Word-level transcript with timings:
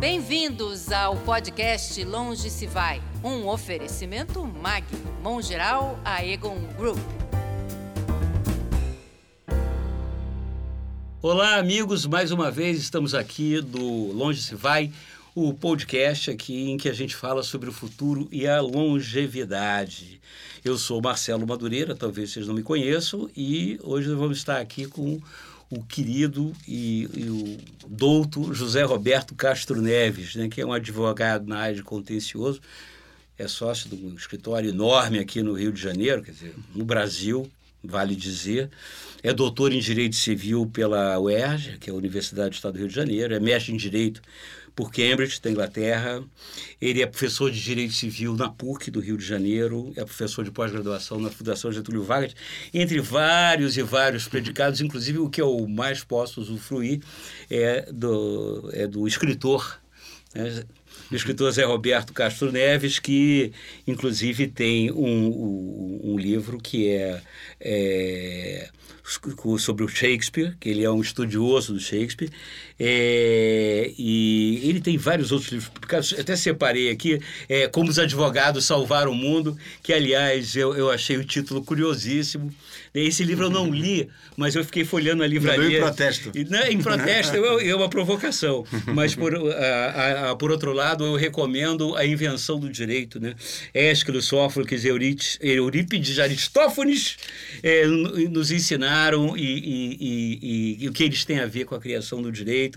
Bem-vindos 0.00 0.90
ao 0.90 1.14
podcast 1.14 2.02
Longe 2.04 2.48
se 2.48 2.66
Vai, 2.66 3.02
um 3.22 3.46
oferecimento 3.46 4.42
MAG, 4.46 4.86
Mão 5.22 5.42
Geral, 5.42 6.00
a 6.02 6.24
Egon 6.24 6.58
Group. 6.78 6.98
Olá, 11.20 11.56
amigos, 11.56 12.06
mais 12.06 12.30
uma 12.30 12.50
vez 12.50 12.78
estamos 12.78 13.14
aqui 13.14 13.60
do 13.60 14.10
Longe 14.12 14.40
se 14.40 14.54
Vai, 14.54 14.90
o 15.34 15.52
podcast 15.52 16.30
aqui 16.30 16.70
em 16.70 16.78
que 16.78 16.88
a 16.88 16.94
gente 16.94 17.14
fala 17.14 17.42
sobre 17.42 17.68
o 17.68 17.72
futuro 17.72 18.26
e 18.32 18.48
a 18.48 18.58
longevidade. 18.58 20.18
Eu 20.64 20.78
sou 20.78 21.02
Marcelo 21.02 21.46
Madureira, 21.46 21.94
talvez 21.94 22.30
vocês 22.30 22.46
não 22.46 22.54
me 22.54 22.62
conheçam, 22.62 23.28
e 23.36 23.78
hoje 23.82 24.08
vamos 24.14 24.38
estar 24.38 24.60
aqui 24.62 24.86
com 24.86 25.20
o 25.70 25.82
querido 25.84 26.52
e, 26.66 27.08
e, 27.14 27.30
o 27.30 27.58
douto 27.88 28.52
José 28.52 28.82
Roberto 28.82 29.34
Castro 29.36 29.80
Neves, 29.80 30.34
né, 30.34 30.48
que 30.48 30.60
é 30.60 30.66
um 30.66 30.72
advogado 30.72 31.46
na 31.46 31.58
área 31.58 31.76
de 31.76 31.82
contencioso, 31.82 32.60
é 33.38 33.46
sócio 33.46 33.88
de 33.88 33.94
um 33.94 34.14
escritório 34.14 34.68
enorme 34.68 35.18
aqui 35.18 35.42
no 35.42 35.54
Rio 35.54 35.72
de 35.72 35.80
Janeiro, 35.80 36.22
quer 36.22 36.32
dizer, 36.32 36.54
no 36.74 36.84
Brasil, 36.84 37.50
vale 37.82 38.14
dizer. 38.14 38.68
É 39.22 39.32
doutor 39.32 39.72
em 39.72 39.78
Direito 39.78 40.16
Civil 40.16 40.66
pela 40.66 41.18
UERJ, 41.18 41.78
que 41.78 41.88
é 41.88 41.92
a 41.92 41.96
Universidade 41.96 42.50
do 42.50 42.54
Estado 42.54 42.74
do 42.74 42.78
Rio 42.80 42.88
de 42.88 42.94
Janeiro, 42.94 43.32
é 43.32 43.40
mestre 43.40 43.72
em 43.72 43.76
Direito 43.76 44.20
por 44.74 44.92
Cambridge, 44.92 45.40
da 45.40 45.50
Inglaterra. 45.50 46.22
Ele 46.80 47.02
é 47.02 47.06
professor 47.06 47.50
de 47.50 47.60
Direito 47.60 47.92
Civil 47.92 48.34
na 48.34 48.48
PUC 48.48 48.90
do 48.90 49.00
Rio 49.00 49.16
de 49.16 49.24
Janeiro, 49.24 49.92
é 49.96 50.04
professor 50.04 50.44
de 50.44 50.50
pós-graduação 50.50 51.18
na 51.20 51.30
Fundação 51.30 51.72
Getúlio 51.72 52.02
Vargas, 52.02 52.34
entre 52.72 53.00
vários 53.00 53.76
e 53.76 53.82
vários 53.82 54.28
predicados, 54.28 54.80
inclusive 54.80 55.18
o 55.18 55.28
que 55.28 55.40
eu 55.40 55.66
mais 55.68 56.02
posso 56.02 56.40
usufruir 56.40 57.00
é 57.50 57.90
do, 57.92 58.70
é 58.72 58.86
do 58.86 59.06
escritor. 59.06 59.80
Né? 60.34 60.64
O 61.10 61.14
escritor 61.14 61.50
Zé 61.50 61.64
Roberto 61.64 62.12
Castro 62.12 62.52
Neves, 62.52 63.00
que 63.00 63.52
inclusive 63.84 64.46
tem 64.46 64.92
um, 64.92 65.26
um, 65.26 66.00
um 66.12 66.18
livro 66.18 66.58
que 66.58 66.88
é, 66.88 67.20
é 67.60 68.70
sobre 69.58 69.82
o 69.82 69.88
Shakespeare, 69.88 70.56
que 70.60 70.68
ele 70.68 70.84
é 70.84 70.90
um 70.90 71.00
estudioso 71.00 71.72
do 71.72 71.80
Shakespeare, 71.80 72.30
é, 72.82 73.92
e 73.98 74.62
ele 74.64 74.80
tem 74.80 74.96
vários 74.96 75.30
outros 75.32 75.52
livros 75.52 75.68
publicados, 75.68 76.14
até 76.18 76.34
separei 76.34 76.90
aqui, 76.90 77.20
é, 77.46 77.68
Como 77.68 77.90
os 77.90 77.98
Advogados 77.98 78.64
Salvaram 78.64 79.12
o 79.12 79.14
Mundo, 79.14 79.56
que, 79.82 79.92
aliás, 79.92 80.56
eu, 80.56 80.74
eu 80.74 80.90
achei 80.90 81.18
o 81.18 81.24
título 81.24 81.62
curiosíssimo. 81.62 82.50
Esse 82.92 83.22
livro 83.22 83.46
eu 83.46 83.50
não 83.50 83.70
li, 83.70 84.08
mas 84.36 84.56
eu 84.56 84.64
fiquei 84.64 84.84
folhando 84.84 85.22
a 85.22 85.26
livraria. 85.26 85.78
em 85.78 85.80
protesto. 85.80 86.30
E, 86.34 86.44
né, 86.44 86.72
em 86.72 86.78
protesto 86.78 87.36
é, 87.36 87.68
é 87.68 87.76
uma 87.76 87.88
provocação. 87.88 88.64
Mas, 88.94 89.14
por, 89.14 89.34
a, 89.34 90.30
a, 90.30 90.36
por 90.36 90.50
outro 90.50 90.72
lado, 90.72 91.04
eu 91.04 91.14
recomendo 91.14 91.94
A 91.96 92.04
Invenção 92.04 92.58
do 92.58 92.68
Direito. 92.68 93.20
Né? 93.20 93.34
Ésquilo, 93.72 94.20
Sófocles, 94.20 94.84
Eurípides, 94.84 96.18
Aristófanes 96.18 97.16
é, 97.62 97.86
nos 97.86 98.50
ensinaram 98.50 99.36
e, 99.36 99.98
e, 100.00 100.78
e, 100.80 100.88
o 100.88 100.92
que 100.92 101.04
eles 101.04 101.24
têm 101.24 101.38
a 101.38 101.46
ver 101.46 101.64
com 101.64 101.74
a 101.74 101.80
criação 101.80 102.20
do 102.20 102.32
direito. 102.32 102.69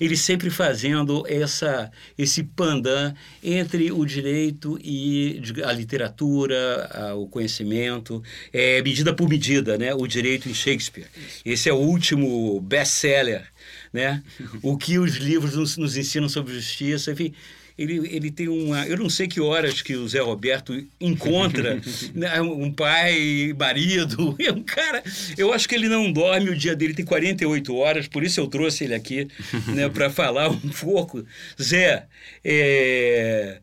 Eles 0.00 0.20
sempre 0.20 0.50
fazendo 0.50 1.24
essa, 1.26 1.90
esse 2.16 2.42
pandan 2.42 3.14
entre 3.42 3.90
o 3.90 4.04
direito 4.04 4.78
e 4.82 5.40
a 5.64 5.72
literatura, 5.72 6.90
a, 6.92 7.14
o 7.14 7.26
conhecimento, 7.26 8.22
é, 8.52 8.82
medida 8.82 9.14
por 9.14 9.28
medida 9.28 9.78
né? 9.78 9.94
O 9.94 10.06
Direito 10.06 10.48
em 10.48 10.54
Shakespeare. 10.54 11.06
Esse 11.44 11.68
é 11.68 11.72
o 11.72 11.76
último 11.76 12.60
best-seller, 12.60 13.46
né? 13.92 14.22
O 14.62 14.76
que 14.76 14.98
os 14.98 15.16
livros 15.16 15.54
nos, 15.54 15.76
nos 15.76 15.96
ensinam 15.96 16.28
sobre 16.28 16.54
justiça, 16.54 17.12
enfim 17.12 17.34
ele, 17.78 18.08
ele 18.12 18.30
tem 18.30 18.48
uma. 18.48 18.84
Eu 18.86 18.96
não 18.96 19.08
sei 19.08 19.28
que 19.28 19.40
horas 19.40 19.80
que 19.80 19.94
o 19.94 20.08
Zé 20.08 20.18
Roberto 20.20 20.84
encontra 21.00 21.80
né, 22.12 22.40
um 22.40 22.72
pai, 22.72 23.54
marido. 23.56 24.36
É 24.48 24.50
um 24.50 24.62
cara. 24.62 25.02
Eu 25.36 25.52
acho 25.52 25.68
que 25.68 25.74
ele 25.74 25.88
não 25.88 26.10
dorme, 26.10 26.50
o 26.50 26.56
dia 26.56 26.74
dele 26.74 26.94
tem 26.94 27.04
48 27.04 27.74
horas, 27.76 28.08
por 28.08 28.24
isso 28.24 28.40
eu 28.40 28.46
trouxe 28.46 28.84
ele 28.84 28.94
aqui 28.94 29.28
né, 29.66 29.88
para 29.88 30.08
falar 30.10 30.48
um 30.48 30.68
pouco. 30.70 31.24
Zé, 31.60 32.06
é, 32.42 33.58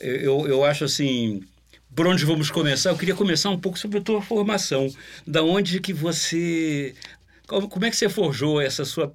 eu, 0.00 0.46
eu 0.48 0.64
acho 0.64 0.84
assim 0.84 1.40
por 1.94 2.06
onde 2.06 2.24
vamos 2.24 2.50
começar? 2.50 2.90
Eu 2.90 2.96
queria 2.96 3.14
começar 3.14 3.50
um 3.50 3.58
pouco 3.58 3.78
sobre 3.78 3.98
a 3.98 4.00
tua 4.00 4.20
formação. 4.20 4.88
Da 5.26 5.42
onde 5.42 5.80
que 5.80 5.92
você... 5.92 6.94
Como, 7.46 7.68
como 7.68 7.84
é 7.86 7.90
que 7.90 7.96
você 7.96 8.08
forjou 8.08 8.60
essa 8.60 8.84
sua 8.84 9.12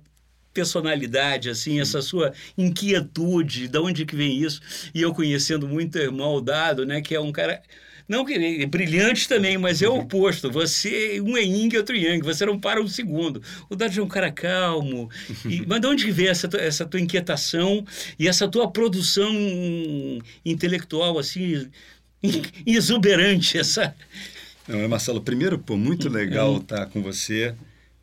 personalidade, 0.53 1.49
assim, 1.49 1.79
essa 1.79 2.01
sua 2.01 2.33
inquietude, 2.57 3.67
da 3.67 3.81
onde 3.81 4.05
que 4.05 4.15
vem 4.15 4.37
isso? 4.41 4.61
E 4.93 5.01
eu 5.01 5.13
conhecendo 5.13 5.67
muito 5.67 5.95
o 5.95 6.01
irmão 6.01 6.41
Dado, 6.41 6.85
né, 6.85 7.01
que 7.01 7.15
é 7.15 7.19
um 7.19 7.31
cara 7.31 7.61
não 8.07 8.25
que 8.25 8.33
é 8.33 8.65
brilhante 8.65 9.27
também, 9.27 9.57
mas 9.57 9.81
é 9.81 9.87
o 9.87 9.99
oposto. 9.99 10.51
Você, 10.51 11.21
um 11.21 11.37
é 11.37 11.41
yin 11.41 11.69
e 11.71 11.77
outro 11.77 11.95
yang, 11.95 12.21
você 12.23 12.45
não 12.45 12.59
para 12.59 12.81
um 12.81 12.87
segundo. 12.87 13.41
O 13.69 13.75
Dado 13.75 13.97
é 13.97 14.03
um 14.03 14.07
cara 14.07 14.31
calmo. 14.31 15.09
E, 15.45 15.63
mas 15.67 15.79
de 15.79 15.87
onde 15.87 16.11
vem 16.11 16.27
essa, 16.27 16.49
essa 16.57 16.85
tua 16.85 16.99
inquietação 16.99 17.85
e 18.19 18.27
essa 18.27 18.47
tua 18.47 18.69
produção 18.69 19.33
intelectual, 20.45 21.17
assim, 21.17 21.69
exuberante 22.65 23.57
essa. 23.57 23.95
Não, 24.67 24.87
Marcelo, 24.87 25.21
primeiro, 25.21 25.57
pô, 25.57 25.77
muito 25.77 26.09
legal 26.09 26.57
estar 26.57 26.85
com 26.87 27.01
você. 27.01 27.55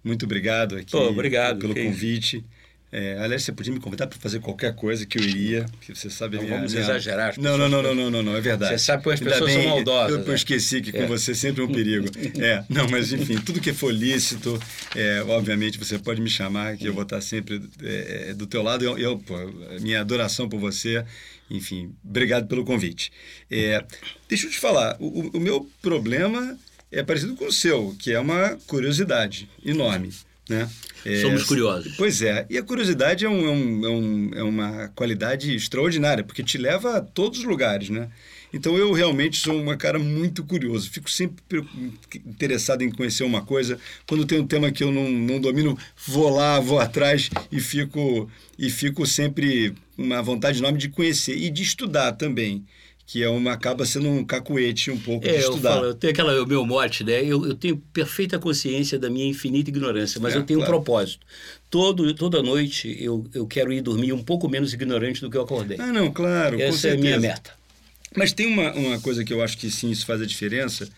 Muito 0.03 0.25
obrigado 0.25 0.77
aqui 0.77 0.93
pô, 0.93 1.09
obrigado, 1.09 1.59
pelo 1.59 1.75
convite. 1.75 2.45
É, 2.93 3.17
aliás, 3.21 3.45
você 3.45 3.53
podia 3.53 3.73
me 3.73 3.79
convidar 3.79 4.09
para 4.09 4.19
fazer 4.19 4.41
qualquer 4.41 4.75
coisa 4.75 5.07
que 5.07 5.17
eu 5.17 5.23
iria, 5.23 5.65
porque 5.71 5.95
você 5.95 6.11
sabe... 6.11 6.37
Não 6.37 6.43
minha, 6.43 6.57
vamos 6.57 6.73
minha... 6.73 6.85
exagerar. 6.85 7.35
Não, 7.39 7.57
não, 7.57 7.69
não, 7.69 7.81
não, 7.81 7.95
não, 7.95 8.11
não, 8.11 8.23
não, 8.23 8.37
é 8.37 8.41
verdade. 8.41 8.73
Você 8.73 8.87
sabe 8.87 9.05
que 9.05 9.11
as 9.11 9.21
pessoas 9.21 9.55
bem, 9.55 9.63
são 9.63 9.71
maldosas. 9.71 10.11
Eu, 10.11 10.19
eu 10.19 10.27
né? 10.27 10.35
esqueci 10.35 10.81
que 10.81 10.91
com 10.91 11.03
é. 11.03 11.07
você 11.07 11.33
sempre 11.33 11.63
é 11.63 11.65
um 11.65 11.73
perigo. 11.73 12.09
é, 12.43 12.65
não, 12.69 12.89
mas 12.89 13.13
enfim, 13.13 13.39
tudo 13.39 13.61
que 13.61 13.73
for 13.73 13.95
lícito, 13.95 14.61
é, 14.97 15.23
obviamente 15.23 15.79
você 15.79 16.01
pode 16.01 16.21
me 16.21 16.29
chamar, 16.29 16.77
que 16.77 16.87
eu 16.87 16.93
vou 16.93 17.05
estar 17.05 17.21
sempre 17.21 17.63
é, 17.81 18.35
do 18.35 18.45
teu 18.45 18.61
lado. 18.61 18.85
Eu, 18.85 18.99
eu 18.99 19.19
pô, 19.19 19.37
minha 19.81 20.01
adoração 20.01 20.49
por 20.49 20.59
você 20.59 21.05
enfim, 21.51 21.93
obrigado 22.05 22.47
pelo 22.47 22.65
convite. 22.65 23.11
É, 23.51 23.85
deixa 24.29 24.47
eu 24.47 24.51
te 24.51 24.59
falar, 24.59 24.97
o, 25.01 25.37
o, 25.37 25.41
meu 25.41 25.69
problema 25.83 26.57
é 26.91 27.03
parecido 27.03 27.37
com 27.37 27.47
o 27.47 27.53
seu, 27.53 27.95
que 27.99 28.13
é 28.13 28.19
uma 28.19 28.59
curiosidade 28.67 29.49
enorme. 29.65 30.11
Né? 30.49 30.69
É, 31.05 31.21
Somos 31.21 31.45
curiosos. 31.45 31.95
Pois 31.97 32.21
é, 32.23 32.45
e 32.51 32.59
a 32.59 32.63
curiosidade 32.63 33.25
é, 33.25 33.29
um, 33.29 33.47
é, 33.47 33.51
um, 33.51 33.85
é, 33.85 33.89
um, 33.89 34.31
é 34.35 34.43
uma 34.43 34.89
qualidade 34.89 35.55
extraordinária, 35.55 36.25
porque 36.25 36.43
te 36.43 36.59
leva 36.59 36.97
a 36.97 37.01
todos 37.01 37.39
os 37.39 37.45
lugares, 37.45 37.89
né? 37.89 38.09
Então 38.53 38.77
eu 38.77 38.93
realmente 38.93 39.37
sou 39.37 39.61
uma 39.61 39.77
cara 39.77 39.97
muito 39.97 40.43
curioso, 40.43 40.91
fico 40.91 41.09
sempre 41.09 41.41
interessado 42.27 42.83
em 42.83 42.91
conhecer 42.91 43.23
uma 43.23 43.43
coisa. 43.43 43.79
Quando 44.09 44.27
tem 44.27 44.41
um 44.41 44.47
tema 44.47 44.73
que 44.73 44.83
eu 44.83 44.91
não, 44.91 45.09
não 45.09 45.41
domino, 45.41 45.79
vou 46.05 46.29
lá, 46.29 46.59
vou 46.59 46.81
atrás 46.81 47.31
e 47.53 47.61
fico 47.61 48.29
e 48.59 48.69
fico 48.69 49.07
sempre 49.07 49.73
uma 49.97 50.21
vontade 50.21 50.59
enorme 50.59 50.79
de 50.79 50.89
conhecer 50.89 51.37
e 51.37 51.49
de 51.49 51.63
estudar 51.63 52.13
também 52.13 52.65
que 53.11 53.25
é 53.25 53.29
uma 53.29 53.55
acaba 53.55 53.85
sendo 53.85 54.09
um 54.09 54.25
cacuete 54.25 54.89
um 54.89 54.97
pouco 54.97 55.27
é, 55.27 55.33
de 55.33 55.39
estudar. 55.39 55.71
Eu, 55.71 55.75
falo, 55.75 55.87
eu 55.87 55.95
tenho 55.95 56.13
aquela, 56.13 56.41
o 56.45 56.47
meu 56.47 56.65
mote, 56.65 57.03
né? 57.03 57.25
Eu, 57.25 57.45
eu 57.45 57.57
tenho 57.57 57.77
perfeita 57.93 58.39
consciência 58.39 59.01
da 59.01 59.11
minha 59.11 59.27
infinita 59.27 59.69
ignorância, 59.69 60.21
mas 60.21 60.33
é, 60.33 60.39
eu 60.39 60.45
tenho 60.45 60.61
claro. 60.61 60.73
um 60.73 60.77
propósito. 60.77 61.27
Todo, 61.69 62.15
toda 62.15 62.41
noite 62.41 62.97
eu, 63.01 63.27
eu 63.35 63.49
quero 63.49 63.73
ir 63.73 63.81
dormir 63.81 64.13
um 64.13 64.23
pouco 64.23 64.49
menos 64.49 64.73
ignorante 64.73 65.21
do 65.21 65.29
que 65.29 65.37
eu 65.37 65.43
acordei. 65.43 65.77
Ah, 65.81 65.93
não, 65.93 66.13
claro. 66.13 66.61
Essa 66.61 66.91
é 66.91 66.93
a 66.93 66.97
minha 66.97 67.19
meta. 67.19 67.51
Mas 68.17 68.33
tem 68.33 68.47
uma, 68.47 68.73
uma 68.75 69.01
coisa 69.01 69.25
que 69.25 69.33
eu 69.33 69.43
acho 69.43 69.59
que 69.59 69.69
sim, 69.73 69.91
isso 69.91 70.07
faz 70.07 70.23
a 70.23 70.27
diferença, 70.27 70.89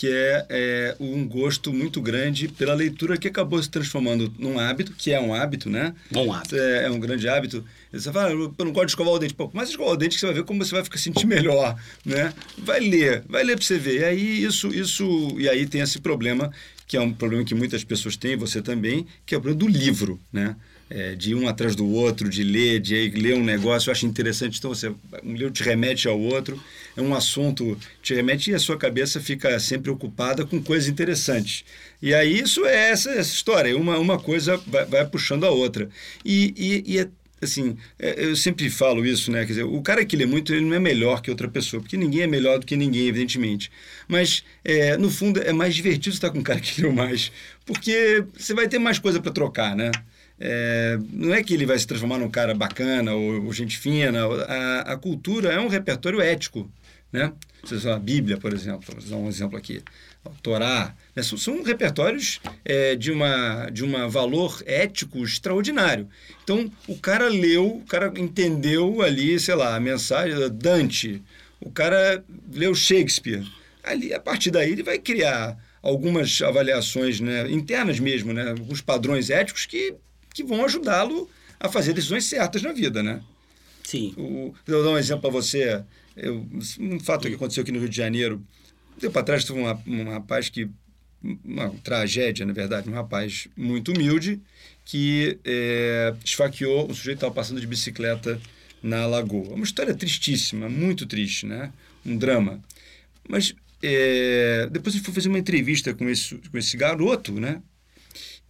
que 0.00 0.10
é, 0.10 0.46
é, 0.48 0.96
um 0.98 1.28
gosto 1.28 1.74
muito 1.74 2.00
grande 2.00 2.48
pela 2.48 2.72
leitura 2.72 3.18
que 3.18 3.28
acabou 3.28 3.62
se 3.62 3.68
transformando 3.68 4.32
num 4.38 4.58
hábito, 4.58 4.94
que 4.96 5.12
é 5.12 5.20
um 5.20 5.34
hábito, 5.34 5.68
né? 5.68 5.94
Bom 6.10 6.32
hábito. 6.32 6.56
É, 6.56 6.86
é 6.86 6.90
um 6.90 6.98
grande 6.98 7.28
hábito. 7.28 7.62
Você 7.92 8.10
fala, 8.10 8.30
eu 8.30 8.54
não 8.60 8.72
gosto 8.72 8.86
de 8.86 8.92
escovar 8.92 9.12
o 9.12 9.18
dente. 9.18 9.34
Pô, 9.34 9.50
mas 9.52 9.68
escovar 9.68 9.92
o 9.92 9.96
dente 9.98 10.14
que 10.14 10.20
você 10.20 10.24
vai 10.24 10.36
ver 10.36 10.44
como 10.44 10.64
você 10.64 10.74
vai 10.74 10.82
ficar 10.82 10.96
sentir 10.96 11.26
melhor, 11.26 11.78
né? 12.02 12.32
Vai 12.56 12.80
ler, 12.80 13.24
vai 13.28 13.44
ler 13.44 13.56
para 13.56 13.66
você 13.66 13.78
ver. 13.78 14.00
E 14.00 14.04
aí 14.04 14.42
isso, 14.42 14.68
isso, 14.68 15.36
e 15.38 15.46
aí 15.50 15.66
tem 15.66 15.82
esse 15.82 15.98
problema, 15.98 16.50
que 16.86 16.96
é 16.96 17.00
um 17.02 17.12
problema 17.12 17.44
que 17.44 17.54
muitas 17.54 17.84
pessoas 17.84 18.16
têm, 18.16 18.38
você 18.38 18.62
também, 18.62 19.06
que 19.26 19.34
é 19.34 19.38
o 19.38 19.40
problema 19.42 19.70
do 19.70 19.78
livro, 19.78 20.18
né? 20.32 20.56
É, 20.90 21.14
de 21.14 21.34
um 21.34 21.46
atrás 21.46 21.76
do 21.76 21.88
outro, 21.88 22.28
de 22.28 22.42
ler, 22.42 22.80
de 22.80 23.10
ler 23.10 23.34
um 23.34 23.44
negócio, 23.44 23.88
eu 23.88 23.92
acho 23.92 24.04
interessante. 24.04 24.58
Então, 24.58 24.74
você, 24.74 24.88
um 25.22 25.34
livro 25.34 25.52
te 25.52 25.62
remete 25.62 26.08
ao 26.08 26.18
outro, 26.18 26.60
é 26.96 27.00
um 27.00 27.14
assunto 27.14 27.78
te 28.02 28.12
remete 28.12 28.50
e 28.50 28.54
a 28.54 28.58
sua 28.58 28.76
cabeça 28.76 29.20
fica 29.20 29.58
sempre 29.60 29.90
ocupada 29.90 30.44
com 30.44 30.60
coisas 30.60 30.88
interessantes. 30.88 31.64
E 32.02 32.12
aí 32.12 32.40
isso 32.40 32.66
é 32.66 32.90
essa, 32.90 33.10
essa 33.10 33.32
história, 33.32 33.76
uma, 33.76 33.98
uma 33.98 34.18
coisa 34.18 34.56
vai, 34.66 34.84
vai 34.84 35.06
puxando 35.06 35.44
a 35.44 35.50
outra. 35.50 35.88
E, 36.24 36.52
e, 36.56 36.94
e 36.94 36.98
é, 36.98 37.08
assim, 37.40 37.76
é, 37.96 38.24
eu 38.24 38.34
sempre 38.34 38.68
falo 38.68 39.06
isso, 39.06 39.30
né? 39.30 39.40
Quer 39.40 39.52
dizer, 39.52 39.62
o 39.62 39.80
cara 39.82 40.04
que 40.04 40.16
lê 40.16 40.26
muito, 40.26 40.52
ele 40.52 40.64
não 40.64 40.74
é 40.74 40.80
melhor 40.80 41.22
que 41.22 41.30
outra 41.30 41.48
pessoa, 41.48 41.80
porque 41.80 41.96
ninguém 41.96 42.22
é 42.22 42.26
melhor 42.26 42.58
do 42.58 42.66
que 42.66 42.76
ninguém, 42.76 43.06
evidentemente. 43.06 43.70
Mas, 44.08 44.44
é, 44.64 44.96
no 44.96 45.10
fundo, 45.10 45.40
é 45.40 45.52
mais 45.52 45.74
divertido 45.74 46.14
estar 46.14 46.30
com 46.30 46.40
um 46.40 46.42
cara 46.42 46.60
que 46.60 46.82
leu 46.82 46.92
mais, 46.92 47.30
porque 47.64 48.24
você 48.36 48.54
vai 48.54 48.66
ter 48.68 48.78
mais 48.78 48.98
coisa 48.98 49.20
para 49.20 49.32
trocar, 49.32 49.76
né? 49.76 49.90
É, 50.40 50.98
não 51.12 51.34
é 51.34 51.42
que 51.42 51.52
ele 51.52 51.66
vai 51.66 51.78
se 51.78 51.86
transformar 51.86 52.18
num 52.18 52.30
cara 52.30 52.54
bacana 52.54 53.12
ou, 53.12 53.44
ou 53.44 53.52
gente 53.52 53.76
fina. 53.76 54.24
A, 54.24 54.92
a, 54.92 54.96
cultura 54.96 55.52
é 55.52 55.60
um 55.60 55.68
repertório 55.68 56.20
ético, 56.20 56.70
né? 57.12 57.30
Você 57.62 57.88
a 57.90 57.98
Bíblia, 57.98 58.38
por 58.38 58.54
exemplo, 58.54 58.82
vou 58.96 59.10
dar 59.10 59.16
um 59.16 59.28
exemplo 59.28 59.58
aqui. 59.58 59.82
O 60.24 60.30
Torá, 60.42 60.94
né? 61.14 61.22
são, 61.22 61.36
são, 61.36 61.62
repertórios 61.62 62.40
é, 62.64 62.96
de, 62.96 63.10
uma, 63.10 63.68
de 63.70 63.84
um 63.84 64.08
valor 64.08 64.62
ético 64.64 65.22
extraordinário. 65.22 66.08
Então, 66.42 66.70
o 66.88 66.96
cara 66.96 67.28
leu, 67.28 67.76
o 67.76 67.84
cara 67.84 68.10
entendeu 68.16 69.02
ali, 69.02 69.38
sei 69.38 69.54
lá, 69.54 69.76
a 69.76 69.80
mensagem, 69.80 70.36
Dante, 70.54 71.22
o 71.60 71.70
cara 71.70 72.24
leu 72.52 72.74
Shakespeare. 72.74 73.46
Ali, 73.82 74.12
a 74.14 74.20
partir 74.20 74.50
daí, 74.50 74.72
ele 74.72 74.82
vai 74.82 74.98
criar 74.98 75.56
algumas 75.82 76.40
avaliações 76.42 77.20
né, 77.20 77.50
internas 77.50 77.98
mesmo, 77.98 78.32
né, 78.32 78.50
alguns 78.50 78.80
padrões 78.80 79.30
éticos 79.30 79.66
que, 79.66 79.94
que 80.34 80.44
vão 80.44 80.64
ajudá-lo 80.64 81.28
a 81.58 81.68
fazer 81.68 81.92
decisões 81.92 82.24
certas 82.24 82.62
na 82.62 82.72
vida, 82.72 83.02
né? 83.02 83.22
Sim. 83.84 84.14
O, 84.16 84.54
eu 84.66 84.84
dar 84.84 84.90
um 84.90 84.98
exemplo 84.98 85.22
para 85.22 85.30
você. 85.30 85.82
Eu, 86.16 86.46
um 86.78 87.00
fato 87.00 87.28
que 87.28 87.34
aconteceu 87.34 87.62
aqui 87.62 87.72
no 87.72 87.78
Rio 87.78 87.88
de 87.88 87.96
Janeiro. 87.96 88.42
Tempo 88.98 89.18
atrás 89.18 89.44
teve 89.44 89.58
um, 89.58 89.66
um 89.86 90.10
rapaz 90.10 90.48
que. 90.48 90.68
Uma 91.44 91.68
tragédia, 91.84 92.46
na 92.46 92.52
verdade, 92.54 92.88
um 92.88 92.94
rapaz 92.94 93.46
muito 93.54 93.92
humilde 93.92 94.40
que 94.86 95.38
é, 95.44 96.14
esfaqueou 96.24 96.90
um 96.90 96.94
sujeito 96.94 97.18
que 97.18 97.24
estava 97.24 97.34
passando 97.34 97.60
de 97.60 97.66
bicicleta 97.66 98.40
na 98.82 99.06
lagoa. 99.06 99.54
Uma 99.54 99.64
história 99.64 99.94
tristíssima, 99.94 100.66
muito 100.66 101.04
triste, 101.04 101.44
né? 101.44 101.72
Um 102.06 102.16
drama. 102.16 102.58
Mas 103.28 103.54
é, 103.82 104.66
depois 104.70 104.94
eu 104.94 105.02
fui 105.02 105.12
fazer 105.12 105.28
uma 105.28 105.38
entrevista 105.38 105.92
com 105.94 106.08
esse, 106.08 106.36
com 106.36 106.58
esse 106.58 106.76
garoto, 106.76 107.32
né? 107.32 107.62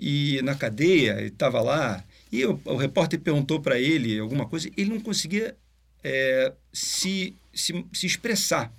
E 0.03 0.41
na 0.43 0.55
cadeia, 0.55 1.21
estava 1.23 1.61
lá, 1.61 2.03
e 2.33 2.45
o, 2.47 2.59
o 2.65 2.77
repórter 2.77 3.21
perguntou 3.21 3.61
para 3.61 3.79
ele 3.79 4.19
alguma 4.19 4.47
coisa, 4.47 4.71
ele 4.75 4.89
não 4.89 5.01
conseguia 5.01 5.55
é, 6.03 6.53
se, 6.73 7.37
se, 7.53 7.85
se 7.93 8.07
expressar. 8.07 8.73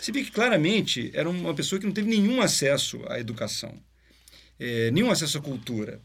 Você 0.00 0.12
vê 0.12 0.22
que 0.22 0.30
claramente 0.30 1.10
era 1.14 1.28
uma 1.28 1.54
pessoa 1.54 1.80
que 1.80 1.86
não 1.86 1.92
teve 1.92 2.08
nenhum 2.08 2.40
acesso 2.40 3.00
à 3.08 3.18
educação, 3.18 3.74
é, 4.58 4.90
nenhum 4.90 5.10
acesso 5.10 5.38
à 5.38 5.40
cultura. 5.40 6.00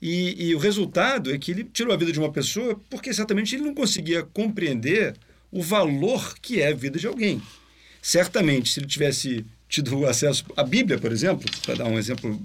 E, 0.00 0.48
e, 0.48 0.54
o 0.54 0.58
resultado 0.58 1.32
é 1.32 1.38
que 1.38 1.50
ele 1.50 1.64
tirou 1.64 1.92
a 1.92 1.96
vida 1.96 2.12
de 2.12 2.18
uma 2.18 2.30
pessoa 2.30 2.80
porque 2.90 3.08
exatamente 3.08 3.54
ele 3.54 3.64
não 3.64 3.74
conseguia 3.74 4.22
compreender 4.22 5.16
o 5.50 5.62
valor 5.62 6.38
que 6.38 6.60
é 6.60 6.68
a 6.68 6.74
vida 6.74 6.98
de 6.98 7.06
alguém. 7.06 7.40
Certamente, 8.02 8.70
se 8.70 8.80
ele 8.80 8.86
tivesse 8.86 9.44
tido 9.68 10.04
acesso 10.06 10.44
à 10.56 10.62
Bíblia, 10.62 10.98
por 10.98 11.10
exemplo, 11.10 11.50
para 11.64 11.76
dar 11.76 11.86
um 11.86 11.98
exemplo, 11.98 12.40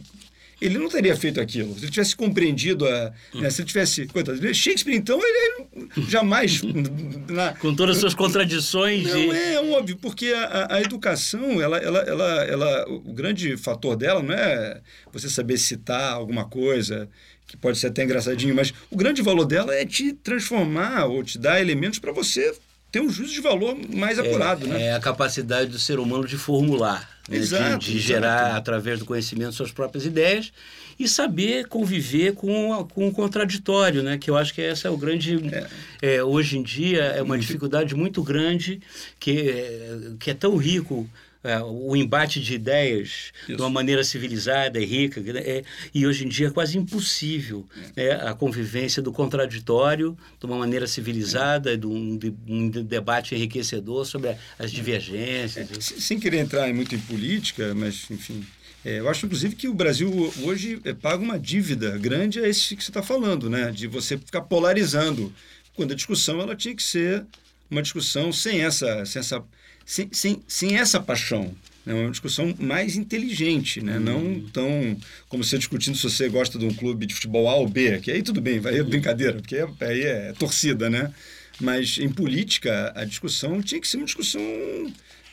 ele 0.61 0.77
não 0.77 0.87
teria 0.87 1.15
feito 1.17 1.41
aquilo. 1.41 1.73
Se 1.73 1.85
ele 1.85 1.91
tivesse 1.91 2.15
compreendido 2.15 2.87
a. 2.87 3.11
Né, 3.33 3.49
se 3.49 3.61
ele 3.61 3.67
tivesse. 3.67 4.05
Coitado, 4.05 4.53
Shakespeare, 4.53 4.95
então, 4.95 5.19
ele, 5.19 5.65
ele 5.97 6.09
jamais. 6.09 6.61
Na, 7.27 7.53
Com 7.55 7.73
todas 7.73 7.95
as 7.95 7.99
suas 7.99 8.13
contradições. 8.13 9.05
Não, 9.05 9.17
e... 9.17 9.53
é 9.55 9.59
óbvio, 9.59 9.97
porque 9.97 10.27
a, 10.27 10.75
a, 10.75 10.81
educação, 10.81 11.59
ela, 11.59 11.77
ela, 11.77 11.99
ela, 11.99 12.43
ela, 12.45 12.85
o 12.89 13.11
grande 13.11 13.57
fator 13.57 13.95
dela 13.95 14.21
não 14.21 14.33
é 14.33 14.81
você 15.11 15.27
saber 15.27 15.57
citar 15.57 16.13
alguma 16.13 16.45
coisa, 16.45 17.09
que 17.47 17.57
pode 17.57 17.79
ser 17.79 17.87
até 17.87 18.03
engraçadinho, 18.03 18.53
mas 18.53 18.73
o 18.89 18.95
grande 18.95 19.21
valor 19.21 19.45
dela 19.45 19.73
é 19.73 19.85
te 19.85 20.13
transformar 20.13 21.05
ou 21.05 21.23
te 21.23 21.39
dar 21.39 21.59
elementos 21.59 21.97
para 21.97 22.11
você 22.11 22.53
ter 22.91 23.01
um 23.01 23.09
juízo 23.09 23.33
de 23.33 23.41
valor 23.41 23.75
mais 23.89 24.19
é, 24.19 24.21
apurado. 24.21 24.65
É, 24.65 24.69
né? 24.69 24.83
é 24.83 24.93
a 24.93 24.99
capacidade 24.99 25.71
do 25.71 25.79
ser 25.79 25.99
humano 25.99 26.27
de 26.27 26.37
formular, 26.37 27.09
né? 27.29 27.37
exato, 27.37 27.85
de, 27.85 27.93
de 27.93 27.99
gerar, 27.99 28.55
através 28.55 28.99
do 28.99 29.05
conhecimento, 29.05 29.53
suas 29.53 29.71
próprias 29.71 30.05
ideias 30.05 30.51
e 30.99 31.07
saber 31.07 31.67
conviver 31.67 32.33
com, 32.33 32.87
com 32.93 33.07
o 33.07 33.11
contraditório, 33.11 34.03
né? 34.03 34.17
que 34.17 34.29
eu 34.29 34.37
acho 34.37 34.53
que 34.53 34.61
essa 34.61 34.87
é 34.87 34.91
o 34.91 34.97
grande... 34.97 35.39
É. 35.53 35.67
É, 36.03 36.23
hoje 36.23 36.57
em 36.57 36.63
dia 36.63 37.03
é 37.03 37.21
uma 37.21 37.37
dificuldade 37.37 37.93
muito 37.95 38.23
grande 38.23 38.81
que, 39.19 40.15
que 40.19 40.31
é 40.31 40.33
tão 40.33 40.55
rico 40.57 41.07
é, 41.07 41.30
o 41.65 41.95
embate 41.95 42.39
de 42.39 42.53
ideias 42.53 43.31
Isso. 43.43 43.55
de 43.55 43.61
uma 43.61 43.69
maneira 43.69 44.03
civilizada 44.03 44.79
e 44.79 44.85
rica. 44.85 45.19
Né? 45.21 45.39
É, 45.39 45.63
e 45.93 46.05
hoje 46.05 46.25
em 46.25 46.29
dia 46.29 46.47
é 46.47 46.51
quase 46.51 46.77
impossível 46.77 47.67
é. 47.95 48.09
Né? 48.09 48.29
a 48.29 48.33
convivência 48.33 49.01
do 49.01 49.11
contraditório 49.11 50.17
de 50.39 50.45
uma 50.45 50.57
maneira 50.57 50.85
civilizada, 50.85 51.77
de, 51.77 51.87
um, 51.87 52.17
de 52.17 52.33
um, 52.47 52.69
debate 52.69 53.33
enriquecedor 53.33 54.05
sobre 54.05 54.35
as 54.59 54.71
divergências. 54.71 55.69
É, 55.71 55.99
sem 55.99 56.19
querer 56.19 56.37
entrar 56.37 56.71
muito 56.73 56.93
em 56.93 56.99
política, 56.99 57.73
mas, 57.73 58.09
enfim. 58.11 58.45
É, 58.83 58.99
eu 58.99 59.09
acho, 59.09 59.25
inclusive, 59.25 59.55
que 59.55 59.67
o 59.67 59.73
Brasil 59.73 60.33
hoje 60.41 60.79
é, 60.83 60.93
paga 60.93 61.23
uma 61.23 61.39
dívida 61.39 61.97
grande 61.97 62.39
a 62.39 62.47
esse 62.47 62.75
que 62.75 62.83
você 62.83 62.89
está 62.89 63.03
falando, 63.03 63.49
né? 63.49 63.71
de 63.71 63.87
você 63.87 64.17
ficar 64.17 64.41
polarizando, 64.41 65.31
quando 65.75 65.91
a 65.91 65.95
discussão 65.95 66.41
ela 66.41 66.55
tinha 66.55 66.75
que 66.75 66.83
ser 66.83 67.25
uma 67.69 67.81
discussão 67.81 68.33
sem 68.33 68.61
essa, 68.61 69.05
sem 69.05 69.19
essa 69.19 69.41
sem, 69.85 70.09
sem, 70.11 70.41
sem 70.47 70.77
essa 70.77 70.99
paixão. 70.99 71.53
É 71.85 71.93
uma 71.93 72.11
discussão 72.11 72.53
mais 72.59 72.95
inteligente, 72.95 73.81
né? 73.81 73.97
Hum. 73.97 74.01
não 74.01 74.49
tão 74.49 74.97
como 75.27 75.43
você 75.43 75.57
discutindo 75.57 75.97
se 75.97 76.03
você 76.03 76.29
gosta 76.29 76.59
de 76.59 76.65
um 76.65 76.73
clube 76.73 77.07
de 77.07 77.15
futebol 77.15 77.49
A 77.49 77.55
ou 77.55 77.67
B, 77.67 77.99
que 77.99 78.11
aí 78.11 78.21
tudo 78.21 78.39
bem, 78.39 78.59
vai 78.59 78.77
é 78.77 78.83
brincadeira, 78.83 79.33
porque 79.33 79.57
aí 79.79 80.01
é 80.01 80.33
torcida, 80.33 80.89
né? 80.89 81.11
Mas 81.59 81.97
em 81.97 82.09
política, 82.09 82.91
a 82.95 83.03
discussão 83.03 83.61
tinha 83.61 83.81
que 83.81 83.87
ser 83.87 83.97
uma 83.97 84.05
discussão 84.05 84.41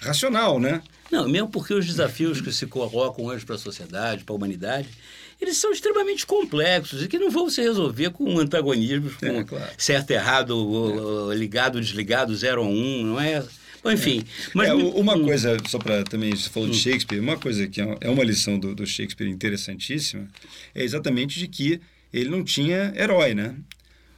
racional, 0.01 0.59
né? 0.59 0.83
Não, 1.11 1.29
mesmo 1.29 1.49
porque 1.49 1.73
os 1.75 1.87
desafios 1.87 2.41
que 2.41 2.53
se 2.53 2.67
colocam 2.67 3.25
hoje 3.27 3.45
para 3.45 3.55
a 3.55 3.59
sociedade, 3.59 4.25
para 4.25 4.35
a 4.35 4.37
humanidade, 4.37 4.89
eles 5.41 5.57
são 5.57 5.71
extremamente 5.71 6.27
complexos 6.27 7.03
e 7.03 7.09
que 7.09 7.19
não 7.19 7.31
vão 7.31 7.49
se 7.49 7.63
resolver 7.63 8.11
com 8.11 8.39
antagonismos, 8.39 9.15
com 9.17 9.27
é, 9.27 9.45
claro. 9.45 9.73
certo, 9.79 10.11
errado, 10.11 11.31
é. 11.33 11.35
ligado, 11.35 11.81
desligado, 11.81 12.37
zero 12.37 12.63
ou 12.63 12.71
um, 12.71 13.05
não 13.05 13.21
é? 13.21 13.45
Enfim. 13.85 14.21
É. 14.21 14.51
Mas... 14.55 14.69
É, 14.69 14.75
uma 14.75 15.15
hum. 15.15 15.25
coisa, 15.25 15.57
só 15.67 15.79
para 15.79 16.03
também, 16.05 16.35
você 16.35 16.49
falou 16.49 16.69
de 16.69 16.77
hum. 16.77 16.81
Shakespeare, 16.81 17.21
uma 17.21 17.37
coisa 17.37 17.67
que 17.67 17.81
é, 17.81 17.97
é 18.01 18.09
uma 18.09 18.25
lição 18.25 18.59
do, 18.59 18.75
do 18.75 18.87
Shakespeare 18.87 19.29
interessantíssima 19.29 20.29
é 20.75 20.83
exatamente 20.83 21.39
de 21.39 21.49
que 21.49 21.81
ele 22.13 22.29
não 22.29 22.43
tinha 22.43 22.93
herói, 22.97 23.35
né? 23.35 23.55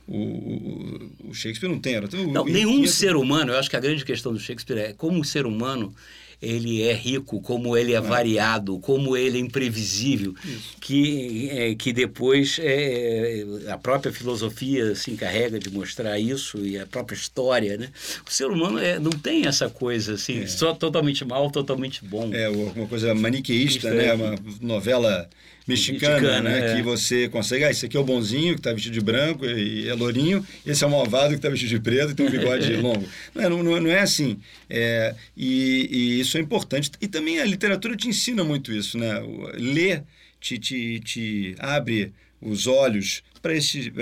O, 0.06 0.16
o, 0.16 1.10
o, 1.28 1.34
Shakespeare 1.34 1.70
não 1.70 1.78
tem 1.78 1.94
herói. 1.94 2.08
Então, 2.08 2.26
não, 2.26 2.44
nenhum 2.44 2.76
tinha... 2.76 2.88
ser 2.88 3.16
humano, 3.16 3.52
eu 3.52 3.58
acho 3.58 3.70
que 3.70 3.76
a 3.76 3.80
grande 3.80 4.04
questão 4.04 4.32
do 4.32 4.40
Shakespeare 4.40 4.78
é 4.78 4.92
como 4.92 5.18
um 5.18 5.24
ser 5.24 5.46
humano 5.46 5.94
ele 6.40 6.82
é 6.82 6.92
rico, 6.92 7.40
como 7.40 7.76
ele 7.76 7.92
é, 7.92 7.96
é. 7.96 8.00
variado, 8.00 8.78
como 8.78 9.16
ele 9.16 9.38
é 9.38 9.40
imprevisível, 9.40 10.34
que, 10.80 11.48
é, 11.50 11.74
que 11.74 11.92
depois 11.92 12.58
é, 12.60 13.44
a 13.68 13.76
própria 13.76 14.12
filosofia 14.12 14.94
se 14.94 15.10
encarrega 15.10 15.58
de 15.58 15.70
mostrar 15.70 16.18
isso 16.18 16.58
e 16.64 16.78
a 16.78 16.86
própria 16.86 17.16
história, 17.16 17.76
né? 17.76 17.90
O 18.26 18.30
ser 18.30 18.46
humano 18.46 18.78
é, 18.78 18.98
não 18.98 19.10
tem 19.10 19.46
essa 19.46 19.68
coisa 19.68 20.14
assim, 20.14 20.42
é. 20.42 20.46
só 20.46 20.74
totalmente 20.74 21.24
mal, 21.24 21.50
totalmente 21.50 22.04
bom. 22.04 22.32
É 22.32 22.48
uma 22.48 22.86
coisa 22.86 23.14
maniqueísta, 23.14 23.90
né? 23.90 24.14
Uma 24.14 24.34
novela 24.60 25.28
mexicana, 25.66 26.20
mexicana 26.20 26.40
né? 26.40 26.72
É. 26.72 26.76
Que 26.76 26.82
você 26.82 27.28
consegue, 27.28 27.64
ah, 27.64 27.70
esse 27.70 27.86
aqui 27.86 27.96
é 27.96 28.00
o 28.00 28.04
bonzinho 28.04 28.54
que 28.54 28.60
está 28.60 28.72
vestido 28.72 28.92
de 28.92 29.00
branco 29.00 29.44
e 29.44 29.88
é 29.88 29.94
lourinho, 29.94 30.44
esse 30.66 30.82
é 30.82 30.86
o 30.86 30.90
malvado 30.90 31.30
que 31.30 31.36
está 31.36 31.48
vestido 31.48 31.70
de 31.70 31.80
preto 31.80 32.12
e 32.12 32.14
tem 32.14 32.26
um 32.26 32.30
bigode 32.30 32.74
longo. 32.76 33.06
Não 33.34 33.42
é, 33.42 33.48
não, 33.48 33.62
não 33.62 33.90
é 33.90 34.00
assim. 34.00 34.38
É, 34.68 35.14
e, 35.36 35.88
e, 35.90 36.20
isso 36.20 36.36
é 36.38 36.40
importante. 36.40 36.90
E 37.00 37.08
também 37.08 37.40
a 37.40 37.44
literatura 37.44 37.96
te 37.96 38.08
ensina 38.08 38.44
muito 38.44 38.72
isso, 38.72 38.98
né? 38.98 39.22
Ler 39.54 40.04
te, 40.40 40.58
te, 40.58 41.00
te 41.00 41.54
abre 41.58 42.12
os 42.40 42.66
olhos 42.66 43.22
para 43.42 43.54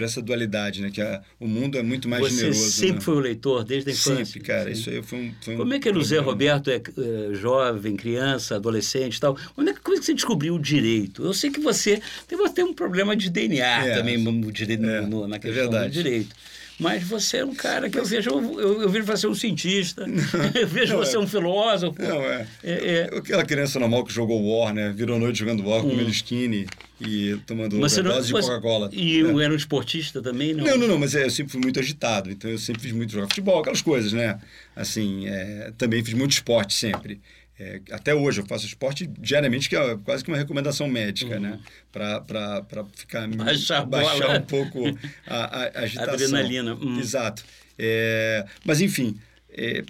essa 0.04 0.20
dualidade, 0.20 0.82
né? 0.82 0.90
Que 0.90 1.00
a, 1.00 1.22
o 1.38 1.46
mundo 1.46 1.78
é 1.78 1.82
muito 1.82 2.08
mais 2.08 2.22
Você 2.22 2.36
generoso. 2.36 2.60
Você 2.60 2.70
sempre 2.70 2.94
né? 2.94 3.00
foi 3.00 3.14
o 3.14 3.20
leitor, 3.20 3.64
desde 3.64 3.90
a 3.90 3.92
infância? 3.92 4.24
Sempre, 4.24 4.40
cara. 4.40 4.74
Sim. 4.74 4.80
Isso 4.80 4.90
aí 4.90 5.02
foi 5.02 5.18
um, 5.18 5.34
foi 5.40 5.56
Como 5.56 5.74
é 5.74 5.78
que 5.78 5.88
o 5.88 6.02
Zé 6.02 6.18
Roberto 6.18 6.70
é, 6.70 6.76
é, 6.76 7.34
jovem, 7.34 7.96
criança, 7.96 8.56
adolescente 8.56 9.16
e 9.16 9.20
tal? 9.20 9.36
Como 9.54 9.68
é, 9.68 9.74
como 9.74 9.96
é 9.96 10.00
que 10.00 10.06
você 10.06 10.14
descobriu 10.14 10.54
o 10.54 10.58
direito? 10.58 11.24
Eu 11.24 11.32
sei 11.32 11.50
que 11.50 11.60
você 11.60 12.00
tem, 12.26 12.38
tem 12.52 12.64
um 12.64 12.74
problema 12.74 13.14
de 13.14 13.30
DNA 13.30 13.86
é, 13.86 13.94
também 13.94 14.18
no, 14.18 14.32
no, 14.32 14.50
é, 14.50 15.00
no, 15.02 15.28
na 15.28 15.36
é 15.36 15.38
questão 15.38 15.70
do 15.70 15.90
direito. 15.90 16.34
Mas 16.78 17.02
você 17.02 17.38
é 17.38 17.44
um 17.44 17.54
cara 17.54 17.90
que 17.90 17.98
eu 17.98 18.04
vejo, 18.04 18.30
eu, 18.30 18.82
eu 18.82 18.88
vejo 18.88 19.04
você 19.04 19.26
um 19.26 19.34
cientista, 19.34 20.06
eu 20.54 20.66
vejo 20.66 20.92
não, 20.92 21.04
você 21.04 21.16
é. 21.16 21.18
um 21.18 21.26
filósofo. 21.26 22.00
Não, 22.00 22.22
é. 22.22 22.46
é, 22.62 23.08
é. 23.12 23.18
Aquela 23.18 23.44
criança 23.44 23.80
normal 23.80 24.04
que 24.04 24.12
jogou 24.12 24.40
War, 24.40 24.72
né? 24.72 24.92
Virou 24.94 25.18
noite 25.18 25.40
jogando 25.40 25.66
War, 25.66 25.84
hum. 25.84 25.90
comendo 25.90 26.10
skinny 26.10 26.66
e 27.00 27.36
tomando 27.46 27.76
mas 27.78 27.96
dose 27.96 28.28
de 28.28 28.32
Coca-Cola. 28.32 28.90
E 28.92 29.20
é. 29.20 29.44
era 29.44 29.52
um 29.52 29.56
esportista 29.56 30.22
também, 30.22 30.54
não? 30.54 30.64
Não, 30.64 30.78
não, 30.78 30.88
não, 30.88 30.98
mas 30.98 31.16
é, 31.16 31.24
eu 31.24 31.30
sempre 31.30 31.52
fui 31.52 31.60
muito 31.60 31.80
agitado, 31.80 32.30
então 32.30 32.48
eu 32.48 32.58
sempre 32.58 32.82
fiz 32.82 32.92
muito 32.92 33.12
jogar 33.12 33.26
futebol, 33.26 33.60
aquelas 33.60 33.82
coisas, 33.82 34.12
né? 34.12 34.38
Assim, 34.76 35.26
é, 35.26 35.72
também 35.76 36.04
fiz 36.04 36.14
muito 36.14 36.32
esporte 36.32 36.74
sempre. 36.74 37.20
É, 37.58 37.80
até 37.90 38.14
hoje 38.14 38.40
eu 38.40 38.46
faço 38.46 38.66
esporte 38.66 39.06
diariamente, 39.06 39.68
que 39.68 39.76
é 39.76 39.96
quase 40.04 40.22
que 40.22 40.30
uma 40.30 40.36
recomendação 40.36 40.86
médica, 40.86 41.34
uhum. 41.34 41.40
né? 41.40 41.60
Para 41.90 42.64
ficar 42.94 43.26
baixar, 43.28 43.84
baixar 43.84 44.40
um 44.40 44.42
pouco 44.42 44.84
a, 45.26 45.64
a, 45.64 45.80
agitação. 45.82 46.14
Adrenalina. 46.14 46.74
Uhum. 46.74 47.00
Exato. 47.00 47.44
É, 47.76 48.46
mas, 48.64 48.80
enfim, 48.80 49.18
é, 49.50 49.82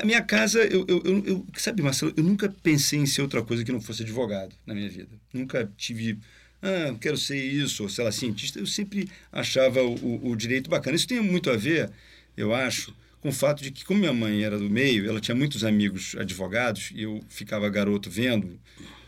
a 0.00 0.04
minha 0.04 0.22
casa, 0.22 0.60
eu, 0.64 0.86
eu, 0.88 1.02
eu, 1.04 1.24
eu, 1.26 1.46
sabe, 1.56 1.82
Marcelo, 1.82 2.12
eu 2.16 2.24
nunca 2.24 2.48
pensei 2.62 2.98
em 2.98 3.06
ser 3.06 3.22
outra 3.22 3.42
coisa 3.42 3.64
que 3.64 3.72
não 3.72 3.80
fosse 3.80 4.02
advogado 4.02 4.54
na 4.66 4.74
minha 4.74 4.88
vida. 4.88 5.10
Nunca 5.32 5.70
tive 5.76 6.18
ah, 6.64 6.96
quero 6.98 7.18
ser 7.18 7.36
isso, 7.36 7.82
ou 7.82 7.90
sei 7.90 8.02
lá, 8.02 8.10
cientista, 8.10 8.58
eu 8.58 8.66
sempre 8.66 9.06
achava 9.30 9.82
o, 9.82 9.94
o, 9.96 10.30
o 10.30 10.36
direito 10.36 10.70
bacana. 10.70 10.96
Isso 10.96 11.06
tem 11.06 11.20
muito 11.20 11.50
a 11.50 11.56
ver, 11.56 11.90
eu 12.34 12.54
acho, 12.54 12.94
com 13.24 13.30
o 13.30 13.32
fato 13.32 13.62
de 13.62 13.70
que, 13.70 13.86
como 13.86 14.00
minha 14.00 14.12
mãe 14.12 14.44
era 14.44 14.58
do 14.58 14.68
meio, 14.68 15.08
ela 15.08 15.18
tinha 15.18 15.34
muitos 15.34 15.64
amigos 15.64 16.14
advogados, 16.18 16.92
e 16.94 17.04
eu 17.04 17.24
ficava 17.26 17.70
garoto 17.70 18.10
vendo, 18.10 18.60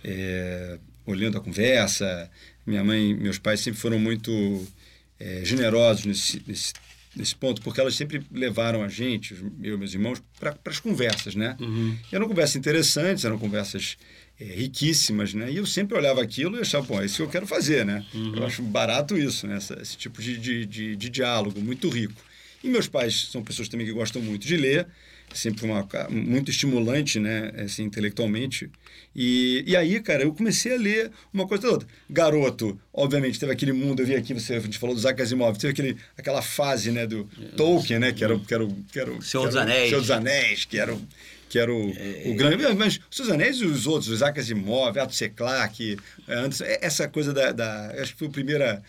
é, 0.02 0.78
olhando 1.04 1.37
a 1.37 1.40
conversa. 1.42 2.30
Minha 2.66 2.82
mãe 2.82 3.12
meus 3.12 3.38
pais 3.38 3.61
sempre 3.61 3.78
foram 3.78 3.99
muito 3.99 4.66
é, 5.20 5.42
generosos 5.44 6.06
nesse, 6.06 6.42
nesse, 6.46 6.73
nesse, 7.14 7.37
ponto, 7.37 7.61
porque 7.61 7.78
elas 7.78 7.94
sempre 7.94 8.23
levaram 8.32 8.82
a 8.82 8.88
gente, 8.88 9.37
eu 9.62 9.75
e 9.75 9.78
meus 9.78 9.92
irmãos, 9.92 10.23
para 10.40 10.56
as 10.64 10.80
conversas, 10.80 11.35
né? 11.35 11.54
Uhum. 11.61 11.94
E 12.11 12.16
eram 12.16 12.26
conversas 12.26 12.56
interessantes, 12.56 13.23
eram 13.23 13.38
conversas 13.38 13.99
é, 14.40 14.44
riquíssimas, 14.44 15.35
né? 15.35 15.52
E 15.52 15.58
eu 15.58 15.66
sempre 15.66 15.94
olhava 15.94 16.23
aquilo 16.23 16.56
e 16.56 16.62
achava, 16.62 16.87
pô, 16.87 17.02
é 17.02 17.04
isso 17.04 17.16
que 17.16 17.23
eu 17.23 17.28
quero 17.28 17.46
fazer, 17.46 17.85
né? 17.85 18.02
Uhum. 18.14 18.37
Eu 18.37 18.46
acho 18.46 18.62
barato 18.62 19.14
isso, 19.14 19.46
né? 19.46 19.56
Essa, 19.56 19.78
esse 19.82 19.94
tipo 19.99 20.23
de, 20.23 20.38
de, 20.38 20.64
de, 20.64 20.96
de 20.96 21.11
diálogo, 21.11 21.61
muito 21.61 21.90
rico. 21.90 22.25
E 22.66 22.68
meus 22.68 22.88
pais 22.88 23.28
são 23.30 23.44
pessoas 23.44 23.68
também 23.68 23.87
que 23.87 23.92
gostam 23.92 24.20
muito 24.20 24.44
de 24.44 24.56
ler, 24.56 24.88
sempre 25.32 25.64
uma, 25.64 25.87
muito 26.11 26.50
estimulante, 26.50 27.20
né, 27.20 27.52
assim, 27.58 27.85
intelectualmente. 27.85 28.68
E, 29.14 29.62
e 29.64 29.76
aí, 29.76 30.00
cara, 30.00 30.25
eu 30.25 30.35
comecei 30.35 30.75
a 30.75 30.76
ler 30.76 31.12
uma 31.32 31.46
coisa 31.46 31.62
toda. 31.62 31.87
Garoto, 32.11 32.76
obviamente, 32.92 33.38
teve 33.38 33.52
aquele 33.52 33.73
mundo, 33.73 34.02
eu 34.02 34.06
vi 34.06 34.16
aqui, 34.16 34.35
você, 34.35 34.54
a 34.54 34.61
gente 34.61 34.78
falou 34.78 34.96
do 34.96 34.99
Isaac 34.99 35.23
Asimov, 35.23 35.56
teve 35.56 35.73
aquele, 35.73 35.96
aquela 36.18 36.42
fase, 36.42 36.90
né, 36.90 37.06
do 37.06 37.23
Tolkien, 37.56 38.00
né, 38.00 38.12
que 38.12 38.25
era, 38.25 38.37
que 38.37 38.52
era, 38.52 38.68
que 38.90 38.99
era, 38.99 39.23
Senhor 39.23 39.46
dos 39.46 39.54
Anéis. 39.54 39.88
Senhor 39.90 40.00
dos 40.00 40.11
Anéis, 40.11 40.64
que 40.64 40.76
era 40.76 40.99
que 41.56 41.58
era 41.58 41.72
o, 41.72 41.90
é, 41.90 42.22
o 42.26 42.34
grande. 42.34 42.75
Mas 42.75 43.00
os 43.10 43.30
Anéis 43.30 43.56
e 43.56 43.64
os 43.64 43.86
outros, 43.86 44.12
Isaac 44.12 44.38
Asimov, 44.38 44.98
Arthur 44.98 45.14
C. 45.14 45.28
Clarke, 45.30 45.96
essa 46.82 47.08
coisa 47.08 47.32
da, 47.32 47.50
da. 47.50 47.94
Acho 47.98 48.12
que 48.12 48.18
foi 48.18 48.28
a 48.28 48.30
primeira 48.30 48.82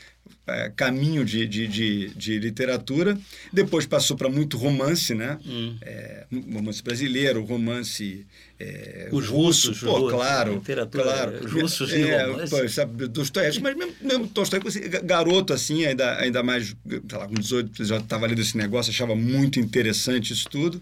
é, 0.45 0.71
caminho 0.75 1.23
de, 1.23 1.47
de, 1.47 1.67
de, 1.67 2.09
de, 2.09 2.39
literatura. 2.39 3.17
Depois 3.53 3.85
passou 3.85 4.17
para 4.17 4.29
muito 4.29 4.57
romance, 4.57 5.15
né? 5.15 5.37
Hum. 5.45 5.77
É, 5.81 6.25
romance 6.53 6.83
brasileiro, 6.83 7.43
romance. 7.45 8.25
É, 8.59 9.07
os 9.11 9.27
russos, 9.27 9.79
pô, 9.79 9.91
russos, 9.91 10.11
claro. 10.11 10.53
Literatura, 10.55 11.03
claro. 11.03 11.45
Os 11.45 11.51
russos 11.53 11.93
é, 11.93 12.25
pô, 12.49 12.67
sabe, 12.67 13.07
Dostoiévski, 13.07 13.63
mas 13.63 13.77
mesmo, 13.77 13.93
mesmo 14.01 14.27
Dostoiévski, 14.27 14.89
garoto 15.03 15.53
assim, 15.53 15.85
ainda, 15.85 16.17
ainda 16.17 16.43
mais, 16.43 16.75
sei 16.89 17.17
lá, 17.17 17.27
com 17.27 17.35
18, 17.35 17.85
já 17.85 17.97
estava 17.97 18.25
lendo 18.25 18.41
esse 18.41 18.57
negócio, 18.57 18.89
achava 18.89 19.15
muito 19.15 19.59
interessante 19.59 20.33
isso 20.33 20.49
tudo. 20.49 20.81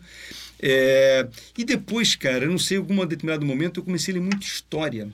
É, 0.61 1.27
e 1.57 1.63
depois, 1.63 2.15
cara, 2.15 2.45
eu 2.45 2.49
não 2.49 2.57
sei, 2.57 2.77
em 2.77 2.79
algum 2.79 3.05
determinado 3.05 3.45
momento, 3.45 3.79
eu 3.79 3.83
comecei 3.83 4.13
a 4.13 4.17
ler 4.17 4.23
muito 4.23 4.43
história. 4.43 5.11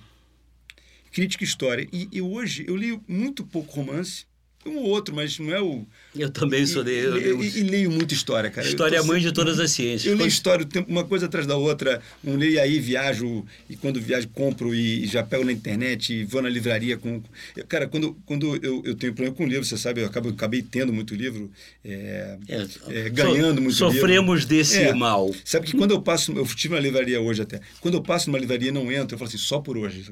Crítica 1.12 1.44
história. 1.44 1.88
E, 1.92 2.08
e 2.12 2.22
hoje 2.22 2.66
eu 2.68 2.76
leio 2.76 3.04
muito 3.08 3.46
pouco 3.46 3.76
romance 3.76 4.26
um 4.66 4.78
ou 4.78 4.86
outro, 4.86 5.16
mas 5.16 5.40
não 5.40 5.54
é 5.54 5.62
o. 5.62 5.86
Eu 6.16 6.30
também 6.30 6.66
sou 6.66 6.84
de. 6.84 6.92
Eu, 6.92 7.18
eu, 7.18 7.44
e, 7.44 7.64
leio 7.64 7.90
muita 7.90 8.14
história, 8.14 8.50
cara. 8.50 8.68
História 8.68 8.98
é 8.98 9.00
a 9.00 9.04
mãe 9.04 9.20
de 9.20 9.32
todas 9.32 9.60
as 9.60 9.72
ciências. 9.72 10.06
Eu 10.06 10.16
leio 10.16 10.28
história, 10.28 10.68
uma 10.88 11.04
coisa 11.04 11.26
atrás 11.26 11.48
da 11.48 11.56
outra. 11.56 12.02
Um 12.24 12.36
leio 12.36 12.62
aí, 12.62 12.80
viajo, 12.80 13.44
e 13.70 13.76
quando 13.76 14.00
viajo, 14.00 14.28
compro 14.30 14.74
e 14.76 15.08
já 15.08 15.24
pego 15.24 15.44
na 15.44 15.52
internet 15.52 16.14
e 16.14 16.24
vou 16.24 16.42
na 16.42 16.50
livraria 16.50 16.98
com. 16.98 17.24
Cara, 17.68 17.88
quando, 17.88 18.16
quando 18.26 18.56
eu, 18.64 18.84
eu 18.86 18.96
tenho 18.96 19.14
problema 19.14 19.36
com 19.36 19.48
livro, 19.48 19.66
você 19.66 19.78
sabe, 19.78 20.02
eu 20.02 20.06
acabo, 20.06 20.30
acabei 20.30 20.62
tendo 20.62 20.94
muito 20.94 21.16
livro, 21.16 21.50
é, 21.84 22.38
é, 22.48 22.68
é, 22.90 23.10
ganhando 23.10 23.56
so, 23.56 23.62
muito 23.62 23.76
sofremos 23.76 24.00
livro. 24.00 24.00
Sofremos 24.00 24.46
desse 24.46 24.80
é. 24.80 24.94
mal. 24.94 25.34
Sabe 25.44 25.66
que 25.66 25.76
quando 25.76 25.92
eu 25.92 26.02
passo. 26.02 26.32
Eu 26.34 26.44
estive 26.44 26.76
na 26.76 26.80
livraria 26.80 27.20
hoje 27.20 27.42
até. 27.42 27.60
Quando 27.80 27.96
eu 27.96 28.02
passo 28.02 28.30
numa 28.30 28.38
livraria 28.38 28.70
e 28.70 28.72
não 28.72 28.92
entro, 28.92 29.16
eu 29.16 29.18
falo 29.18 29.28
assim, 29.30 29.38
só 29.38 29.60
por 29.60 29.78
hoje. 29.78 30.06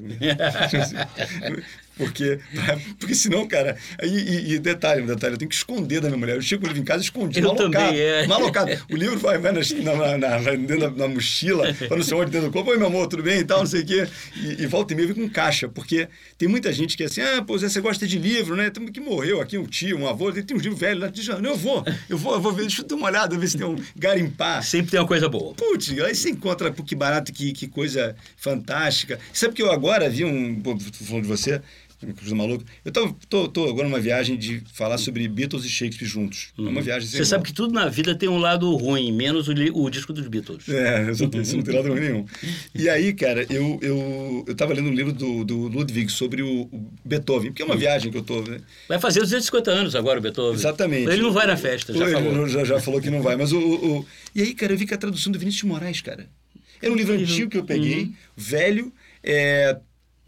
Porque, 2.00 2.38
porque 2.98 3.14
senão, 3.14 3.46
cara. 3.46 3.76
E, 4.02 4.06
e, 4.06 4.52
e, 4.54 4.58
detalhe, 4.58 5.02
detalhe, 5.02 5.34
eu 5.34 5.38
tenho 5.38 5.48
que 5.48 5.54
esconder 5.54 6.00
da 6.00 6.08
minha 6.08 6.18
mulher. 6.18 6.36
Eu 6.36 6.42
chego 6.42 6.64
o 6.64 6.66
livro 6.66 6.80
em 6.80 6.84
casa 6.84 7.02
escondido, 7.02 7.46
eu 7.46 7.54
malocado. 7.54 7.86
Também, 7.86 8.00
é. 8.00 8.26
malocado. 8.26 8.70
O 8.90 8.96
livro 8.96 9.18
vai, 9.18 9.36
vai 9.38 9.52
na, 9.52 9.60
na, 10.16 10.38
na, 10.40 10.50
dentro 10.52 10.80
da 10.80 10.90
na 10.90 11.08
mochila, 11.08 11.74
para 11.74 11.96
não 11.96 12.02
sei 12.02 12.16
onde, 12.16 12.30
dentro 12.30 12.48
do 12.48 12.52
corpo. 12.52 12.70
Oi, 12.70 12.78
meu 12.78 12.86
amor, 12.86 13.06
tudo 13.06 13.22
bem 13.22 13.40
e 13.40 13.44
tal, 13.44 13.60
não 13.60 13.66
sei 13.66 13.82
o 13.82 13.86
quê. 13.86 14.08
E, 14.36 14.62
e 14.62 14.66
volta 14.66 14.94
e 14.94 14.96
meia 14.96 15.14
com 15.14 15.28
caixa, 15.28 15.68
porque 15.68 16.08
tem 16.38 16.48
muita 16.48 16.72
gente 16.72 16.96
que 16.96 17.02
é 17.02 17.06
assim, 17.06 17.20
ah, 17.20 17.42
pô, 17.42 17.58
você 17.58 17.80
gosta 17.80 18.06
de 18.06 18.18
livro, 18.18 18.56
né? 18.56 18.70
Tem 18.70 18.86
que 18.86 19.00
morreu 19.00 19.40
aqui, 19.40 19.58
um 19.58 19.66
tio, 19.66 19.98
um 19.98 20.08
avô, 20.08 20.32
tem 20.32 20.56
uns 20.56 20.62
livros 20.62 20.80
velhos 20.80 21.02
lá. 21.02 21.08
Diz, 21.08 21.28
não, 21.28 21.50
eu 21.50 21.56
vou, 21.56 21.84
eu 22.08 22.16
vou, 22.16 22.34
eu 22.34 22.40
vou 22.40 22.52
ver, 22.52 22.62
deixa 22.62 22.82
eu 22.82 22.86
dar 22.86 22.94
uma 22.94 23.06
olhada, 23.06 23.36
ver 23.36 23.48
se 23.48 23.58
tem 23.58 23.66
um 23.66 23.76
garimpar. 23.94 24.62
Sempre 24.62 24.92
tem 24.92 25.00
uma 25.00 25.06
coisa 25.06 25.28
boa. 25.28 25.54
Putz, 25.54 25.90
aí 25.90 26.14
você 26.14 26.30
encontra, 26.30 26.72
pô, 26.72 26.82
que 26.82 26.94
barato, 26.94 27.32
que, 27.32 27.52
que 27.52 27.66
coisa 27.66 28.16
fantástica. 28.36 29.18
Sabe 29.32 29.54
que 29.54 29.62
eu 29.62 29.70
agora 29.70 30.08
vi 30.08 30.24
um, 30.24 30.60
pô, 30.60 30.78
falando 30.78 31.22
de 31.22 31.28
você, 31.28 31.60
Coisa 32.00 32.34
maluca. 32.34 32.64
Eu 32.82 32.90
tô, 32.90 33.12
tô, 33.28 33.48
tô, 33.48 33.68
agora 33.68 33.86
numa 33.86 34.00
viagem 34.00 34.36
de 34.38 34.62
falar 34.72 34.96
sobre 34.96 35.28
Beatles 35.28 35.66
e 35.66 35.68
Shakespeare 35.68 36.08
juntos. 36.08 36.48
Uhum. 36.56 36.66
É 36.66 36.70
uma 36.70 36.78
uhum. 36.78 36.84
viagem 36.84 37.06
Você 37.06 37.24
sabe 37.26 37.44
que 37.44 37.52
tudo 37.52 37.74
na 37.74 37.88
vida 37.88 38.14
tem 38.14 38.26
um 38.26 38.38
lado 38.38 38.74
ruim, 38.76 39.12
menos 39.12 39.48
o, 39.48 39.52
o 39.52 39.90
disco 39.90 40.12
dos 40.12 40.26
Beatles. 40.26 40.66
É, 40.68 41.10
isso 41.10 41.56
não 41.56 41.62
tem 41.62 41.74
lado 41.74 41.88
ruim 41.88 42.00
nenhum. 42.00 42.24
E 42.74 42.88
aí, 42.88 43.12
cara, 43.12 43.46
eu, 43.50 43.78
eu, 43.82 44.44
eu 44.48 44.54
tava 44.54 44.72
lendo 44.72 44.88
um 44.88 44.94
livro 44.94 45.12
do, 45.12 45.44
do 45.44 45.68
Ludwig 45.68 46.10
sobre 46.10 46.42
o, 46.42 46.62
o 46.62 46.90
Beethoven, 47.04 47.50
porque 47.50 47.62
é 47.62 47.64
uma 47.66 47.74
uhum. 47.74 47.80
viagem 47.80 48.10
que 48.10 48.16
eu 48.16 48.22
tô. 48.22 48.40
Né? 48.40 48.60
Vai 48.88 48.98
fazer 48.98 49.20
250 49.20 49.70
anos 49.70 49.94
agora 49.94 50.18
o 50.18 50.22
Beethoven. 50.22 50.54
Exatamente. 50.54 51.10
Ele 51.10 51.20
não 51.20 51.32
vai 51.32 51.46
na 51.46 51.56
festa, 51.56 51.92
já 51.92 52.04
Ele 52.04 52.12
falou. 52.12 52.48
Já, 52.48 52.64
já 52.64 52.80
falou 52.80 53.00
que 53.00 53.10
não 53.10 53.20
vai. 53.20 53.36
Mas 53.36 53.52
o, 53.52 53.58
o, 53.58 54.06
E 54.34 54.40
aí, 54.40 54.54
cara, 54.54 54.72
eu 54.72 54.78
vi 54.78 54.86
que 54.86 54.94
a 54.94 54.98
tradução 54.98 55.30
do 55.30 55.38
Vinícius 55.38 55.62
de 55.62 55.68
Moraes, 55.68 56.00
cara. 56.00 56.26
Era 56.82 56.90
um 56.90 56.96
livro 56.96 57.14
antigo 57.14 57.50
que 57.50 57.58
eu 57.58 57.64
peguei, 57.64 58.04
uhum. 58.04 58.14
velho. 58.34 58.92
É, 59.22 59.76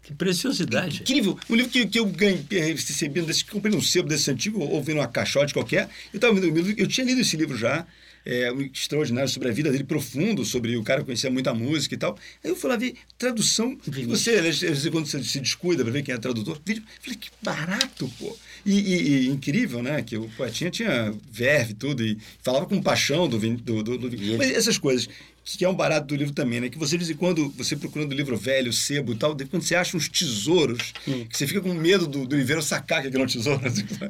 que 0.03 0.13
preciosidade. 0.13 1.01
Incrível. 1.01 1.39
Um 1.49 1.55
livro 1.55 1.71
que, 1.71 1.87
que 1.87 1.97
eu 1.97 2.05
ganhei, 2.05 2.45
recebi, 2.73 3.21
desse, 3.21 3.45
comprei 3.45 3.73
num 3.73 3.81
sebo 3.81 4.09
desse 4.09 4.29
antigo, 4.29 4.59
ou 4.59 4.83
vendo 4.83 4.97
uma 4.97 5.07
caixote 5.07 5.53
qualquer. 5.53 5.89
Eu, 6.13 6.19
tava 6.19 6.33
vendo, 6.33 6.73
eu 6.77 6.87
tinha 6.87 7.05
lido 7.05 7.21
esse 7.21 7.37
livro 7.37 7.57
já, 7.57 7.87
é, 8.25 8.51
um 8.51 8.61
extraordinário 8.61 9.29
sobre 9.29 9.47
a 9.49 9.51
vida 9.51 9.71
dele, 9.71 9.85
profundo, 9.85 10.43
sobre 10.43 10.75
o 10.75 10.83
cara 10.83 10.99
que 10.99 11.05
conhecia 11.05 11.31
muita 11.31 11.53
música 11.53 11.95
e 11.95 11.97
tal. 11.97 12.17
Aí 12.43 12.51
eu 12.51 12.55
fui 12.55 12.69
lá 12.69 12.75
ver 12.75 12.95
tradução. 13.17 13.77
Você, 14.07 14.89
quando 14.91 15.07
você 15.07 15.23
se 15.23 15.39
descuida 15.39 15.83
para 15.83 15.93
ver 15.93 16.03
quem 16.03 16.13
é 16.13 16.17
tradutor, 16.17 16.61
vídeo, 16.65 16.83
falei, 17.01 17.17
que 17.17 17.29
barato, 17.41 18.11
pô. 18.19 18.37
E, 18.65 18.79
e, 18.79 19.07
e, 19.07 19.29
incrível, 19.29 19.83
né? 19.83 20.01
Que 20.01 20.17
o 20.17 20.29
Poetinha 20.37 20.71
tinha 20.71 21.13
verve 21.31 21.73
tudo, 21.73 22.03
e 22.03 22.17
falava 22.41 22.65
com 22.65 22.81
paixão 22.81 23.27
do, 23.27 23.37
do, 23.37 23.83
do, 23.83 23.97
do... 23.97 24.37
Mas 24.37 24.51
essas 24.51 24.77
coisas 24.77 25.07
que 25.43 25.65
é 25.65 25.69
um 25.69 25.75
barato 25.75 26.07
do 26.07 26.15
livro 26.15 26.33
também, 26.33 26.61
né? 26.61 26.69
Que 26.69 26.77
você, 26.77 26.91
de 26.91 27.03
vez 27.03 27.09
em 27.09 27.19
quando, 27.19 27.49
você 27.49 27.75
procurando 27.75 28.13
livro 28.13 28.37
velho, 28.37 28.71
sebo 28.71 29.11
e 29.11 29.15
tal, 29.15 29.35
de 29.35 29.45
quando 29.45 29.63
você 29.63 29.75
acha 29.75 29.97
uns 29.97 30.07
tesouros, 30.07 30.93
hum. 31.07 31.25
que 31.25 31.37
você 31.37 31.45
fica 31.45 31.59
com 31.59 31.73
medo 31.73 32.07
do, 32.07 32.25
do 32.25 32.35
livreiro 32.35 32.61
sacar 32.61 33.01
que 33.01 33.09
aquilo 33.09 33.23
é 33.23 33.25
um 33.25 33.29
tesouro. 33.29 33.61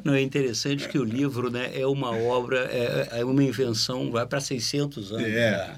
Não, 0.04 0.14
é 0.14 0.22
interessante 0.22 0.88
que 0.88 0.98
o 0.98 1.04
livro 1.04 1.50
né, 1.50 1.72
é 1.74 1.86
uma 1.86 2.16
obra, 2.16 2.68
é, 2.70 3.20
é 3.20 3.24
uma 3.24 3.42
invenção, 3.42 4.10
vai 4.12 4.24
para 4.26 4.40
600 4.40 5.12
anos. 5.12 5.26
É. 5.26 5.74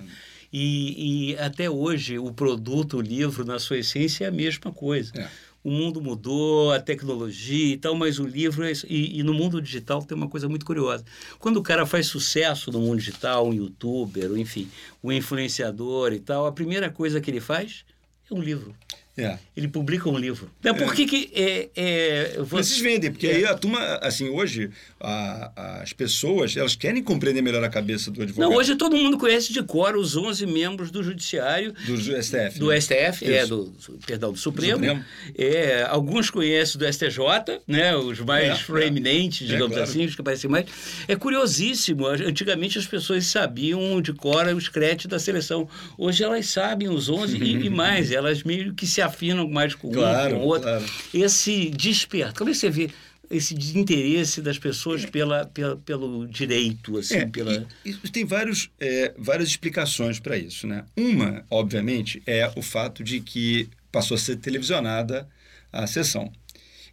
E, 0.53 1.31
e, 1.33 1.39
até 1.39 1.69
hoje, 1.69 2.19
o 2.19 2.33
produto, 2.33 2.99
o 2.99 3.01
livro, 3.01 3.45
na 3.45 3.59
sua 3.59 3.79
essência, 3.79 4.27
é 4.27 4.29
a 4.29 4.33
mesma 4.33 4.71
coisa. 4.71 5.13
É 5.17 5.46
o 5.67 5.71
mundo 5.73 6.01
mudou, 6.01 6.71
a 6.71 6.79
tecnologia 6.79 7.75
e 7.75 7.77
tal, 7.77 7.97
mas 7.97 8.21
o 8.21 8.25
livro 8.25 8.65
é, 8.65 8.71
e, 8.89 9.19
e, 9.19 9.23
no 9.25 9.35
mundo 9.35 9.61
digital 9.61 10.01
tem 10.01 10.17
uma 10.17 10.29
coisa 10.29 10.49
muito 10.49 10.65
curiosa. 10.65 11.05
Quando 11.41 11.57
o 11.57 11.63
cara 11.63 11.85
faz 11.85 12.07
sucesso 12.07 12.71
no 12.71 12.79
mundo 12.79 13.01
digital, 13.01 13.49
um 13.49 13.53
youtuber, 13.53 14.31
enfim, 14.37 14.69
um 15.03 15.11
influenciador 15.11 16.13
e 16.13 16.21
tal, 16.21 16.47
a 16.47 16.53
primeira 16.53 16.89
coisa 16.89 17.21
que 17.21 17.29
ele 17.29 17.41
faz 17.41 17.85
é 18.31 18.33
um 18.33 18.41
livro. 18.41 18.73
É. 19.19 19.39
Ele 19.57 19.67
publica 19.67 20.09
um 20.09 20.19
livro. 20.19 20.51
Então, 20.61 20.75
por 20.75 20.95
que 20.95 21.07
que... 21.07 21.31
É, 21.35 21.69
é, 21.75 22.39
você... 22.43 22.83
vendem, 22.83 23.11
porque 23.11 23.27
aí 23.27 23.47
a 23.47 23.55
turma, 23.55 23.81
assim, 24.03 24.29
hoje, 24.29 24.71
a, 25.01 25.81
as 25.83 25.93
pessoas, 25.93 26.55
elas 26.55 26.77
querem 26.77 27.03
compreender 27.03 27.41
melhor 27.41 27.65
a 27.65 27.69
cabeça 27.71 28.11
do 28.11 28.21
advogado. 28.21 28.51
Não, 28.51 28.57
hoje 28.57 28.77
todo 28.77 28.95
mundo 28.95 29.17
conhece 29.17 29.55
de 29.55 29.63
cor 29.63 29.97
os 29.97 30.17
11 30.17 30.45
membros 30.47 30.91
do 30.91 31.03
Judiciário. 31.03 31.73
Do 31.87 32.23
STF. 32.23 32.59
Do 32.59 32.69
né? 32.69 32.81
STF, 32.81 33.25
é, 33.25 33.47
do, 33.47 33.73
perdão, 34.07 34.33
do 34.33 34.39
Supremo. 34.39 34.75
Supremo. 34.75 35.05
É, 35.37 35.87
alguns 35.89 36.29
conhecem 36.29 36.79
do 36.79 36.93
STJ, 36.93 37.63
né, 37.67 37.97
os 37.97 38.21
mais 38.21 38.69
é, 38.69 38.87
eminentes, 38.87 39.49
é, 39.49 39.53
digamos 39.53 39.75
claro. 39.75 39.91
assim, 39.91 40.05
os 40.05 40.15
que 40.15 40.23
parecem 40.23 40.51
mais. 40.51 40.67
É 41.09 41.17
curiosíssimo, 41.17 42.07
antigamente 42.07 42.79
as 42.79 42.87
pessoas 42.87 43.25
sabiam 43.27 44.01
de 44.03 44.13
cor 44.13 44.47
os 44.49 44.69
créditos 44.69 45.07
da 45.07 45.19
seleção. 45.19 45.67
Hoje 45.97 46.23
elas 46.23 46.47
sabem 46.47 46.89
os 46.89 47.09
11 47.09 47.39
e, 47.39 47.67
e 47.67 47.71
mais, 47.71 48.13
elas 48.13 48.43
meio 48.43 48.75
que 48.75 48.87
se 48.87 49.01
afinam 49.07 49.49
mais 49.49 49.75
com 49.75 49.91
claro, 49.91 50.37
um, 50.37 50.39
com 50.39 50.45
o 50.45 50.49
outro. 50.49 50.69
Claro. 50.69 50.85
Esse 51.13 51.71
despertar. 51.71 52.35
Como 52.35 52.51
é 52.51 52.53
que 52.53 52.59
você 52.59 52.71
vê 52.71 52.91
esse 53.31 53.55
desinteresse 53.55 54.41
das 54.41 54.59
pessoas 54.59 55.05
é. 55.05 55.07
pela, 55.09 55.47
pela, 55.47 55.77
pelo 55.77 56.27
direito, 56.27 56.99
assim, 56.99 57.17
é, 57.17 57.27
pela... 57.27 57.67
E, 57.85 57.91
e 57.91 58.11
tem 58.11 58.25
vários, 58.25 58.71
é, 58.79 59.13
várias 59.19 59.49
explicações 59.49 60.21
para 60.21 60.37
isso, 60.37 60.67
né? 60.67 60.85
Uma, 60.97 61.45
obviamente, 61.51 62.23
é 62.27 62.51
o 62.57 62.63
fato 62.63 63.03
de 63.03 63.21
que 63.21 63.69
passou 63.91 64.15
a 64.15 64.19
ser 64.19 64.37
televisionada 64.37 65.29
a 65.73 65.87
sessão. 65.87 66.33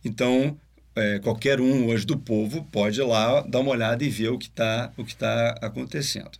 Então, 0.03 0.57
é, 0.95 1.19
qualquer 1.19 1.59
um 1.59 1.87
hoje 1.87 2.05
do 2.05 2.17
povo 2.17 2.67
pode 2.71 2.99
ir 2.99 3.03
lá 3.03 3.41
dar 3.41 3.59
uma 3.59 3.71
olhada 3.71 4.03
e 4.03 4.09
ver 4.09 4.29
o 4.29 4.37
que 4.37 4.47
está 4.47 4.91
tá 5.17 5.55
acontecendo. 5.61 6.31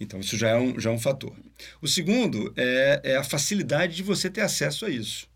Então, 0.00 0.18
isso 0.18 0.36
já 0.36 0.48
é 0.48 0.56
um, 0.56 0.80
já 0.80 0.90
é 0.90 0.92
um 0.92 0.98
fator. 0.98 1.36
O 1.80 1.86
segundo 1.86 2.52
é, 2.56 3.00
é 3.04 3.16
a 3.16 3.22
facilidade 3.22 3.94
de 3.94 4.02
você 4.02 4.30
ter 4.30 4.40
acesso 4.40 4.86
a 4.86 4.90
isso. 4.90 5.28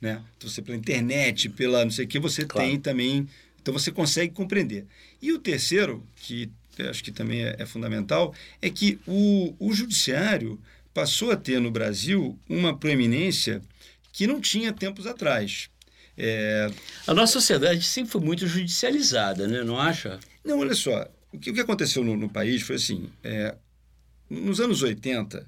né? 0.00 0.22
Então, 0.36 0.48
você 0.48 0.60
pela 0.60 0.76
internet, 0.76 1.48
pela 1.48 1.84
não 1.84 1.90
sei 1.90 2.04
o 2.04 2.08
que, 2.08 2.18
você 2.18 2.44
claro. 2.44 2.68
tem 2.68 2.78
também. 2.78 3.26
Então 3.62 3.74
você 3.74 3.90
consegue 3.90 4.32
compreender. 4.32 4.86
E 5.20 5.32
o 5.32 5.38
terceiro, 5.38 6.06
que 6.16 6.50
acho 6.88 7.02
que 7.02 7.12
também 7.12 7.44
é, 7.44 7.56
é 7.58 7.66
fundamental, 7.66 8.34
é 8.60 8.70
que 8.70 8.98
o, 9.06 9.54
o 9.58 9.72
judiciário 9.72 10.58
passou 10.94 11.30
a 11.30 11.36
ter 11.36 11.60
no 11.60 11.70
Brasil 11.70 12.38
uma 12.48 12.76
proeminência 12.76 13.60
que 14.12 14.26
não 14.26 14.40
tinha 14.40 14.72
tempos 14.72 15.06
atrás. 15.06 15.70
É... 16.16 16.70
A 17.06 17.14
nossa 17.14 17.34
sociedade 17.34 17.82
sempre 17.82 18.10
foi 18.10 18.20
muito 18.20 18.46
judicializada, 18.46 19.46
né? 19.46 19.62
não 19.62 19.78
acha? 19.78 20.18
Não, 20.44 20.58
olha 20.58 20.74
só. 20.74 21.08
O 21.32 21.38
que, 21.38 21.50
o 21.50 21.54
que 21.54 21.60
aconteceu 21.60 22.02
no, 22.02 22.16
no 22.16 22.28
país 22.28 22.62
foi 22.62 22.76
assim: 22.76 23.08
é, 23.22 23.54
nos 24.30 24.60
anos 24.60 24.82
80, 24.82 25.46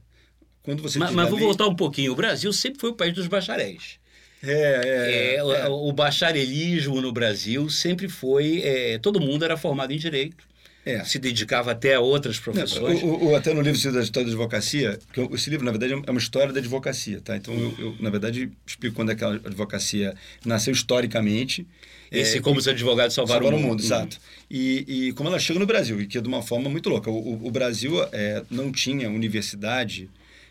quando 0.62 0.82
você. 0.82 0.98
Mas, 0.98 1.12
mas 1.12 1.28
vou 1.28 1.38
lei... 1.38 1.46
voltar 1.46 1.68
um 1.68 1.76
pouquinho. 1.76 2.12
O 2.12 2.16
Brasil 2.16 2.52
sempre 2.52 2.80
foi 2.80 2.90
o 2.90 2.94
país 2.94 3.14
dos 3.14 3.28
bacharéis. 3.28 4.00
É, 4.42 4.50
é, 4.50 5.34
é, 5.34 5.36
é. 5.36 5.68
O, 5.68 5.92
bacharelismo 5.92 7.00
no 7.00 7.12
Brasil 7.12 7.70
sempre 7.70 8.08
foi. 8.08 8.60
É, 8.64 8.98
todo 8.98 9.20
mundo 9.20 9.44
era 9.44 9.56
formado 9.56 9.92
em 9.92 9.98
direito. 9.98 10.44
É. 10.84 11.04
Se 11.04 11.18
dedicava 11.18 11.70
até 11.70 11.94
a 11.94 12.00
outras 12.00 12.40
profissões. 12.40 13.02
O, 13.02 13.28
o, 13.28 13.36
até 13.36 13.54
no 13.54 13.60
livro 13.60 13.92
da 13.92 14.00
História 14.00 14.26
da 14.26 14.32
Advocacia, 14.32 14.98
que 15.12 15.20
esse 15.34 15.48
livro, 15.48 15.64
na 15.64 15.70
verdade, 15.70 15.92
é 15.92 16.10
uma 16.10 16.18
história 16.18 16.52
da 16.52 16.58
advocacia. 16.58 17.20
Tá? 17.20 17.36
Então, 17.36 17.54
eu, 17.54 17.74
eu 17.78 17.96
na 18.00 18.10
verdade, 18.10 18.50
explico 18.66 18.96
quando 18.96 19.10
aquela 19.10 19.34
advocacia 19.34 20.14
nasceu 20.44 20.72
historicamente. 20.72 21.66
Esse, 22.10 22.38
é, 22.38 22.40
como 22.40 22.58
os 22.58 22.66
advogados 22.66 23.14
salvaram, 23.14 23.42
salvaram 23.42 23.58
o 23.58 23.60
mundo. 23.60 23.70
mundo 23.70 23.82
exato. 23.82 24.18
E, 24.50 24.84
e 24.88 25.12
como 25.12 25.28
ela 25.28 25.38
chega 25.38 25.58
no 25.58 25.66
Brasil, 25.66 26.00
e 26.00 26.06
que 26.06 26.18
é 26.18 26.20
de 26.20 26.28
uma 26.28 26.42
forma 26.42 26.68
muito 26.68 26.90
louca. 26.90 27.10
O, 27.10 27.46
o 27.46 27.50
Brasil 27.50 28.02
é, 28.12 28.42
não 28.50 28.72
tinha 28.72 29.08
universidade 29.08 30.10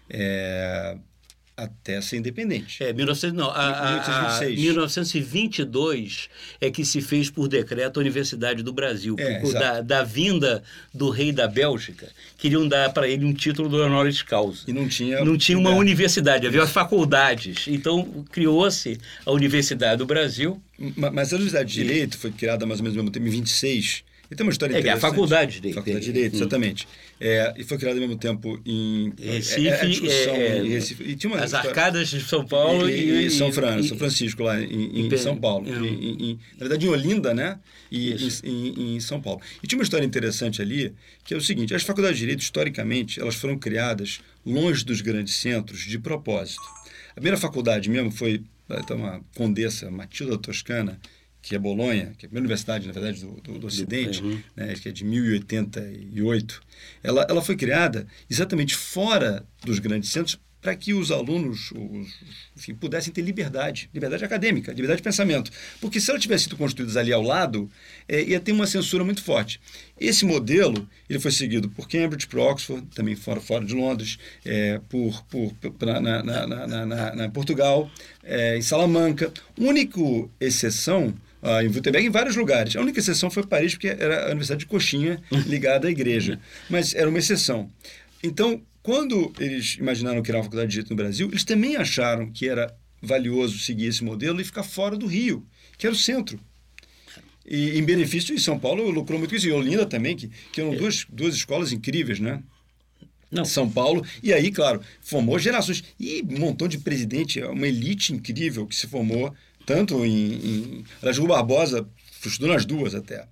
é, 0.09 0.95
até 1.55 2.01
ser 2.01 2.17
independente. 2.17 2.84
É, 2.84 2.91
19, 2.91 3.36
não, 3.36 3.50
a, 3.50 4.39
a, 4.39 4.50
1922 4.50 6.29
é 6.60 6.72
que 6.72 6.84
se 6.84 7.01
fez 7.01 7.29
por 7.29 7.48
decreto 7.48 8.00
a 8.00 8.01
Universidade 8.01 8.63
do 8.63 8.74
Brasil, 8.74 9.15
é, 9.20 9.39
por, 9.39 9.53
da, 9.53 9.81
da, 9.81 10.03
vinda 10.03 10.63
do 10.93 11.10
rei 11.10 11.31
da 11.31 11.48
Bélgica, 11.48 12.10
queriam 12.38 12.67
dar 12.67 12.91
para 12.91 13.08
ele 13.08 13.25
um 13.25 13.34
título 13.34 13.70
do 13.70 13.77
honoris 13.77 14.22
causa. 14.22 14.63
E 14.67 14.74
não 14.74 14.88
tinha... 14.88 15.24
Não 15.24 15.38
tinha 15.38 15.58
uma 15.58 15.72
é. 15.72 15.75
universidade, 15.75 16.48
havia 16.48 16.65
faculdades. 16.65 17.67
Então, 17.67 18.25
criou-se 18.31 18.98
a 19.25 19.31
Universidade 19.31 19.98
do 19.98 20.05
Brasil. 20.05 20.62
Mas 20.77 21.31
a 21.31 21.36
Universidade 21.36 21.72
de 21.72 21.84
Direito 21.84 22.17
foi 22.17 22.31
criada 22.31 22.65
mais 22.65 22.79
ou 22.79 22.84
menos 22.84 22.96
no 22.96 23.03
mesmo 23.03 23.12
tempo, 23.12 23.27
em 23.27 23.29
26, 23.29 24.03
e 24.31 24.36
tem 24.36 24.46
uma 24.46 24.51
história 24.51 24.74
é, 24.74 24.79
interessante. 24.79 25.03
É 25.03 25.08
a 25.08 25.12
faculdade 25.12 25.51
de 25.51 25.58
direito. 25.58 25.75
Faculdade 25.75 26.05
de 26.05 26.12
direito, 26.13 26.36
exatamente. 26.38 26.88
É, 27.23 27.53
e 27.55 27.63
foi 27.63 27.77
criada 27.77 27.99
ao 27.99 28.01
mesmo 28.01 28.17
tempo 28.17 28.59
em 28.65 29.13
Recife, 29.15 30.09
é, 30.09 30.25
é, 30.25 30.57
é, 30.57 30.65
em 30.65 30.69
Recife. 30.69 31.03
E 31.03 31.15
tinha 31.15 31.31
uma 31.31 31.39
as 31.39 31.53
arcadas 31.53 32.09
de 32.09 32.19
São 32.19 32.43
Paulo 32.43 32.89
e, 32.89 32.93
e, 32.93 33.25
e 33.27 33.29
São, 33.29 33.53
Fran, 33.53 33.83
São 33.83 33.95
Francisco, 33.95 34.41
lá 34.41 34.59
em, 34.59 35.05
em 35.05 35.17
São 35.17 35.37
Paulo. 35.37 35.67
Em, 35.69 36.39
na 36.53 36.59
verdade, 36.61 36.87
em 36.87 36.89
Olinda, 36.89 37.31
né? 37.31 37.59
E 37.91 38.15
em, 38.43 38.99
São 38.99 39.21
Paulo. 39.21 39.39
E 39.61 39.67
tinha 39.67 39.77
uma 39.77 39.83
história 39.83 40.03
interessante 40.03 40.63
ali, 40.63 40.95
que 41.23 41.35
é 41.35 41.37
o 41.37 41.41
seguinte: 41.41 41.75
as 41.75 41.83
faculdades 41.83 42.17
de 42.17 42.21
direito, 42.21 42.41
historicamente, 42.41 43.21
elas 43.21 43.35
foram 43.35 43.55
criadas 43.55 44.19
longe 44.43 44.83
dos 44.83 44.99
grandes 45.01 45.35
centros 45.35 45.81
de 45.81 45.99
propósito. 45.99 46.63
A 47.11 47.15
primeira 47.15 47.37
faculdade 47.37 47.87
mesmo 47.87 48.09
foi 48.09 48.43
então, 48.67 48.97
uma 48.97 49.21
condessa, 49.35 49.91
Matilda 49.91 50.39
Toscana, 50.39 50.99
que 51.41 51.55
é 51.55 51.60
Bolonha, 51.60 52.13
que 52.17 52.25
é 52.25 52.27
a 52.27 52.29
primeira 52.29 52.41
universidade, 52.41 52.88
na 52.88 52.93
verdade, 52.93 53.21
do, 53.21 53.41
do, 53.41 53.60
do 53.60 53.67
Ocidente, 53.67 54.21
uhum. 54.21 54.41
né, 54.55 54.74
que 54.75 54.89
é 54.89 54.91
de 54.91 55.03
1088, 55.03 56.62
ela, 57.03 57.25
ela 57.29 57.41
foi 57.41 57.55
criada 57.55 58.05
exatamente 58.29 58.75
fora 58.75 59.45
dos 59.65 59.79
grandes 59.79 60.10
centros 60.10 60.39
para 60.62 60.75
que 60.75 60.93
os 60.93 61.10
alunos 61.10 61.71
os, 61.71 62.07
enfim, 62.55 62.75
pudessem 62.75 63.12
ter 63.12 63.21
liberdade, 63.21 63.89
liberdade 63.91 64.24
acadêmica, 64.24 64.71
liberdade 64.71 64.98
de 64.98 65.03
pensamento. 65.03 65.51
Porque 65.81 66.00
se 66.00 66.12
ela 66.12 66.19
tivesse 66.19 66.43
sido 66.43 66.55
construída 66.55 67.00
ali 67.00 67.12
ao 67.12 67.21
lado, 67.21 67.69
é, 68.07 68.21
ia 68.21 68.39
ter 68.39 68.51
uma 68.51 68.67
censura 68.67 69.03
muito 69.03 69.24
forte. 69.24 69.60
Esse 70.00 70.24
modelo 70.24 70.88
ele 71.10 71.19
foi 71.19 71.31
seguido 71.31 71.67
por 71.67 71.89
Cambridge, 71.89 72.27
por 72.27 72.39
Oxford, 72.39 72.86
também 72.93 73.15
fora, 73.15 73.41
fora 73.41 73.65
de 73.65 73.74
Londres, 73.74 74.19
é, 74.45 74.80
por, 74.88 75.23
por, 75.23 75.51
por 75.54 75.86
na, 75.86 75.99
na, 75.99 76.47
na, 76.47 77.15
na, 77.15 77.30
Portugal, 77.30 77.89
é, 78.23 78.56
em 78.56 78.62
Salamanca. 78.62 79.34
Única 79.58 79.99
exceção 80.39 81.13
uh, 81.41 81.62
em 81.62 81.67
Württemberg, 81.67 82.08
em 82.08 82.10
vários 82.10 82.36
lugares. 82.36 82.75
A 82.75 82.82
única 82.82 82.99
exceção 82.99 83.30
foi 83.30 83.45
Paris, 83.45 83.73
porque 83.73 83.88
era 83.88 84.25
a 84.25 84.27
Universidade 84.27 84.60
de 84.60 84.65
Coxinha 84.65 85.21
ligada 85.47 85.88
à 85.88 85.91
igreja. 85.91 86.39
Mas 86.69 86.93
era 86.93 87.10
uma 87.10 87.19
exceção. 87.19 87.69
Então, 88.23 88.62
quando 88.84 89.32
eles 89.39 89.75
imaginaram 89.80 90.21
criar 90.21 90.38
uma 90.38 90.43
faculdade 90.43 90.69
de 90.69 90.73
direito 90.73 90.89
no 90.89 90.95
Brasil, 90.95 91.27
eles 91.27 91.43
também 91.43 91.75
acharam 91.75 92.32
que 92.32 92.47
era 92.47 92.73
valioso 93.01 93.58
seguir 93.60 93.88
esse 93.88 94.04
modelo 94.04 94.39
e 94.39 94.43
ficar 94.43 94.63
fora 94.63 94.95
do 94.95 95.08
Rio, 95.08 95.45
que 95.77 95.86
era 95.86 95.93
o 95.93 95.97
centro. 95.97 96.39
E 97.45 97.77
em 97.77 97.84
benefício, 97.84 98.34
em 98.34 98.38
São 98.38 98.58
Paulo 98.60 98.89
lucrou 98.89 99.17
muito 99.19 99.36
isso. 99.36 99.47
E 99.47 99.51
Olinda 99.51 99.86
também, 99.86 100.15
que, 100.15 100.30
que 100.51 100.62
eram 100.62 100.75
duas, 100.75 101.06
duas 101.10 101.36
escolas 101.36 101.71
incríveis, 101.71 102.19
né? 102.19 102.41
Não. 103.32 103.45
São 103.45 103.69
Paulo. 103.69 104.06
E 104.21 104.34
aí, 104.34 104.51
claro, 104.51 104.82
formou 105.01 105.39
gerações. 105.39 105.84
E 105.99 106.23
um 106.30 106.39
montão 106.39 106.67
de 106.67 106.77
presidente, 106.77 107.41
uma 107.41 107.67
elite 107.67 108.13
incrível 108.13 108.67
que 108.67 108.75
se 108.75 108.88
formou 108.88 109.34
tanto 109.65 110.06
em. 110.06 110.34
em 110.34 110.86
Rui 111.02 111.28
Barbosa 111.28 111.88
estudou 112.24 112.54
nas 112.54 112.65
duas 112.65 112.93
até. 112.93 113.28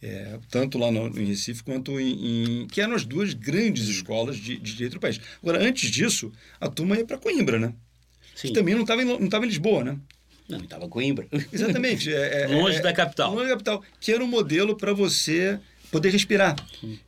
É, 0.00 0.38
tanto 0.48 0.78
lá 0.78 0.92
no, 0.92 1.08
em 1.20 1.24
Recife 1.24 1.64
quanto 1.64 1.98
em, 1.98 2.62
em, 2.62 2.66
que 2.68 2.80
eram 2.80 2.94
as 2.94 3.04
duas 3.04 3.34
grandes 3.34 3.88
escolas 3.88 4.36
de, 4.36 4.56
de 4.56 4.74
direito 4.74 4.94
do 4.94 5.00
país. 5.00 5.20
Agora, 5.42 5.60
antes 5.60 5.90
disso, 5.90 6.32
a 6.60 6.68
turma 6.68 6.96
ia 6.96 7.04
para 7.04 7.18
Coimbra, 7.18 7.58
né? 7.58 7.74
Sim. 8.36 8.48
Que 8.48 8.54
também 8.54 8.74
não 8.74 8.82
estava 8.82 9.02
em, 9.02 9.04
não 9.04 9.28
tava 9.28 9.44
em 9.44 9.48
Lisboa, 9.48 9.82
né? 9.82 9.98
Não, 10.48 10.60
estava 10.60 10.84
em 10.84 10.88
Coimbra. 10.88 11.26
Exatamente. 11.52 12.12
É, 12.12 12.42
é, 12.42 12.46
longe 12.46 12.80
da 12.80 12.92
capital. 12.92 13.34
Longe 13.34 13.46
da 13.46 13.54
capital. 13.54 13.82
Que 14.00 14.12
era 14.12 14.22
um 14.22 14.28
modelo 14.28 14.76
para 14.76 14.92
você 14.92 15.58
poder 15.90 16.10
respirar. 16.10 16.54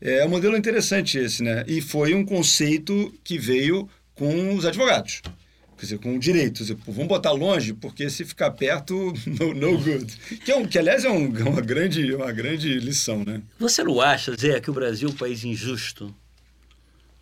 É 0.00 0.24
um 0.24 0.28
modelo 0.28 0.56
interessante 0.56 1.16
esse, 1.16 1.44
né? 1.44 1.64
E 1.68 1.80
foi 1.80 2.12
um 2.12 2.24
conceito 2.24 3.14
que 3.22 3.38
veio 3.38 3.88
com 4.14 4.54
os 4.54 4.64
advogados 4.64 5.22
com 6.00 6.18
direitos. 6.18 6.70
Vamos 6.86 7.08
botar 7.08 7.32
longe, 7.32 7.72
porque 7.72 8.08
se 8.10 8.24
ficar 8.24 8.50
perto, 8.50 9.12
no, 9.26 9.54
no 9.54 9.78
good. 9.78 10.16
Que, 10.44 10.52
é 10.52 10.56
um, 10.56 10.66
que 10.66 10.78
aliás, 10.78 11.04
é 11.04 11.10
um, 11.10 11.26
uma, 11.26 11.60
grande, 11.60 12.14
uma 12.14 12.32
grande 12.32 12.78
lição, 12.78 13.24
né? 13.24 13.42
Você 13.58 13.82
não 13.82 14.00
acha, 14.00 14.34
Zé, 14.36 14.60
que 14.60 14.70
o 14.70 14.74
Brasil 14.74 15.08
é 15.08 15.12
um 15.12 15.14
país 15.14 15.44
injusto 15.44 16.14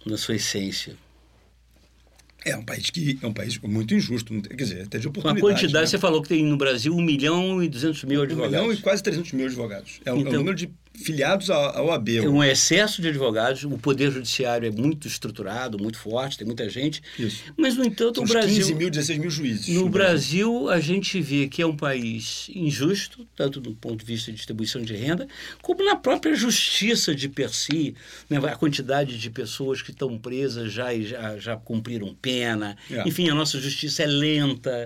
na 0.05 0.17
sua 0.17 0.37
essência? 0.37 0.97
É 2.45 2.57
um 2.57 2.63
país 2.63 2.89
que 2.89 3.19
é 3.21 3.27
um 3.27 3.33
país 3.33 3.59
muito 3.59 3.95
injusto, 3.95 4.41
quer 4.41 4.55
dizer, 4.55 4.83
até 4.83 4.99
de 4.99 5.09
oportunidade. 5.09 5.45
Uma 5.45 5.53
quantidade, 5.53 5.85
né? 5.85 5.87
você 5.87 5.99
falou 5.99 6.23
que 6.23 6.29
tem 6.29 6.45
no 6.45 6.57
Brasil 6.57 6.95
1 6.95 7.03
milhão 7.03 7.63
e 7.63 7.69
200 7.69 8.05
mil 8.05 8.23
advogados. 8.23 8.57
1 8.57 8.63
milhão 8.63 8.73
e 8.73 8.81
quase 8.81 9.03
300 9.03 9.33
mil 9.33 9.47
advogados. 9.47 10.01
É, 10.05 10.11
então, 10.11 10.15
é 10.15 10.17
o 10.17 10.21
então, 10.21 10.33
número 10.35 10.57
de 10.57 10.71
filiados 11.05 11.51
ao 11.51 11.93
AB. 11.93 12.19
É 12.19 12.29
um 12.29 12.43
excesso 12.43 13.01
de 13.01 13.09
advogados, 13.09 13.65
o 13.65 13.79
poder 13.79 14.11
judiciário 14.11 14.69
é 14.69 14.71
muito 14.71 15.07
estruturado, 15.07 15.79
muito 15.79 15.99
forte, 15.99 16.39
tem 16.39 16.47
muita 16.47 16.69
gente. 16.69 17.03
Isso. 17.19 17.45
Mas, 17.57 17.77
no 17.77 17.85
entanto, 17.85 18.17
São 18.17 18.25
o 18.25 18.29
Brasil... 18.29 18.57
15 18.57 18.75
mil, 18.75 18.91
16 18.91 19.19
mil 19.19 19.31
juízes. 19.31 19.69
No, 19.69 19.83
no 19.83 19.89
Brasil, 19.89 20.19
Brasil, 20.19 20.69
a 20.69 20.81
gente 20.81 21.21
vê 21.21 21.49
que 21.49 21.63
é 21.63 21.67
um 21.67 21.77
país 21.77 22.51
injusto, 22.55 23.27
tanto 23.37 23.61
do 23.61 23.75
ponto 23.75 23.99
de 23.99 24.05
vista 24.05 24.31
de 24.31 24.37
distribuição 24.37 24.83
de 24.83 24.95
renda, 24.95 25.27
como 25.63 25.85
na 25.85 25.97
própria 25.97 26.35
justiça 26.35 27.15
de 27.15 27.29
per 27.29 27.51
si, 27.51 27.95
né? 28.29 28.39
a 28.39 28.57
quantidade 28.57 29.19
de 29.19 29.31
pessoas 29.31 29.83
que 29.83 29.91
estão 29.91 30.19
presas 30.19 30.73
já, 30.73 30.95
já, 31.01 31.39
já 31.39 31.57
cumpriram 31.57 32.15
pena. 32.21 32.77
É. 32.91 33.07
Enfim, 33.07 33.29
a 33.29 33.35
nossa 33.35 33.61
justiça 33.61 34.03
é 34.03 34.07
lenta. 34.07 34.85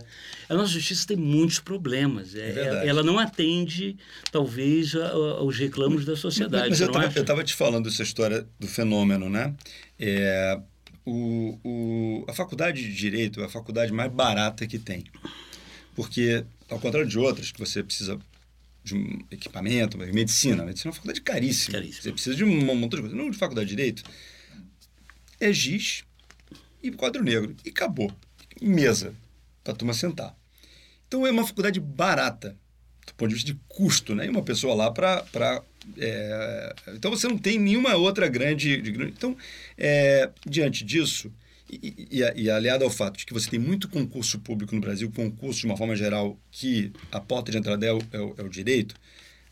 A 0.49 0.55
nossa 0.55 0.73
justiça 0.73 1.07
tem 1.07 1.17
muitos 1.17 1.59
problemas. 1.59 2.35
É, 2.35 2.83
é 2.83 2.89
ela 2.89 3.03
não 3.03 3.19
atende, 3.19 3.97
talvez, 4.31 4.95
aos 4.95 5.59
reclamos 5.59 6.02
da 6.05 6.17
sociedade. 6.17 6.71
Mas 6.71 6.81
eu 6.81 7.23
estava 7.23 7.45
te 7.45 7.55
falando 7.55 7.89
essa 7.89 8.03
história 8.03 8.47
do 8.59 8.67
fenômeno, 8.67 9.29
né? 9.29 9.55
É, 9.99 10.61
o, 11.05 11.59
o, 11.65 12.25
a 12.29 12.33
faculdade 12.33 12.83
de 12.83 12.95
Direito 12.95 13.41
é 13.41 13.45
a 13.45 13.49
faculdade 13.49 13.93
mais 13.93 14.13
barata 14.13 14.67
que 14.67 14.79
tem. 14.79 15.05
Porque, 15.95 16.45
ao 16.69 16.79
contrário 16.79 17.09
de 17.09 17.19
outras, 17.19 17.51
que 17.51 17.59
você 17.59 17.83
precisa 17.83 18.19
de 18.85 18.95
um 18.95 19.19
equipamento, 19.31 19.97
medicina. 19.99 20.65
Medicina 20.65 20.89
é 20.89 20.91
uma 20.91 20.95
faculdade 20.95 21.21
caríssima. 21.21 21.79
caríssima. 21.79 22.03
Você 22.03 22.13
precisa 22.13 22.37
de 22.37 22.45
um 22.45 22.65
montão 22.65 22.99
de 22.99 23.03
coisa. 23.03 23.17
Não 23.17 23.31
de 23.31 23.37
faculdade 23.37 23.69
de 23.69 23.77
Direito, 23.77 24.03
é 25.41 25.53
giz 25.53 26.05
e 26.83 26.91
quadro 26.91 27.23
negro. 27.23 27.55
E 27.65 27.71
acabou. 27.71 28.13
Mesa 28.61 29.15
para 29.63 29.73
a 29.73 29.77
turma 29.77 29.95
sentar. 29.95 30.37
Então 31.07 31.27
é 31.27 31.31
uma 31.31 31.47
faculdade 31.47 31.79
barata, 31.79 32.57
do 33.07 33.15
ponto 33.15 33.29
de 33.29 33.35
vista 33.35 33.53
de 33.53 33.61
custo, 33.69 34.15
né? 34.15 34.27
E 34.27 34.29
uma 34.29 34.43
pessoa 34.43 34.75
lá 34.75 34.91
para. 34.91 35.63
É... 35.99 36.75
Então 36.95 37.11
você 37.11 37.29
não 37.29 37.39
tem 37.39 37.59
nenhuma 37.59 37.95
outra 37.97 38.29
grande. 38.29 38.83
Então, 39.15 39.37
é... 39.77 40.31
diante 40.47 40.85
disso, 40.85 41.33
e, 41.71 42.09
e, 42.11 42.43
e, 42.43 42.51
aliado 42.51 42.85
ao 42.85 42.91
fato 42.91 43.19
de 43.19 43.25
que 43.25 43.33
você 43.33 43.49
tem 43.49 43.59
muito 43.59 43.89
concurso 43.89 44.39
público 44.39 44.75
no 44.75 44.81
Brasil, 44.81 45.11
concurso 45.11 45.61
de 45.61 45.67
uma 45.67 45.77
forma 45.77 45.97
geral, 45.97 46.39
que 46.51 46.93
a 47.11 47.19
porta 47.19 47.51
de 47.51 47.57
entrada 47.57 47.87
é 47.87 47.93
o, 47.93 47.99
é 48.13 48.21
o, 48.21 48.35
é 48.39 48.43
o 48.43 48.49
direito, 48.49 48.95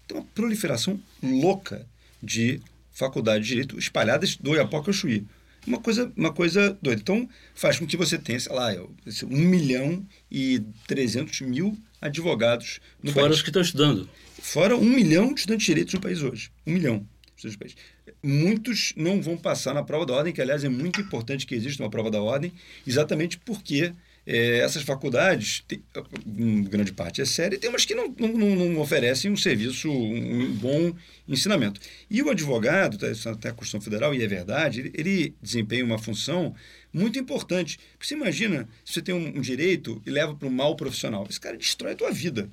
tem 0.07 0.19
uma 0.19 0.27
proliferação 0.35 1.01
louca 1.23 1.87
de 2.23 2.61
faculdades 2.93 3.47
de 3.47 3.55
direito 3.55 3.79
espalhadas 3.79 4.37
do 4.37 4.55
Iapoca 4.55 4.90
ao 4.90 4.93
Chuí. 4.93 5.25
uma 5.66 5.81
coisa, 5.81 6.12
uma 6.14 6.33
coisa 6.33 6.77
doida. 6.83 7.01
Então, 7.01 7.29
faz 7.55 7.79
com 7.79 7.87
que 7.87 7.97
você 7.97 8.19
tenha, 8.19 8.38
sei 8.38 8.53
lá, 8.53 8.71
1 8.75 9.27
milhão 9.27 10.07
e 10.31 10.61
300 10.87 11.40
mil 11.40 11.79
advogados 12.01 12.81
no 13.03 13.12
Fora 13.12 13.27
país. 13.27 13.37
os 13.37 13.43
que 13.43 13.49
estão 13.49 13.62
estudando. 13.62 14.09
Fora 14.40 14.76
um 14.76 14.88
milhão 14.88 15.33
de 15.33 15.40
estudantes 15.40 15.66
de 15.66 15.72
direitos 15.72 15.94
no 15.94 16.00
país 16.00 16.22
hoje. 16.22 16.50
Um 16.66 16.72
milhão 16.72 17.07
de 17.37 17.46
estudantes 17.46 17.57
do 17.57 17.59
país. 17.59 17.76
Muitos 18.22 18.92
não 18.96 19.20
vão 19.20 19.37
passar 19.37 19.72
na 19.74 19.83
prova 19.83 20.05
da 20.05 20.14
ordem, 20.14 20.33
que, 20.33 20.40
aliás, 20.40 20.64
é 20.64 20.68
muito 20.68 21.00
importante 21.00 21.46
que 21.46 21.55
exista 21.55 21.83
uma 21.83 21.90
prova 21.90 22.11
da 22.11 22.20
ordem, 22.20 22.53
exatamente 22.87 23.38
porque 23.38 23.92
é, 24.26 24.59
essas 24.59 24.83
faculdades, 24.83 25.64
tem, 25.66 25.83
em 26.26 26.62
grande 26.62 26.92
parte 26.92 27.22
é 27.22 27.24
séria, 27.24 27.57
e 27.57 27.59
tem 27.59 27.70
umas 27.70 27.85
que 27.85 27.94
não, 27.94 28.14
não, 28.18 28.57
não 28.57 28.81
oferecem 28.81 29.31
um 29.31 29.37
serviço, 29.37 29.90
um, 29.90 30.53
bom 30.55 30.94
ensinamento. 31.26 31.81
E 32.11 32.22
o 32.22 32.31
advogado, 32.31 32.98
tá, 32.98 33.07
até 33.09 33.48
a 33.48 33.53
Constituição 33.53 33.81
Federal, 33.81 34.14
e 34.14 34.22
é 34.22 34.26
verdade, 34.26 34.81
ele, 34.81 34.92
ele, 34.94 35.35
desempenha 35.42 35.85
uma 35.85 35.98
função 35.98 36.55
muito 36.92 37.18
importante. 37.18 37.79
Porque 37.92 38.07
você 38.07 38.14
imagina, 38.14 38.68
se 38.85 38.94
você 38.94 39.03
tem 39.03 39.14
um, 39.14 39.38
um 39.38 39.40
direito 39.40 40.03
e 40.05 40.11
leva 40.11 40.35
para 40.35 40.48
um 40.48 40.50
mal 40.50 40.76
profissional, 40.76 41.26
esse 41.29 41.40
cara 41.40 41.57
destrói 41.57 41.92
a 41.92 41.96
tua 41.96 42.11
vida. 42.11 42.50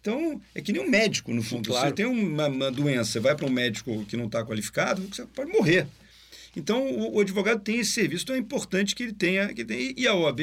Então, 0.00 0.40
é 0.54 0.60
que 0.60 0.72
nem 0.72 0.82
um 0.82 0.88
médico, 0.88 1.32
no 1.34 1.42
fundo. 1.42 1.68
Claro. 1.68 1.88
Você 1.88 1.94
tem 1.94 2.06
uma, 2.06 2.46
uma 2.46 2.70
doença, 2.70 3.12
você 3.12 3.20
vai 3.20 3.34
para 3.34 3.46
um 3.46 3.50
médico 3.50 4.04
que 4.06 4.16
não 4.16 4.26
está 4.26 4.44
qualificado, 4.44 5.02
você 5.02 5.24
pode 5.26 5.50
morrer. 5.50 5.86
Então, 6.56 6.86
o, 6.86 7.16
o, 7.16 7.20
advogado 7.20 7.60
tem 7.60 7.80
esse 7.80 7.92
serviço, 7.92 8.24
então 8.24 8.36
é 8.36 8.38
importante 8.38 8.94
que 8.94 9.02
ele 9.02 9.12
tenha. 9.12 9.52
Que 9.52 9.64
tenha 9.64 9.92
e 9.96 10.06
a 10.06 10.14
OAB, 10.14 10.40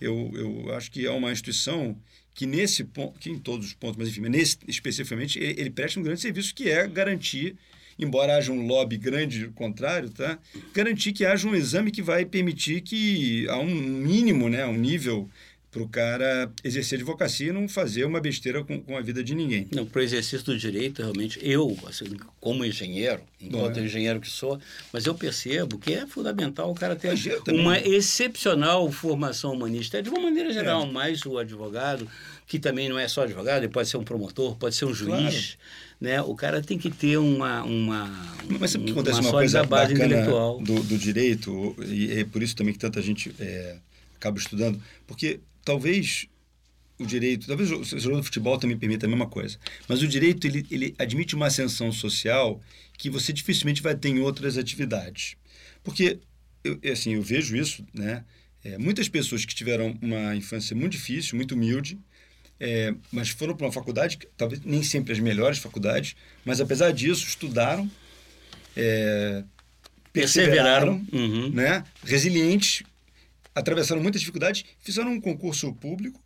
eu, 0.00 0.30
eu 0.34 0.74
acho 0.74 0.90
que 0.90 1.06
é 1.06 1.10
uma 1.10 1.32
instituição 1.32 1.96
que 2.34 2.46
nesse 2.46 2.84
ponto, 2.84 3.18
que 3.18 3.30
em 3.30 3.38
todos 3.38 3.66
os 3.66 3.74
pontos, 3.74 3.96
mas 3.96 4.08
enfim, 4.08 4.20
nesse 4.28 4.58
especificamente, 4.68 5.38
ele, 5.38 5.60
ele 5.60 5.70
presta 5.70 5.98
um 5.98 6.02
grande 6.02 6.20
serviço 6.20 6.54
que 6.54 6.70
é 6.70 6.86
garantir 6.86 7.56
embora 7.98 8.36
haja 8.36 8.52
um 8.52 8.64
lobby 8.66 8.96
grande 8.96 9.48
contrário, 9.48 10.08
tá? 10.10 10.38
garantir 10.72 11.12
que 11.12 11.24
haja 11.24 11.48
um 11.48 11.54
exame 11.54 11.90
que 11.90 12.00
vai 12.00 12.24
permitir 12.24 12.80
que 12.80 13.48
há 13.48 13.58
um 13.58 13.74
mínimo, 13.74 14.48
né, 14.48 14.64
um 14.66 14.76
nível 14.78 15.28
para 15.70 15.82
o 15.82 15.88
cara 15.88 16.50
exercer 16.64 16.98
advocacia 16.98 17.48
e 17.48 17.52
não 17.52 17.68
fazer 17.68 18.04
uma 18.04 18.20
besteira 18.20 18.64
com, 18.64 18.80
com 18.80 18.96
a 18.96 19.02
vida 19.02 19.22
de 19.22 19.34
ninguém. 19.34 19.68
Não, 19.70 19.84
para 19.84 20.00
o 20.00 20.02
exercício 20.02 20.44
do 20.46 20.56
direito, 20.56 21.02
realmente, 21.02 21.38
eu, 21.42 21.76
assim, 21.86 22.06
como 22.40 22.64
engenheiro, 22.64 23.20
enquanto 23.40 23.78
é. 23.78 23.82
engenheiro 23.84 24.18
que 24.18 24.28
sou, 24.28 24.58
mas 24.92 25.04
eu 25.04 25.14
percebo 25.14 25.78
que 25.78 25.92
é 25.92 26.06
fundamental 26.06 26.70
o 26.70 26.74
cara 26.74 26.96
ter 26.96 27.12
uma 27.48 27.78
excepcional 27.78 28.90
formação 28.90 29.52
humanista, 29.52 30.02
de 30.02 30.08
uma 30.08 30.20
maneira 30.20 30.52
geral, 30.52 30.84
é. 30.84 30.90
mas 30.90 31.24
o 31.26 31.36
advogado, 31.36 32.08
que 32.46 32.58
também 32.58 32.88
não 32.88 32.98
é 32.98 33.06
só 33.06 33.22
advogado, 33.22 33.58
ele 33.58 33.72
pode 33.72 33.90
ser 33.90 33.98
um 33.98 34.04
promotor, 34.04 34.56
pode 34.56 34.74
ser 34.74 34.86
um 34.86 34.94
juiz, 34.94 35.10
claro. 35.10 36.00
né? 36.00 36.22
O 36.22 36.34
cara 36.34 36.62
tem 36.62 36.78
que 36.78 36.90
ter 36.90 37.18
uma 37.18 37.62
uma 37.62 38.08
Mas 38.58 38.70
sabe 38.70 38.86
que 38.86 38.92
acontece 38.92 39.20
uma, 39.20 39.28
uma 39.28 39.32
coisa 39.32 39.62
base 39.64 39.92
intelectual 39.92 40.60
do, 40.60 40.82
do 40.82 40.96
direito 40.96 41.76
e 41.86 42.20
é 42.20 42.24
por 42.24 42.42
isso 42.42 42.56
também 42.56 42.72
que 42.72 42.80
tanta 42.80 43.02
gente 43.02 43.34
é, 43.38 43.76
acaba 44.16 44.38
estudando, 44.38 44.80
porque 45.06 45.40
talvez 45.68 46.26
o 46.98 47.04
direito, 47.04 47.46
talvez 47.46 47.70
o 47.70 47.98
jogo 47.98 48.16
do 48.16 48.24
futebol 48.24 48.56
também 48.56 48.78
permita 48.78 49.04
a 49.04 49.08
mesma 49.08 49.26
coisa, 49.26 49.58
mas 49.86 50.00
o 50.00 50.08
direito 50.08 50.46
ele, 50.46 50.66
ele 50.70 50.94
admite 50.98 51.34
uma 51.34 51.48
ascensão 51.48 51.92
social 51.92 52.58
que 52.96 53.10
você 53.10 53.34
dificilmente 53.34 53.82
vai 53.82 53.94
ter 53.94 54.08
em 54.08 54.18
outras 54.18 54.56
atividades. 54.56 55.36
Porque, 55.84 56.20
eu, 56.64 56.78
é 56.82 56.92
assim, 56.92 57.14
eu 57.14 57.22
vejo 57.22 57.54
isso, 57.54 57.86
né? 57.92 58.24
É, 58.64 58.78
muitas 58.78 59.08
pessoas 59.08 59.44
que 59.44 59.54
tiveram 59.54 59.96
uma 60.00 60.34
infância 60.34 60.74
muito 60.74 60.92
difícil, 60.92 61.36
muito 61.36 61.54
humilde, 61.54 61.98
é, 62.58 62.94
mas 63.12 63.28
foram 63.28 63.54
para 63.54 63.66
uma 63.66 63.72
faculdade, 63.72 64.18
talvez 64.38 64.62
nem 64.64 64.82
sempre 64.82 65.12
as 65.12 65.18
melhores 65.18 65.58
faculdades, 65.58 66.16
mas 66.46 66.62
apesar 66.62 66.92
disso, 66.92 67.26
estudaram, 67.28 67.88
é, 68.74 69.44
perseveraram, 70.14 71.04
perseveraram 71.04 71.06
uhum. 71.12 71.50
né? 71.50 71.84
resilientes, 72.02 72.82
atravessaram 73.58 74.02
muitas 74.02 74.20
dificuldades, 74.20 74.64
fizeram 74.80 75.12
um 75.12 75.20
concurso 75.20 75.72
público 75.74 76.20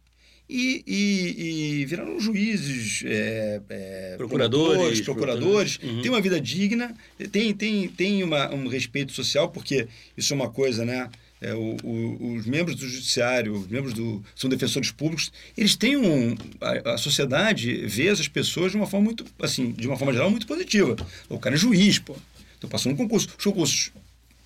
e, 0.49 0.85
e, 0.87 1.81
e 1.81 1.87
viraram 1.87 2.21
juízes, 2.21 3.03
é, 3.07 3.61
é, 3.69 4.15
procuradores, 4.17 5.01
procuradores, 5.01 5.79
uhum. 5.83 6.03
tem 6.03 6.11
uma 6.11 6.21
vida 6.21 6.41
digna, 6.41 6.95
tem, 7.31 7.55
tem, 7.55 7.89
tem 7.89 8.23
uma, 8.23 8.53
um 8.55 8.69
respeito 8.69 9.13
social, 9.13 9.49
porque 9.49 9.89
isso 10.17 10.33
é 10.33 10.37
uma 10.37 10.51
coisa, 10.51 10.85
né? 10.85 11.09
É, 11.41 11.55
o, 11.55 11.77
o, 11.83 12.35
os 12.35 12.47
membros 12.47 12.77
do 12.77 12.87
judiciário, 12.87 13.55
os 13.55 13.67
membros 13.67 13.93
do 13.93 14.23
são 14.37 14.49
defensores 14.49 14.93
públicos, 14.93 15.33
eles 15.57 15.75
têm 15.75 15.97
um 15.97 16.37
a, 16.61 16.93
a, 16.93 16.99
sociedade 16.99 17.85
vê 17.85 18.07
essas 18.07 18.29
pessoas 18.29 18.71
de 18.71 18.77
uma 18.77 18.87
forma 18.87 19.07
muito 19.07 19.25
assim, 19.41 19.73
de 19.73 19.89
uma 19.89 19.97
forma 19.97 20.13
geral 20.13 20.31
muito 20.31 20.47
positiva. 20.47 20.95
O 21.29 21.41
cara 21.41 21.57
é 21.57 21.59
juiz, 21.59 21.99
pô. 21.99 22.15
Estou 22.55 22.71
passando 22.71 22.93
um 22.93 22.97
concurso. 22.97 23.29
Os 23.37 23.45
concursos, 23.45 23.91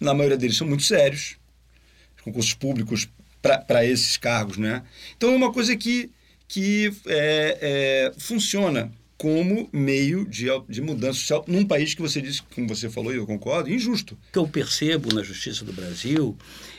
na 0.01 0.14
maioria 0.14 0.38
deles, 0.38 0.57
são 0.57 0.66
muito 0.66 0.85
sérios 0.85 1.37
concursos 2.26 2.54
públicos 2.54 3.08
para 3.40 3.84
esses 3.84 4.16
cargos, 4.16 4.58
né? 4.58 4.82
Então 5.16 5.32
é 5.32 5.36
uma 5.36 5.52
coisa 5.52 5.76
que, 5.76 6.10
que 6.48 6.92
é, 7.06 7.58
é, 7.60 8.12
funciona 8.18 8.90
como 9.16 9.68
meio 9.72 10.26
de, 10.26 10.46
de 10.68 10.82
mudança 10.82 11.20
social 11.20 11.44
num 11.46 11.64
país 11.64 11.94
que 11.94 12.02
você 12.02 12.20
disse, 12.20 12.42
como 12.54 12.68
você 12.68 12.90
falou 12.90 13.12
e 13.12 13.16
eu 13.16 13.26
concordo, 13.26 13.70
injusto. 13.70 14.14
O 14.14 14.32
que 14.32 14.38
eu 14.38 14.48
percebo 14.48 15.14
na 15.14 15.22
justiça 15.22 15.64
do 15.64 15.72
Brasil 15.72 16.36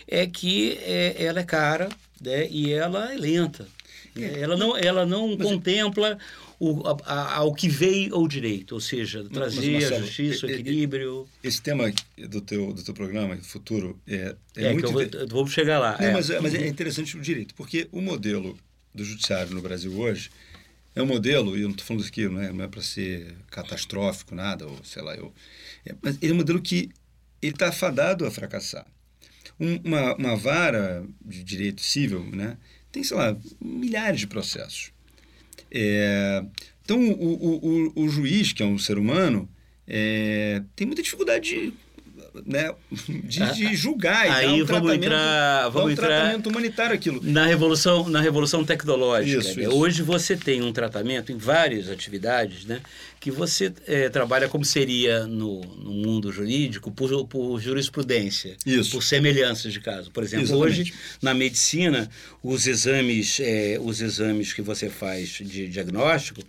é 0.07 0.27
que 0.27 0.77
é, 0.83 1.15
ela 1.17 1.39
é 1.39 1.43
cara 1.43 1.89
né, 2.21 2.47
e 2.49 2.71
ela 2.73 3.13
é 3.13 3.17
lenta. 3.17 3.67
É. 4.15 4.41
Ela 4.41 4.57
não, 4.57 4.75
ela 4.77 5.05
não 5.05 5.35
Mas, 5.37 5.47
contempla 5.47 6.17
o, 6.59 6.81
a, 7.05 7.35
ao 7.35 7.53
que 7.53 7.69
veio 7.69 8.15
ao 8.15 8.27
direito, 8.27 8.73
ou 8.73 8.81
seja, 8.81 9.23
trazer 9.29 9.71
Marcelo, 9.71 9.95
a 9.95 9.99
justiça, 9.99 10.47
o 10.47 10.49
equilíbrio. 10.49 11.27
Esse 11.43 11.61
tema 11.61 11.91
do 12.17 12.41
teu, 12.41 12.73
do 12.73 12.83
teu 12.83 12.93
programa, 12.93 13.37
futuro, 13.37 13.99
é, 14.07 14.35
é, 14.55 14.63
é 14.65 14.73
muito... 14.73 14.91
Que 14.91 14.99
eu 14.99 15.19
vou, 15.19 15.27
vamos 15.27 15.51
chegar 15.51 15.79
lá. 15.79 15.97
Não, 15.99 16.07
é. 16.07 16.13
Mas, 16.13 16.29
mas 16.41 16.53
é 16.55 16.67
interessante 16.67 17.15
o 17.15 17.21
direito, 17.21 17.53
porque 17.53 17.87
o 17.91 18.01
modelo 18.01 18.57
do 18.93 19.03
judiciário 19.03 19.53
no 19.53 19.61
Brasil 19.61 19.95
hoje 19.97 20.31
é 20.95 21.01
um 21.01 21.05
modelo, 21.05 21.55
e 21.55 21.61
eu 21.61 21.67
não 21.67 21.71
estou 21.71 21.85
falando 21.85 22.01
isso 22.01 22.09
aqui, 22.09 22.27
não 22.27 22.41
é, 22.41 22.51
não 22.51 22.65
é 22.65 22.67
para 22.67 22.81
ser 22.81 23.35
catastrófico, 23.51 24.33
nada, 24.33 24.65
ou 24.65 24.79
sei 24.83 25.03
lá, 25.03 25.15
eu... 25.15 25.31
É, 25.85 25.95
mas 26.01 26.17
ele 26.21 26.31
é 26.31 26.33
um 26.33 26.37
modelo 26.37 26.59
que 26.59 26.89
ele 27.39 27.53
está 27.53 27.69
afadado 27.69 28.25
a 28.25 28.31
fracassar. 28.31 28.85
Um, 29.59 29.79
uma, 29.83 30.15
uma 30.15 30.35
vara 30.35 31.05
de 31.23 31.43
direito 31.43 31.81
civil, 31.81 32.23
né, 32.31 32.57
tem, 32.91 33.03
sei 33.03 33.15
lá, 33.15 33.37
milhares 33.61 34.19
de 34.21 34.27
processos. 34.27 34.91
É, 35.71 36.43
então, 36.83 36.99
o, 36.99 37.11
o, 37.11 37.91
o, 37.97 38.03
o, 38.03 38.09
juiz, 38.09 38.53
que 38.53 38.63
é 38.63 38.65
um 38.65 38.77
ser 38.77 38.97
humano, 38.97 39.49
é, 39.87 40.61
tem 40.75 40.87
muita 40.87 41.01
dificuldade 41.01 41.49
de, 41.49 41.73
né, 42.45 42.73
de, 42.91 43.53
de 43.53 43.75
julgar. 43.75 44.29
Aí 44.29 44.61
um 44.61 44.65
vamos 44.65 44.93
entrar, 44.93 45.69
vamos 45.69 45.89
um 45.89 45.91
entrar 45.93 46.07
tratamento 46.07 46.47
humanitário 46.49 46.95
aquilo. 46.95 47.21
Na 47.23 47.45
revolução, 47.45 48.09
na 48.09 48.21
revolução 48.21 48.63
tecnológica. 48.63 49.39
Isso, 49.39 49.57
né? 49.59 49.65
isso. 49.65 49.75
Hoje 49.75 50.01
você 50.01 50.35
tem 50.35 50.61
um 50.61 50.71
tratamento 50.71 51.31
em 51.31 51.37
várias 51.37 51.89
atividades, 51.89 52.65
né? 52.65 52.81
que 53.19 53.31
você 53.31 53.73
é, 53.87 54.09
trabalha 54.09 54.47
como 54.47 54.63
seria 54.63 55.25
no, 55.25 55.61
no 55.61 55.91
mundo 55.91 56.31
jurídico 56.31 56.91
por, 56.91 57.27
por, 57.27 57.59
jurisprudência, 57.59 58.55
Isso. 58.65 58.91
por 58.91 59.03
semelhanças 59.03 59.73
de 59.73 59.79
caso. 59.79 60.11
Por 60.11 60.23
exemplo, 60.23 60.45
Exatamente. 60.45 60.81
hoje 60.81 60.93
na 61.21 61.33
medicina 61.33 62.09
os 62.43 62.67
exames, 62.67 63.39
é, 63.39 63.77
os 63.81 64.01
exames 64.01 64.53
que 64.53 64.61
você 64.61 64.89
faz 64.89 65.29
de 65.29 65.67
diagnóstico, 65.67 66.41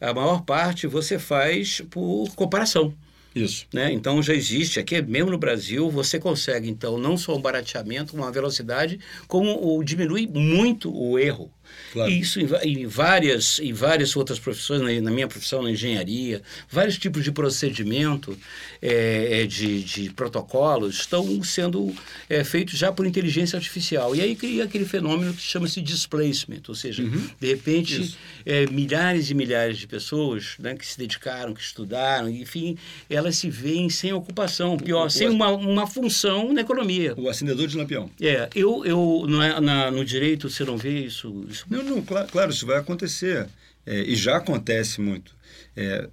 a 0.00 0.12
maior 0.14 0.42
parte 0.42 0.86
você 0.86 1.18
faz 1.18 1.82
por 1.90 2.34
comparação. 2.34 2.94
Isso. 3.34 3.66
Né? 3.72 3.92
Então 3.92 4.22
já 4.22 4.32
existe 4.32 4.78
aqui, 4.78 5.02
mesmo 5.02 5.30
no 5.30 5.38
Brasil, 5.38 5.90
você 5.90 6.20
consegue 6.20 6.70
então 6.70 6.96
não 6.96 7.16
só 7.16 7.36
um 7.36 7.40
barateamento, 7.40 8.14
uma 8.14 8.30
velocidade, 8.30 9.00
como 9.26 9.76
o, 9.76 9.82
diminui 9.82 10.26
muito 10.26 10.94
o 10.94 11.18
erro. 11.18 11.50
Claro. 11.92 12.10
E 12.10 12.20
isso 12.20 12.40
em, 12.40 12.48
em, 12.62 12.86
várias, 12.86 13.58
em 13.58 13.72
várias 13.72 14.16
outras 14.16 14.38
profissões, 14.38 14.80
na, 14.80 15.00
na, 15.00 15.10
minha 15.10 15.28
profissão, 15.28 15.62
na 15.62 15.70
engenharia, 15.70 16.42
vários 16.70 16.98
tipos 16.98 17.24
de 17.24 17.32
procedimento, 17.32 18.36
é, 18.80 19.42
é, 19.42 19.46
de, 19.46 19.82
de 19.82 20.10
protocolos, 20.10 20.96
estão 20.96 21.42
sendo 21.42 21.94
é, 22.28 22.42
feitos 22.44 22.78
já 22.78 22.92
por 22.92 23.06
inteligência 23.06 23.56
artificial. 23.56 24.14
E 24.14 24.20
aí 24.20 24.34
cria 24.34 24.64
aquele 24.64 24.84
fenômeno 24.84 25.32
que 25.32 25.42
chama-se 25.42 25.80
displacement, 25.80 26.62
ou 26.68 26.74
seja, 26.74 27.02
uhum. 27.02 27.28
de 27.40 27.46
repente, 27.46 28.16
é, 28.44 28.66
milhares 28.66 29.30
e 29.30 29.34
milhares 29.34 29.78
de 29.78 29.86
pessoas 29.86 30.54
né, 30.58 30.74
que 30.74 30.86
se 30.86 30.98
dedicaram, 30.98 31.54
que 31.54 31.60
estudaram, 31.60 32.28
enfim, 32.28 32.76
elas 33.08 33.36
se 33.36 33.48
veem 33.50 33.88
sem 33.88 34.12
ocupação, 34.12 34.76
pior, 34.76 35.06
o, 35.06 35.10
sem 35.10 35.28
o, 35.28 35.32
uma, 35.32 35.50
uma 35.50 35.86
função 35.86 36.52
na 36.52 36.60
economia. 36.60 37.14
O 37.16 37.28
acendedor 37.28 37.66
de 37.66 37.76
lampião. 37.76 38.10
É, 38.20 38.48
eu, 38.54 38.84
eu 38.84 39.26
na, 39.28 39.60
na, 39.60 39.90
no 39.90 40.04
direito 40.04 40.48
você 40.48 40.64
não 40.64 40.76
vê 40.76 41.00
isso, 41.00 41.44
isso 41.48 41.63
não, 41.68 41.82
não, 41.82 42.02
claro, 42.02 42.28
claro 42.28 42.50
isso 42.50 42.66
vai 42.66 42.78
acontecer. 42.78 43.48
É, 43.86 44.00
e 44.00 44.16
já 44.16 44.36
acontece 44.36 45.00
muito. 45.00 45.34
É, 45.76 46.08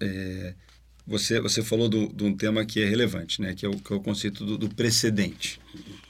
é, 0.00 0.54
você, 1.06 1.40
você 1.40 1.62
falou 1.62 1.88
de 1.88 2.24
um 2.24 2.36
tema 2.36 2.64
que 2.64 2.80
é 2.80 2.88
relevante, 2.88 3.40
né? 3.40 3.54
que, 3.54 3.64
é 3.64 3.68
o, 3.68 3.76
que 3.76 3.92
é 3.92 3.96
o 3.96 4.00
conceito 4.00 4.44
do, 4.44 4.58
do 4.58 4.68
precedente. 4.68 5.60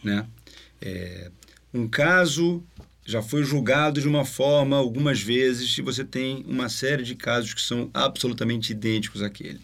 Né? 0.02 0.26
É, 0.80 1.30
um 1.72 1.86
caso 1.86 2.62
já 3.04 3.22
foi 3.22 3.44
julgado 3.44 4.00
de 4.00 4.08
uma 4.08 4.24
forma 4.24 4.76
algumas 4.76 5.20
vezes 5.20 5.76
e 5.78 5.82
você 5.82 6.04
tem 6.04 6.44
uma 6.46 6.68
série 6.68 7.04
de 7.04 7.14
casos 7.14 7.54
que 7.54 7.62
são 7.62 7.90
absolutamente 7.94 8.72
idênticos 8.72 9.22
àquele. 9.22 9.60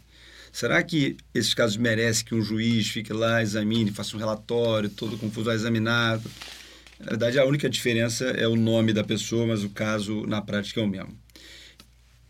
Será 0.53 0.83
que 0.83 1.17
esses 1.35 1.55
casos 1.55 1.79
merecem 1.79 2.27
que 2.27 2.35
um 2.35 2.43
juiz 2.43 2.89
fique 2.89 3.13
lá, 3.13 3.43
examine, 3.43 3.91
faça 3.91 4.15
um 4.15 4.19
relatório, 4.19 4.91
todo 4.91 5.17
confuso, 5.17 5.47
vai 5.47 5.55
examinar? 5.55 6.21
Na 6.99 7.07
verdade, 7.07 7.39
a 7.39 7.45
única 7.45 7.69
diferença 7.69 8.27
é 8.27 8.47
o 8.47 8.57
nome 8.57 8.93
da 8.93 9.03
pessoa, 9.03 9.47
mas 9.47 9.65
o 9.65 9.71
caso, 9.71 10.27
na 10.27 10.41
prática, 10.41 10.81
é 10.81 10.85
o 10.85 10.89
mesmo. 10.89 11.19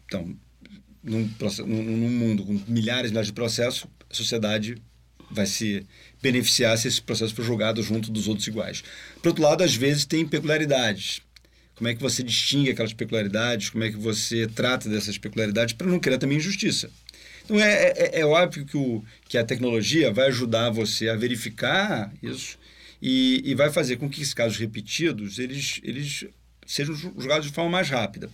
Então, 0.07 0.37
num, 1.03 1.29
num 1.67 2.11
mundo 2.11 2.45
com 2.45 2.53
milhares 2.69 3.11
e 3.11 3.13
milhares 3.13 3.27
de 3.27 3.33
processos, 3.33 3.87
a 4.09 4.15
sociedade 4.15 4.77
vai 5.31 5.47
se 5.47 5.87
beneficiar 6.23 6.77
se 6.77 6.89
esse 6.89 7.03
processo 7.03 7.35
for 7.35 7.45
julgado 7.45 7.83
junto 7.83 8.11
dos 8.11 8.29
outros 8.29 8.47
iguais. 8.47 8.85
Por 9.21 9.29
outro 9.29 9.43
lado, 9.43 9.65
às 9.65 9.75
vezes 9.75 10.05
tem 10.05 10.27
peculiaridades. 10.27 11.21
Como 11.75 11.89
é 11.89 11.95
que 11.95 12.03
você 12.03 12.23
distingue 12.23 12.71
aquelas 12.71 12.93
peculiaridades? 12.93 13.71
Como 13.71 13.83
é 13.83 13.91
que 13.91 13.97
você 13.97 14.47
trata 14.47 14.89
dessas 14.89 15.19
peculiaridades 15.19 15.75
para 15.75 15.87
não 15.87 15.99
criar 15.99 16.19
também 16.19 16.37
injustiça? 16.37 16.91
Então, 17.45 17.59
é, 17.59 17.93
é, 17.97 18.21
é 18.21 18.27
óbvio 18.27 18.65
que, 18.65 18.77
o, 18.77 19.03
que 19.29 19.37
a 19.37 19.45
tecnologia 19.45 20.13
vai 20.13 20.29
ajudar 20.29 20.71
você 20.71 21.09
a 21.09 21.17
verificar 21.17 22.13
isso 22.23 22.59
e, 23.03 23.43
e 23.45 23.55
vai 23.57 23.71
fazer 23.73 23.97
com 23.97 24.09
que 24.09 24.23
esses 24.23 24.33
casos 24.33 24.57
repetidos 24.57 25.41
eles, 25.41 25.81
eles 25.83 26.25
sejam 26.65 26.95
julgados 26.95 27.49
de 27.49 27.53
forma 27.53 27.69
mais 27.69 27.91
rápida. 27.91 28.31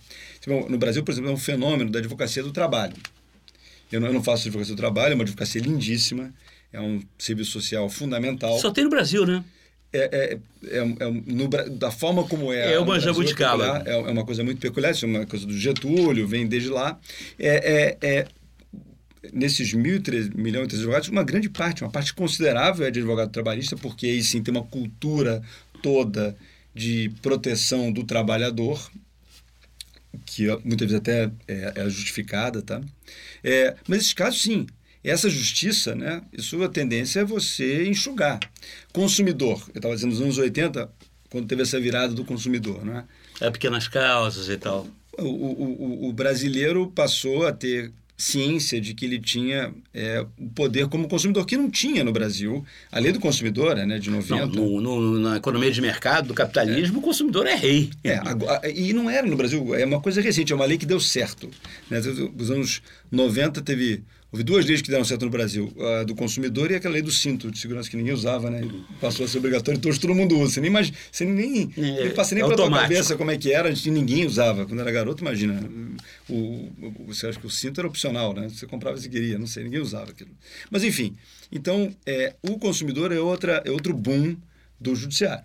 No 0.47 0.77
Brasil, 0.77 1.03
por 1.03 1.11
exemplo, 1.11 1.31
é 1.31 1.33
um 1.33 1.37
fenômeno 1.37 1.89
da 1.89 1.97
advocacia 1.97 2.43
do 2.43 2.51
trabalho. 2.51 2.93
Eu 3.91 3.99
não, 3.99 4.07
eu 4.07 4.13
não 4.13 4.23
faço 4.23 4.47
advocacia 4.47 4.75
do 4.75 4.77
trabalho, 4.77 5.13
é 5.13 5.15
uma 5.15 5.23
advocacia 5.23 5.59
lindíssima, 5.59 6.31
é 6.71 6.79
um 6.79 7.01
serviço 7.17 7.51
social 7.51 7.89
fundamental. 7.89 8.59
Só 8.59 8.69
tem 8.69 8.83
no 8.83 8.91
Brasil, 8.91 9.25
né? 9.25 9.43
É, 9.91 9.97
é, 9.97 10.37
é, 10.67 10.77
é 10.77 11.11
no, 11.25 11.47
da 11.47 11.89
forma 11.89 12.23
como 12.27 12.53
é. 12.53 12.73
É 12.73 12.79
uma 12.79 12.99
jabuticaba. 12.99 13.81
É, 13.87 13.93
é, 13.93 13.97
uma 13.97 14.23
coisa 14.23 14.43
muito 14.43 14.61
peculiar, 14.61 14.91
isso 14.91 15.05
é 15.05 15.07
uma 15.07 15.25
coisa 15.25 15.47
do 15.47 15.57
Getúlio, 15.57 16.27
vem 16.27 16.45
desde 16.45 16.69
lá. 16.69 16.99
É, 17.39 17.97
é, 18.01 18.07
é 18.07 18.27
nesses 19.33 19.73
mil, 19.73 20.01
três, 20.01 20.29
milhões 20.29 20.67
de 20.67 20.75
advogados, 20.75 21.09
uma 21.09 21.23
grande 21.23 21.49
parte, 21.49 21.83
uma 21.83 21.91
parte 21.91 22.13
considerável 22.13 22.85
é 22.85 22.91
de 22.91 22.99
advogado 22.99 23.31
trabalhista, 23.31 23.75
porque 23.75 24.05
aí 24.05 24.23
sim 24.23 24.41
tem 24.41 24.53
uma 24.53 24.63
cultura 24.63 25.41
toda 25.81 26.35
de 26.73 27.11
proteção 27.21 27.91
do 27.91 28.03
trabalhador, 28.03 28.89
que 30.25 30.47
muitas 30.63 30.87
vezes 30.87 30.95
até 30.95 31.31
é, 31.47 31.73
é 31.75 31.89
justificada, 31.89 32.61
tá? 32.61 32.81
É, 33.43 33.75
mas 33.87 33.99
esses 33.99 34.13
casos, 34.13 34.41
sim, 34.41 34.67
essa 35.03 35.29
justiça, 35.29 35.95
né, 35.95 36.21
isso 36.31 36.61
a 36.63 36.69
tendência 36.69 37.21
é 37.21 37.25
você 37.25 37.87
enxugar. 37.87 38.39
Consumidor, 38.91 39.63
eu 39.73 39.79
estava 39.79 39.95
dizendo 39.95 40.11
nos 40.11 40.21
anos 40.21 40.37
80, 40.37 40.89
quando 41.29 41.47
teve 41.47 41.61
essa 41.61 41.79
virada 41.79 42.13
do 42.13 42.25
consumidor, 42.25 42.83
né? 42.85 43.05
É 43.39 43.49
pequenas 43.49 43.87
causas 43.87 44.49
e 44.49 44.57
tal. 44.57 44.87
O, 45.17 45.23
o, 45.23 46.05
o, 46.05 46.09
o 46.09 46.13
brasileiro 46.13 46.87
passou 46.87 47.45
a 47.45 47.51
ter 47.51 47.91
ciência 48.19 48.81
de 48.81 48.93
que 48.93 49.05
ele 49.05 49.17
tinha 49.17 49.73
é, 49.93 50.25
o 50.37 50.49
poder 50.49 50.89
como 50.89 51.07
consumidor, 51.07 51.45
que 51.45 51.55
não 51.55 51.71
tinha 51.71 52.03
no 52.03 52.11
Brasil. 52.11 52.65
A 52.91 52.99
lei 52.99 53.13
do 53.13 53.19
consumidor, 53.19 53.77
né, 53.77 53.97
de 53.97 54.09
90. 54.09 54.45
Não, 54.47 54.51
no, 54.51 54.81
no, 54.81 55.19
na 55.19 55.37
economia 55.37 55.71
de 55.71 55.81
mercado, 55.81 56.27
do 56.27 56.33
capitalismo, 56.33 56.97
é. 56.97 56.99
o 56.99 57.01
consumidor 57.01 57.47
é 57.47 57.55
rei. 57.55 57.89
É, 58.03 58.15
agora, 58.17 58.69
e 58.69 58.91
não 58.91 59.09
era 59.09 59.25
no 59.25 59.37
Brasil, 59.37 59.73
é 59.73 59.85
uma 59.85 60.01
coisa 60.01 60.19
recente, 60.19 60.51
é 60.51 60.55
uma 60.55 60.65
lei 60.65 60.77
que 60.77 60.85
deu 60.85 60.99
certo. 60.99 61.49
Né? 61.89 62.01
Nos 62.35 62.51
anos 62.51 62.81
90 63.09 63.61
teve 63.61 64.03
Houve 64.31 64.43
duas 64.43 64.63
leis 64.65 64.79
que 64.79 64.91
deram 64.91 65.03
certo 65.03 65.25
no 65.25 65.31
Brasil, 65.31 65.73
a 65.79 66.03
do 66.03 66.13
consumidor 66.13 66.69
e 66.69 66.75
aquela 66.75 66.93
lei 66.93 67.01
do 67.01 67.11
cinto 67.11 67.49
de 67.49 67.57
segurança 67.57 67.89
que 67.89 67.97
ninguém 67.97 68.13
usava, 68.13 68.51
né? 68.51 68.61
Passou 69.01 69.25
a 69.25 69.27
ser 69.27 69.39
obrigatório, 69.39 69.79
então 69.79 69.91
todo 69.91 70.13
mundo 70.13 70.37
usa. 70.37 70.53
Você 70.53 70.61
nem, 70.61 70.69
imagina, 70.69 70.97
você 71.11 71.25
nem, 71.25 71.71
é, 71.75 72.03
nem 72.03 72.13
passa 72.13 72.35
nem 72.35 72.43
é 72.43 72.47
pela 72.47 72.55
tua 72.55 72.69
cabeça 72.69 73.15
como 73.15 73.31
é 73.31 73.37
que 73.37 73.51
era, 73.51 73.73
ninguém 73.87 74.27
usava. 74.27 74.67
Quando 74.67 74.81
era 74.81 74.91
garoto, 74.91 75.23
imagina, 75.23 75.59
o, 76.29 76.35
o, 76.35 77.05
você 77.07 77.25
acha 77.25 77.39
que 77.39 77.47
o 77.47 77.49
cinto 77.49 77.81
era 77.81 77.87
opcional, 77.87 78.35
né? 78.35 78.47
Você 78.49 78.67
comprava 78.67 78.99
se 78.99 79.09
queria, 79.09 79.39
não 79.39 79.47
sei, 79.47 79.63
ninguém 79.63 79.79
usava 79.79 80.11
aquilo. 80.11 80.29
Mas 80.69 80.83
enfim, 80.83 81.15
então 81.51 81.91
é, 82.05 82.35
o 82.43 82.59
consumidor 82.59 83.11
é, 83.11 83.19
outra, 83.19 83.63
é 83.65 83.71
outro 83.71 83.95
boom 83.95 84.35
do 84.79 84.95
judiciário, 84.95 85.43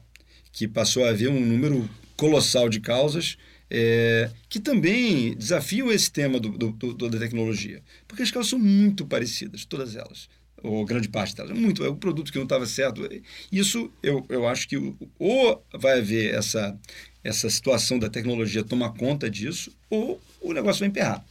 que 0.52 0.68
passou 0.68 1.06
a 1.06 1.08
haver 1.08 1.30
um 1.30 1.40
número 1.40 1.88
colossal 2.16 2.68
de 2.68 2.80
causas 2.80 3.38
é, 3.76 4.30
que 4.48 4.60
também 4.60 5.34
desafiam 5.34 5.90
esse 5.90 6.08
tema 6.08 6.38
do, 6.38 6.50
do, 6.50 6.70
do, 6.70 7.10
da 7.10 7.18
tecnologia. 7.18 7.82
Porque 8.06 8.22
as 8.22 8.30
causas 8.30 8.50
são 8.50 8.58
muito 8.58 9.04
parecidas, 9.04 9.64
todas 9.64 9.96
elas, 9.96 10.28
ou 10.62 10.84
grande 10.84 11.08
parte 11.08 11.34
delas. 11.34 11.50
É 11.50 11.54
muito, 11.54 11.84
é 11.84 11.90
um 11.90 11.96
produto 11.96 12.30
que 12.30 12.38
não 12.38 12.44
estava 12.44 12.66
certo. 12.66 13.02
Isso 13.50 13.90
eu, 14.00 14.24
eu 14.28 14.46
acho 14.46 14.68
que 14.68 14.76
ou 15.18 15.66
vai 15.76 15.98
haver 15.98 16.34
essa, 16.34 16.78
essa 17.24 17.50
situação 17.50 17.98
da 17.98 18.08
tecnologia 18.08 18.62
tomar 18.62 18.90
conta 18.90 19.28
disso, 19.28 19.72
ou 19.90 20.20
o 20.40 20.52
negócio 20.52 20.78
vai 20.78 20.88
emperrar. 20.88 21.24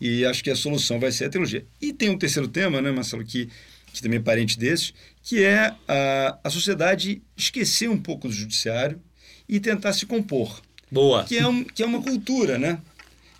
E 0.00 0.24
acho 0.24 0.42
que 0.42 0.50
a 0.50 0.56
solução 0.56 0.98
vai 0.98 1.12
ser 1.12 1.26
a 1.26 1.28
tecnologia. 1.28 1.64
E 1.80 1.92
tem 1.92 2.10
um 2.10 2.18
terceiro 2.18 2.48
tema, 2.48 2.82
né, 2.82 2.90
Marcelo, 2.90 3.24
que, 3.24 3.48
que 3.92 4.02
também 4.02 4.18
é 4.18 4.22
parente 4.22 4.58
desses, 4.58 4.92
que 5.22 5.44
é 5.44 5.72
a, 5.86 6.40
a 6.42 6.50
sociedade 6.50 7.22
esquecer 7.36 7.88
um 7.88 7.98
pouco 7.98 8.26
do 8.26 8.34
judiciário 8.34 9.00
e 9.48 9.60
tentar 9.60 9.92
se 9.92 10.06
compor. 10.06 10.60
Boa. 10.92 11.24
Que 11.24 11.38
é, 11.38 11.48
um, 11.48 11.64
que 11.64 11.82
é 11.82 11.86
uma 11.86 12.02
cultura, 12.02 12.58
né? 12.58 12.78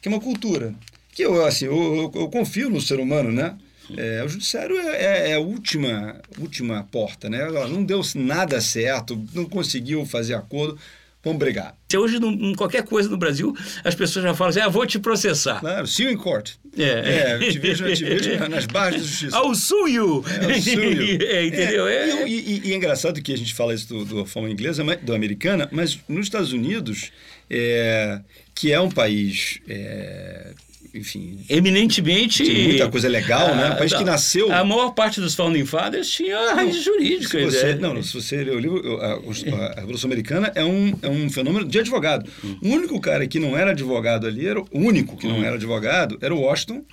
Que 0.01 0.09
é 0.09 0.11
uma 0.11 0.21
cultura. 0.21 0.75
Que 1.13 1.23
eu, 1.23 1.45
assim, 1.45 1.67
eu, 1.67 2.11
eu, 2.15 2.23
eu 2.23 2.29
confio 2.29 2.71
no 2.71 2.81
ser 2.81 2.99
humano, 2.99 3.31
né? 3.31 3.55
É, 3.95 4.25
o 4.25 4.29
judiciário 4.29 4.75
é, 4.79 4.97
é, 4.97 5.31
é, 5.33 5.35
a 5.35 5.39
última, 5.39 6.19
última 6.39 6.83
porta, 6.85 7.29
né? 7.29 7.47
Não 7.69 7.85
deu 7.85 8.01
nada 8.15 8.59
certo, 8.59 9.23
não 9.35 9.45
conseguiu 9.45 10.07
fazer 10.07 10.33
acordo, 10.33 10.79
vamos 11.23 11.39
brigar. 11.39 11.77
Hoje, 11.95 12.17
em 12.17 12.55
qualquer 12.55 12.85
coisa 12.85 13.09
no 13.09 13.17
Brasil, 13.17 13.55
as 13.85 13.95
pessoas 13.95 14.25
já 14.25 14.35
falam 14.35 14.51
assim, 14.51 14.61
ah, 14.61 14.69
vou 14.69 14.87
te 14.87 14.99
processar. 14.99 15.61
Claro, 15.61 15.87
see 15.87 16.07
you 16.07 16.13
in 16.13 16.17
court. 16.17 16.53
É. 16.77 16.83
é 16.85 17.39
te 17.39 17.59
vejo, 17.59 17.85
te 17.95 18.05
vejo 18.05 18.39
nas 18.49 18.67
barras 18.67 18.95
da 18.95 19.07
justiça. 19.07 19.55
Sue 19.55 19.93
you. 19.93 20.25
É, 20.27 20.61
sue 20.61 20.73
you. 20.73 21.19
é, 21.27 21.47
entendeu? 21.47 21.87
É. 21.87 22.27
E, 22.27 22.33
e, 22.33 22.69
e, 22.69 22.73
é 22.73 22.77
engraçado 22.77 23.21
que 23.21 23.33
a 23.33 23.37
gente 23.37 23.53
fala 23.53 23.75
isso 23.75 23.89
do, 23.89 24.05
do 24.05 24.27
forma 24.27 24.51
inglesa, 24.51 24.83
do 25.03 25.15
americana, 25.15 25.69
mas 25.71 25.99
nos 26.09 26.27
Estados 26.27 26.53
Unidos 26.53 27.13
é, 27.51 28.21
que 28.55 28.73
é 28.73 28.81
um 28.81 28.91
país 28.91 29.61
é, 29.69 30.55
enfim. 30.95 31.45
Eminentemente. 31.49 32.45
muita 32.45 32.89
coisa 32.91 33.09
legal, 33.09 33.49
a, 33.49 33.55
né? 33.55 33.71
Um 33.71 33.77
país 33.77 33.93
que 33.93 34.05
nasceu. 34.05 34.53
A 34.53 34.65
maior 34.65 34.91
parte 34.91 35.21
dos 35.21 35.35
Founding 35.35 35.65
Fathers 35.65 36.09
tinha 36.11 36.55
raiz 36.55 36.83
jurídica. 36.83 37.39
Se 37.39 37.45
você, 37.45 37.67
é. 37.71 37.75
Não, 37.77 38.03
se 38.03 38.13
você 38.13 38.45
ler 38.45 38.55
o 38.55 38.59
livro, 38.59 39.01
a, 39.01 39.15
a, 39.15 39.81
Revolução 39.81 40.09
Americana 40.09 40.53
é 40.55 40.65
um, 40.65 40.95
é 41.03 41.09
um 41.09 41.31
fenômeno 41.31 41.67
de 41.67 41.79
advogado. 41.79 42.29
O 42.63 42.69
único 42.69 43.01
cara 43.01 43.27
que 43.27 43.39
não 43.39 43.57
era 43.57 43.71
advogado 43.71 44.27
ali, 44.27 44.47
era 44.47 44.61
o 44.61 44.67
único 44.73 45.17
que 45.17 45.27
não 45.27 45.39
hum. 45.39 45.45
era 45.45 45.57
advogado, 45.57 46.19
era 46.21 46.35
o 46.35 46.41
Washington. 46.41 46.85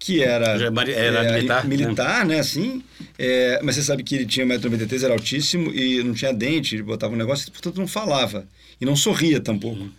Que 0.00 0.22
era, 0.22 0.50
era 0.50 0.66
é, 0.66 1.32
militar, 1.32 1.66
militar 1.66 2.24
né? 2.24 2.34
né? 2.36 2.40
Assim, 2.40 2.84
é, 3.18 3.58
mas 3.64 3.74
você 3.74 3.82
sabe 3.82 4.04
que 4.04 4.14
ele 4.14 4.26
tinha 4.26 4.46
1,93m, 4.46 5.02
era 5.02 5.12
altíssimo 5.12 5.74
e 5.74 6.00
não 6.04 6.14
tinha 6.14 6.32
dente, 6.32 6.76
ele 6.76 6.84
botava 6.84 7.14
um 7.14 7.16
negócio, 7.16 7.50
portanto 7.50 7.78
não 7.78 7.88
falava. 7.88 8.46
E 8.80 8.86
não 8.86 8.94
sorria 8.94 9.40
tampouco. 9.40 9.80
Uhum. 9.80 9.90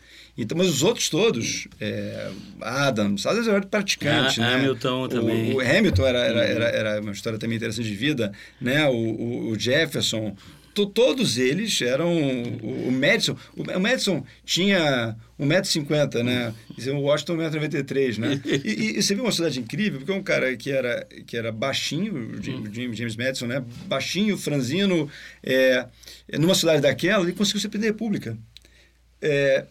Então, 0.42 0.58
mas 0.58 0.70
os 0.70 0.84
outros 0.84 1.10
todos, 1.10 1.68
é, 1.82 2.32
Adams, 2.62 3.26
vezes 3.26 3.46
era 3.46 3.62
praticante, 3.62 4.40
ah, 4.40 4.48
né? 4.48 4.56
Hamilton 4.56 5.10
também. 5.10 5.52
O, 5.52 5.58
o 5.58 5.60
Hamilton 5.60 6.06
era, 6.06 6.20
era, 6.20 6.44
era, 6.46 6.66
era, 6.70 7.02
uma 7.02 7.12
história 7.12 7.38
também 7.38 7.58
interessante 7.58 7.90
de 7.90 7.96
vida, 7.96 8.32
né? 8.62 8.88
O, 8.88 8.94
o, 8.94 9.50
o 9.50 9.60
Jefferson, 9.60 10.34
to, 10.74 10.86
todos 10.86 11.38
eles 11.38 11.82
eram... 11.82 12.14
O, 12.64 12.88
o 12.88 12.92
Madison, 12.92 13.36
o, 13.54 13.80
Madison 13.82 14.24
tinha 14.46 15.14
1,50m, 15.38 16.24
né? 16.24 16.54
E 16.78 16.90
o 16.90 17.02
Washington 17.02 17.36
1,93m, 17.36 18.18
né? 18.20 18.42
E, 18.46 18.56
e, 18.64 18.98
e, 18.98 19.04
você 19.04 19.14
viu 19.14 19.26
uma 19.26 19.34
cidade 19.34 19.60
incrível, 19.60 20.00
porque 20.00 20.14
é 20.14 20.16
um 20.16 20.24
cara 20.24 20.56
que 20.56 20.72
era, 20.72 21.06
que 21.28 21.36
era 21.36 21.52
baixinho, 21.52 22.14
o 22.14 22.42
James, 22.42 22.98
James 22.98 23.16
Madison, 23.18 23.46
né? 23.46 23.62
Baixinho, 23.88 24.38
franzino, 24.38 25.12
é, 25.44 25.86
numa 26.40 26.56
cidade 26.56 26.82
daquela, 26.82 27.26
ele 27.26 27.34
conseguiu 27.34 27.60
ser 27.60 27.68
presidente 27.68 27.92
da 27.92 27.98
República. 27.98 28.38
É, 29.22 29.66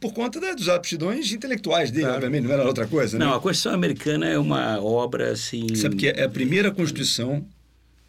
por 0.00 0.12
conta 0.12 0.40
né, 0.40 0.54
dos 0.54 0.68
aptidões 0.68 1.32
intelectuais 1.32 1.90
dele, 1.90 2.04
claro. 2.04 2.16
obviamente, 2.16 2.44
não 2.44 2.52
era 2.52 2.64
outra 2.64 2.86
coisa. 2.86 3.18
Não, 3.18 3.30
né? 3.30 3.36
a 3.36 3.40
Constituição 3.40 3.72
Americana 3.72 4.26
é 4.26 4.38
uma 4.38 4.80
obra 4.80 5.32
assim. 5.32 5.74
Sabe 5.74 5.96
que 5.96 6.08
é 6.08 6.24
a 6.24 6.28
primeira 6.28 6.70
Constituição 6.70 7.46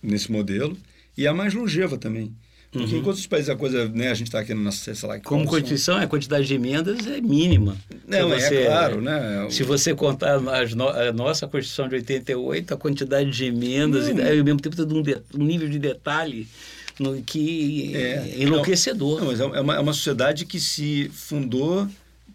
nesse 0.02 0.32
modelo 0.32 0.78
e 1.18 1.28
a 1.28 1.34
mais 1.34 1.54
longeva 1.54 1.98
também. 1.98 2.34
Porque 2.72 2.94
uhum. 2.94 3.00
enquanto 3.00 3.16
os 3.16 3.28
países 3.28 3.50
a 3.50 3.56
coisa, 3.56 3.88
né, 3.90 4.10
a 4.10 4.14
gente 4.14 4.28
está 4.28 4.40
aqui 4.40 4.54
na 4.54 4.60
nossa, 4.60 4.94
sei 4.94 5.10
lá... 5.10 5.20
Como 5.22 5.46
Constituição, 5.46 5.98
a 5.98 6.06
quantidade 6.06 6.46
de 6.46 6.54
emendas 6.54 7.08
é 7.08 7.22
mínima. 7.22 7.78
Não, 8.06 8.34
é 8.34 8.40
você, 8.40 8.56
é 8.56 8.66
claro, 8.66 9.02
né? 9.02 9.48
Se 9.50 9.64
você 9.64 9.96
contar 9.96 10.40
no, 10.40 10.90
a 10.90 11.14
nossa 11.14 11.48
Constituição 11.48 11.88
de 11.88 11.96
88, 11.96 12.74
a 12.74 12.78
quantidade 12.78 13.32
de 13.32 13.46
emendas, 13.46 14.10
não. 14.10 14.24
e 14.24 14.40
ao 14.40 14.44
mesmo 14.44 14.60
tempo 14.60 14.82
um, 14.82 15.02
de, 15.02 15.18
um 15.34 15.46
nível 15.46 15.70
de 15.70 15.80
detalhe 15.80 16.46
no, 17.00 17.22
que 17.22 17.96
é, 17.96 18.36
enlouquecedor. 18.38 19.20
Não, 19.20 19.28
mas 19.28 19.40
é, 19.40 19.44
é 19.44 19.62
uma, 19.62 19.76
é 19.76 19.80
uma 19.80 19.94
sociedade 19.94 20.46
que 20.46 20.60
se 20.60 21.10
fundou, 21.14 21.88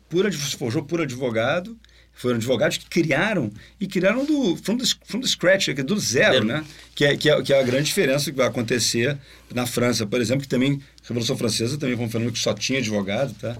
por, 0.08 0.32
se 0.32 0.56
forjou 0.56 0.82
por 0.82 1.00
advogado, 1.00 1.76
foram 2.12 2.36
advogados 2.36 2.76
que 2.76 2.86
criaram 2.86 3.50
e 3.80 3.86
criaram 3.86 4.24
do 4.24 4.56
from 4.56 4.76
the, 4.76 4.84
from 5.04 5.20
the 5.20 5.26
scratch, 5.26 5.68
do 5.68 5.98
zero, 5.98 6.44
né? 6.44 6.64
Que 6.94 7.04
é, 7.04 7.16
que, 7.16 7.28
é, 7.28 7.42
que 7.42 7.52
é 7.52 7.60
a 7.60 7.62
grande 7.62 7.84
diferença 7.84 8.30
que 8.30 8.36
vai 8.36 8.46
acontecer 8.46 9.18
na 9.52 9.66
França, 9.66 10.06
por 10.06 10.20
exemplo, 10.20 10.42
que 10.42 10.48
também 10.48 10.80
a 11.02 11.08
Revolução 11.08 11.36
Francesa 11.36 11.78
também 11.78 11.96
foi 11.96 12.04
um 12.04 12.10
fenômeno 12.10 12.32
que 12.32 12.38
só 12.38 12.54
tinha 12.54 12.78
advogado, 12.78 13.34
tá? 13.34 13.56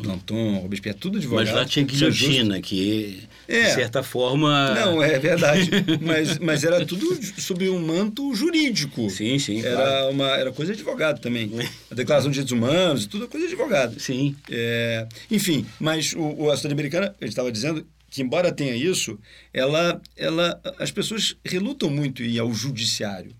Danton, 0.00 0.58
Robespierre, 0.58 0.98
tudo 0.98 1.18
advogado. 1.18 1.46
Mas 1.46 1.54
lá 1.54 1.64
tinha 1.64 1.84
é 1.84 1.86
guilhotina, 1.86 2.60
que 2.60 3.20
É. 3.46 3.68
de 3.68 3.74
certa 3.74 4.02
forma. 4.02 4.74
Não, 4.74 5.02
é 5.02 5.18
verdade. 5.18 5.70
mas, 6.02 6.38
mas 6.38 6.64
era 6.64 6.84
tudo 6.84 7.06
sob 7.40 7.68
um 7.68 7.78
manto 7.78 8.34
jurídico. 8.34 9.08
Sim, 9.10 9.38
sim. 9.38 9.60
Era, 9.60 9.76
claro. 9.76 10.10
uma, 10.10 10.28
era 10.30 10.52
coisa 10.52 10.74
de 10.74 10.80
advogado 10.80 11.20
também. 11.20 11.50
A 11.90 11.94
Declaração 11.94 12.30
de 12.30 12.34
Direitos 12.34 12.52
Humanos, 12.52 13.06
tudo 13.06 13.24
é 13.24 13.28
coisa 13.28 13.46
de 13.46 13.54
advogado. 13.54 14.00
Sim. 14.00 14.34
É, 14.50 15.06
enfim, 15.30 15.64
mas 15.78 16.12
o, 16.14 16.20
o, 16.20 16.50
a 16.50 16.56
cidade 16.56 16.72
americana, 16.74 17.14
a 17.20 17.24
gente 17.24 17.32
estava 17.32 17.52
dizendo 17.52 17.86
que, 18.10 18.22
embora 18.22 18.52
tenha 18.52 18.74
isso, 18.74 19.18
ela, 19.54 20.00
ela, 20.16 20.60
as 20.78 20.90
pessoas 20.90 21.36
relutam 21.44 21.88
muito 21.88 22.22
em 22.22 22.30
ir 22.30 22.38
ao 22.38 22.52
judiciário. 22.52 23.32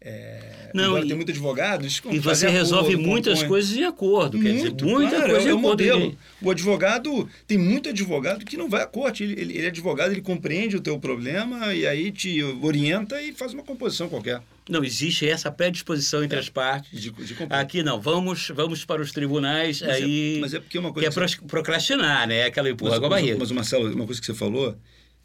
É, 0.00 0.70
Não, 0.72 0.84
embora 0.84 1.00
e- 1.04 1.06
tenha 1.08 1.16
muito 1.16 1.30
advogado, 1.30 1.82
eles 1.82 2.00
E 2.12 2.18
você 2.20 2.48
resolve 2.48 2.92
acordo, 2.92 3.08
muitas 3.08 3.32
compõem. 3.34 3.48
coisas 3.48 3.76
em 3.76 3.82
acordo. 3.84 4.38
Quer 4.40 4.52
dizer, 4.52 4.68
Muito, 4.68 4.84
muita 4.86 5.16
claro, 5.16 5.30
coisa 5.32 5.48
é 5.48 5.50
acordo. 5.50 5.68
modelo. 5.68 6.18
O 6.40 6.50
advogado, 6.52 7.28
tem 7.48 7.58
muito 7.58 7.88
advogado 7.88 8.44
que 8.44 8.56
não 8.56 8.68
vai 8.68 8.82
à 8.82 8.86
corte. 8.86 9.24
Ele, 9.24 9.32
ele, 9.32 9.54
ele 9.58 9.64
é 9.64 9.68
advogado, 9.68 10.12
ele 10.12 10.20
compreende 10.20 10.76
o 10.76 10.80
teu 10.80 10.98
problema 11.00 11.74
e 11.74 11.84
aí 11.84 12.12
te 12.12 12.40
orienta 12.62 13.20
e 13.20 13.32
faz 13.32 13.52
uma 13.52 13.64
composição 13.64 14.08
qualquer. 14.08 14.40
Não, 14.68 14.84
existe 14.84 15.28
essa 15.28 15.50
predisposição 15.50 16.22
entre 16.22 16.38
as 16.38 16.48
partes. 16.48 17.00
De, 17.00 17.10
de. 17.10 17.34
Aqui 17.50 17.82
não, 17.82 18.00
vamos, 18.00 18.48
vamos 18.54 18.84
para 18.84 19.02
os 19.02 19.10
tribunais, 19.10 19.80
Mas 19.80 19.90
é- 19.90 20.04
aí. 20.04 20.38
mas 20.40 20.54
é 20.54 20.60
porque 20.60 20.78
uma 20.78 20.90
que 20.90 20.94
coisa 20.94 21.08
é 21.08 21.10
que 21.10 21.14
você- 21.14 21.36
pros- 21.38 21.50
procrastinar, 21.50 22.28
né? 22.28 22.44
Aquela 22.44 22.70
empurra 22.70 23.00
com 23.00 23.06
a 23.06 23.08
barriga. 23.08 23.36
mas, 23.36 23.50
Marcelo, 23.50 23.92
uma 23.92 24.06
coisa 24.06 24.20
que 24.20 24.26
você 24.26 24.34
falou, 24.34 24.76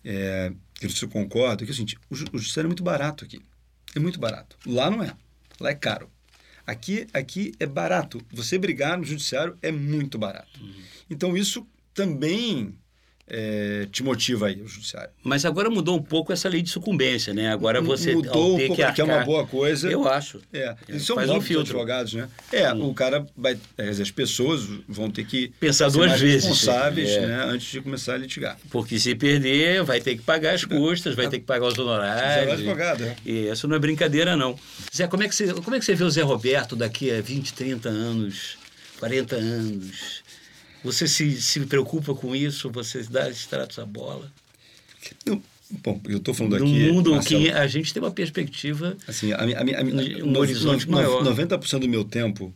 é, 0.04 0.52
que 0.80 0.88
eu 0.88 1.10
concordo, 1.10 1.64
é 1.64 1.66
que 1.68 1.72
é 1.72 1.74
o 1.74 1.76
seguinte, 1.76 1.98
o 2.10 2.16
judiciário 2.16 2.66
é 2.68 2.70
muito 2.70 2.84
barato 2.84 3.24
aqui. 3.24 3.40
É 3.96 4.00
muito 4.00 4.20
barato. 4.20 4.58
Lá 4.66 4.90
não 4.90 5.04
é. 5.04 5.16
Lá 5.60 5.70
é 5.70 5.76
caro. 5.76 6.10
Aqui, 6.66 7.08
aqui 7.14 7.52
é 7.60 7.66
barato. 7.66 8.22
Você 8.32 8.58
brigar 8.58 8.98
no 8.98 9.04
judiciário 9.04 9.58
é 9.62 9.72
muito 9.72 10.18
barato. 10.18 10.62
Uhum. 10.62 10.74
Então 11.10 11.38
isso 11.38 11.68
também 11.94 12.78
é, 13.28 13.88
te 13.92 14.04
motiva 14.04 14.48
aí, 14.48 14.62
o 14.62 14.68
judiciário. 14.68 15.10
Mas 15.24 15.46
agora 15.46 15.70
mudou 15.70 15.98
um 15.98 16.02
pouco 16.02 16.34
essa 16.34 16.50
lei 16.50 16.62
de 16.62 16.70
sucumbência, 16.70 17.34
né? 17.34 17.52
Agora 17.52 17.82
você 17.82 18.14
Mudou 18.14 18.56
um 18.56 18.58
pouco, 18.58 18.76
que 18.76 18.92
que 18.94 19.02
é 19.02 19.04
uma 19.04 19.14
arcar- 19.14 19.26
boa 19.26 19.48
coisa. 19.48 19.90
Eu 19.90 20.08
acho. 20.08 20.42
É, 20.52 20.60
É, 20.60 20.76
eles 20.90 21.04
são 21.04 21.18
um 21.18 21.26
bons 21.26 21.44
filtro. 21.46 21.72
advogados, 21.72 22.14
né? 22.14 22.28
É, 22.52 22.72
o 22.74 22.94
cara 22.94 23.26
vai. 23.36 23.58
As 23.78 24.12
pessoas 24.12 24.62
vão 24.88 25.10
ter 25.10 25.26
que 25.26 25.52
Pensar 25.60 25.90
duas 25.90 26.20
vezes. 26.20 26.46
responsáveis 26.46 27.10
É. 27.12 27.26
né, 27.26 27.44
antes 27.46 27.72
de 27.72 27.82
começar 27.82 28.14
a 28.16 28.18
litigar. 28.18 28.58
Porque 28.70 29.00
se 29.00 29.16
perder, 29.16 29.84
vai 29.84 30.00
ter 30.02 30.16
que 30.16 30.22
pagar 30.22 30.54
as 30.54 30.66
custas, 30.66 31.16
vai 31.16 31.28
ter 31.30 31.40
que 31.40 31.46
pagar 31.46 31.68
os 31.68 31.78
honorários. 31.78 32.54
advogado, 32.54 33.04
é. 33.04 33.16
E 33.26 33.48
isso 33.50 33.68
não 33.68 33.76
é 33.76 33.80
brincadeira, 33.80 34.36
não. 34.36 34.58
Zé, 34.96 35.08
como 35.08 35.24
é 35.24 35.28
que 35.30 35.36
você, 35.36 35.54
como 35.54 35.76
é 35.76 35.80
que 35.80 35.86
você 35.86 35.96
vê 35.96 36.04
o 36.04 36.10
Zé 36.12 36.22
Roberto 36.22 36.76
daqui 36.76 37.10
a 37.12 37.22
20, 37.22 37.54
30 37.54 37.90
anos, 37.90 38.58
40 39.00 39.36
anos? 39.36 40.23
Você 40.84 41.08
se, 41.08 41.42
se 41.42 41.60
preocupa 41.62 42.14
com 42.14 42.36
isso? 42.36 42.70
Você 42.72 43.04
dá 43.04 43.30
esse 43.30 43.48
trato 43.48 43.80
à 43.82 43.86
bola? 43.86 44.32
Bom, 45.84 46.00
eu 46.08 46.18
estou 46.18 46.34
falando 46.34 46.56
aqui. 46.58 46.66
mundo 46.92 47.12
Marcelo, 47.12 47.42
que 47.44 47.50
a 47.50 47.66
gente 47.68 47.92
tem 47.94 48.02
uma 48.04 48.12
perspectiva 48.12 48.96
Assim, 49.08 49.32
a, 49.34 49.38
a, 49.38 49.42
a, 49.42 50.24
Um 50.24 50.32
no- 50.32 50.40
horizonte 50.40 50.86
no- 50.86 50.92
maior. 50.94 51.24
90% 51.24 51.80
do 51.80 51.90
meu 51.90 52.04
tempo 52.04 52.54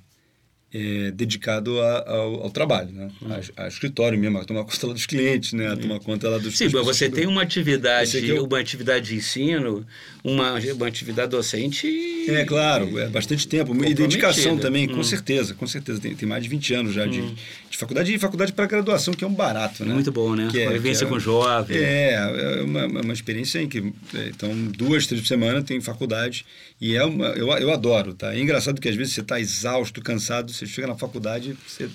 é 0.73 1.11
dedicado 1.11 1.79
a- 1.81 2.03
ao, 2.09 2.43
ao 2.43 2.49
trabalho, 2.49 2.91
né? 2.91 3.09
A, 3.55 3.63
a 3.63 3.67
escritório 3.69 4.19
mesmo, 4.19 4.37
a 4.37 4.43
tomar 4.43 4.63
conta 4.65 4.87
lá 4.87 4.93
dos 4.93 5.05
clientes, 5.05 5.53
né? 5.53 5.67
A 5.71 5.77
tomar 5.77 5.99
conta 5.99 6.27
lá 6.29 6.37
dos 6.37 6.57
Sim, 6.57 6.65
mas 6.65 6.85
você 6.85 7.09
tem 7.09 7.25
uma 7.25 7.41
atividade, 7.41 8.17
aqui 8.17 8.31
é 8.31 8.41
uma 8.41 8.59
atividade 8.59 9.07
de 9.07 9.15
ensino, 9.15 9.85
uma, 10.23 10.53
uma 10.75 10.87
atividade 10.87 11.31
docente. 11.31 11.87
É, 12.27 12.43
claro, 12.43 12.99
é 12.99 13.07
bastante 13.07 13.47
tempo. 13.47 13.73
E 13.85 13.93
dedicação 13.93 14.57
também, 14.57 14.87
com 14.87 14.99
Hum. 14.99 15.03
certeza, 15.03 15.53
com 15.53 15.65
certeza. 15.65 16.01
Tem, 16.01 16.13
tem 16.13 16.27
mais 16.27 16.43
de 16.43 16.49
20 16.49 16.73
anos 16.73 16.93
já 16.93 17.05
de, 17.05 17.21
de 17.69 17.77
faculdade 17.77 18.13
e 18.13 18.19
faculdade 18.19 18.51
para 18.51 18.65
graduação, 18.65 19.13
que 19.13 19.23
é 19.23 19.27
um 19.27 19.33
barato, 19.33 19.85
né? 19.85 19.93
Muito 19.93 20.11
bom, 20.11 20.35
né? 20.35 20.49
Que 20.51 20.59
é- 20.59 20.65
Convivência 20.65 21.05
é- 21.05 21.07
com 21.07 21.17
jovem. 21.17 21.77
É, 21.77 22.13
é 22.13 22.61
uma, 22.63 22.85
uma 22.87 23.13
experiência 23.13 23.61
em 23.61 23.69
que. 23.69 23.79
é, 24.13 24.27
Então, 24.27 24.53
duas, 24.75 25.07
três 25.07 25.21
por 25.21 25.27
semana 25.27 25.61
tem 25.61 25.79
faculdade. 25.79 26.45
E 26.79 26.95
é 26.95 27.03
uma, 27.05 27.27
eu, 27.29 27.47
eu 27.53 27.71
adoro, 27.71 28.13
tá? 28.13 28.35
É 28.35 28.39
engraçado 28.39 28.79
que 28.81 28.87
às 28.89 28.95
vezes 28.95 29.13
você 29.13 29.21
está 29.21 29.39
exausto, 29.39 30.01
cansado, 30.01 30.51
você 30.57 30.65
chega 30.67 30.87
na 30.87 30.95
faculdade, 30.95 31.57
você 31.67 31.89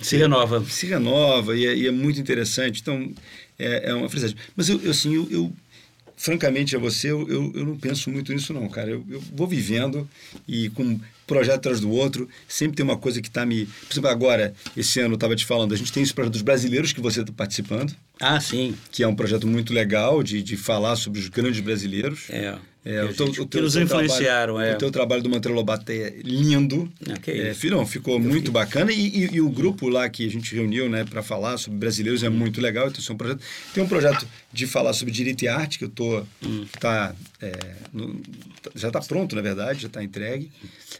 Se 0.00 0.16
renova. 0.16 0.64
se 0.64 0.86
renova 0.86 1.56
e 1.56 1.66
é, 1.66 1.74
e 1.76 1.86
é 1.86 1.90
muito 1.90 2.20
interessante. 2.20 2.80
Então, 2.80 3.12
é, 3.58 3.90
é 3.90 3.94
uma 3.94 4.08
felicidade. 4.08 4.36
Mas 4.56 4.68
eu, 4.68 4.80
eu, 4.82 4.90
assim, 4.90 5.14
eu, 5.14 5.28
eu, 5.30 5.52
francamente 6.16 6.74
a 6.76 6.78
você, 6.78 7.10
eu, 7.10 7.28
eu, 7.28 7.52
eu 7.54 7.64
não 7.66 7.76
penso 7.76 8.10
muito 8.10 8.32
nisso 8.32 8.52
não, 8.52 8.68
cara. 8.68 8.90
Eu, 8.90 9.04
eu 9.08 9.20
vou 9.34 9.46
vivendo 9.46 10.08
e 10.46 10.68
com 10.70 10.82
um 10.82 11.00
projeto 11.26 11.54
atrás 11.56 11.80
do 11.80 11.90
outro, 11.90 12.28
sempre 12.48 12.76
tem 12.76 12.84
uma 12.84 12.96
coisa 12.98 13.22
que 13.22 13.28
está 13.28 13.46
me... 13.46 13.64
Por 13.64 13.92
exemplo, 13.92 14.10
agora, 14.10 14.52
esse 14.76 15.00
ano 15.00 15.10
eu 15.12 15.14
estava 15.14 15.34
te 15.34 15.46
falando, 15.46 15.72
a 15.72 15.76
gente 15.76 15.90
tem 15.92 16.02
esse 16.02 16.12
projeto 16.12 16.32
dos 16.34 16.42
brasileiros 16.42 16.92
que 16.92 17.00
você 17.00 17.20
está 17.22 17.32
participando, 17.32 17.94
Ah, 18.20 18.38
sim. 18.40 18.74
que 18.90 19.02
é 19.02 19.08
um 19.08 19.14
projeto 19.14 19.46
muito 19.46 19.72
legal 19.72 20.22
de, 20.22 20.42
de 20.42 20.56
falar 20.56 20.94
sobre 20.96 21.20
os 21.20 21.28
grandes 21.28 21.60
brasileiros. 21.60 22.28
É. 22.28 22.58
É, 22.84 23.06
Que 23.06 23.12
o 23.12 23.14
teu- 23.14 23.26
gente- 23.28 23.40
o 23.40 23.44
que 23.44 23.50
teu- 23.52 23.62
nos 23.62 23.76
influenciaram, 23.76 24.54
trabalho, 24.54 24.72
é. 24.72 24.74
O 24.74 24.78
teu 24.78 24.90
trabalho 24.90 25.22
do 25.22 25.28
Monteiro 25.30 25.54
Lobato 25.54 25.92
é 25.92 26.14
lindo. 26.24 26.90
Ah, 27.08 27.16
que 27.16 27.30
É, 27.30 27.50
isso. 27.52 27.68
não, 27.70 27.86
ficou 27.86 28.18
muito 28.18 28.50
bacana. 28.50 28.90
E, 28.90 29.06
e- 29.06 29.34
e 29.34 29.40
o 29.40 29.48
grupo 29.48 29.88
lá 29.88 30.08
que 30.08 30.26
a 30.26 30.28
gente 30.30 30.52
reuniu 30.52 30.88
né, 30.88 31.04
para 31.04 31.22
falar 31.22 31.58
sobre 31.58 31.78
brasileiros 31.78 32.24
é 32.24 32.28
muito 32.28 32.60
legal. 32.60 32.88
Então, 32.88 33.00
é 33.08 33.12
um 33.12 33.16
projeto. 33.16 33.40
Tem 33.72 33.84
um 33.84 33.86
projeto 33.88 34.26
de 34.52 34.66
falar 34.66 34.92
sobre 34.94 35.14
direito 35.14 35.42
e 35.42 35.48
arte, 35.48 35.78
que 35.78 35.84
eu 35.84 35.88
tô. 35.90 36.24
Hum. 36.44 36.66
Tá, 36.80 37.14
é, 37.40 37.52
no- 37.92 38.20
já 38.74 38.88
está 38.88 39.00
pronto, 39.00 39.36
na 39.36 39.42
verdade, 39.42 39.82
já 39.82 39.86
está 39.86 40.02
entregue, 40.02 40.50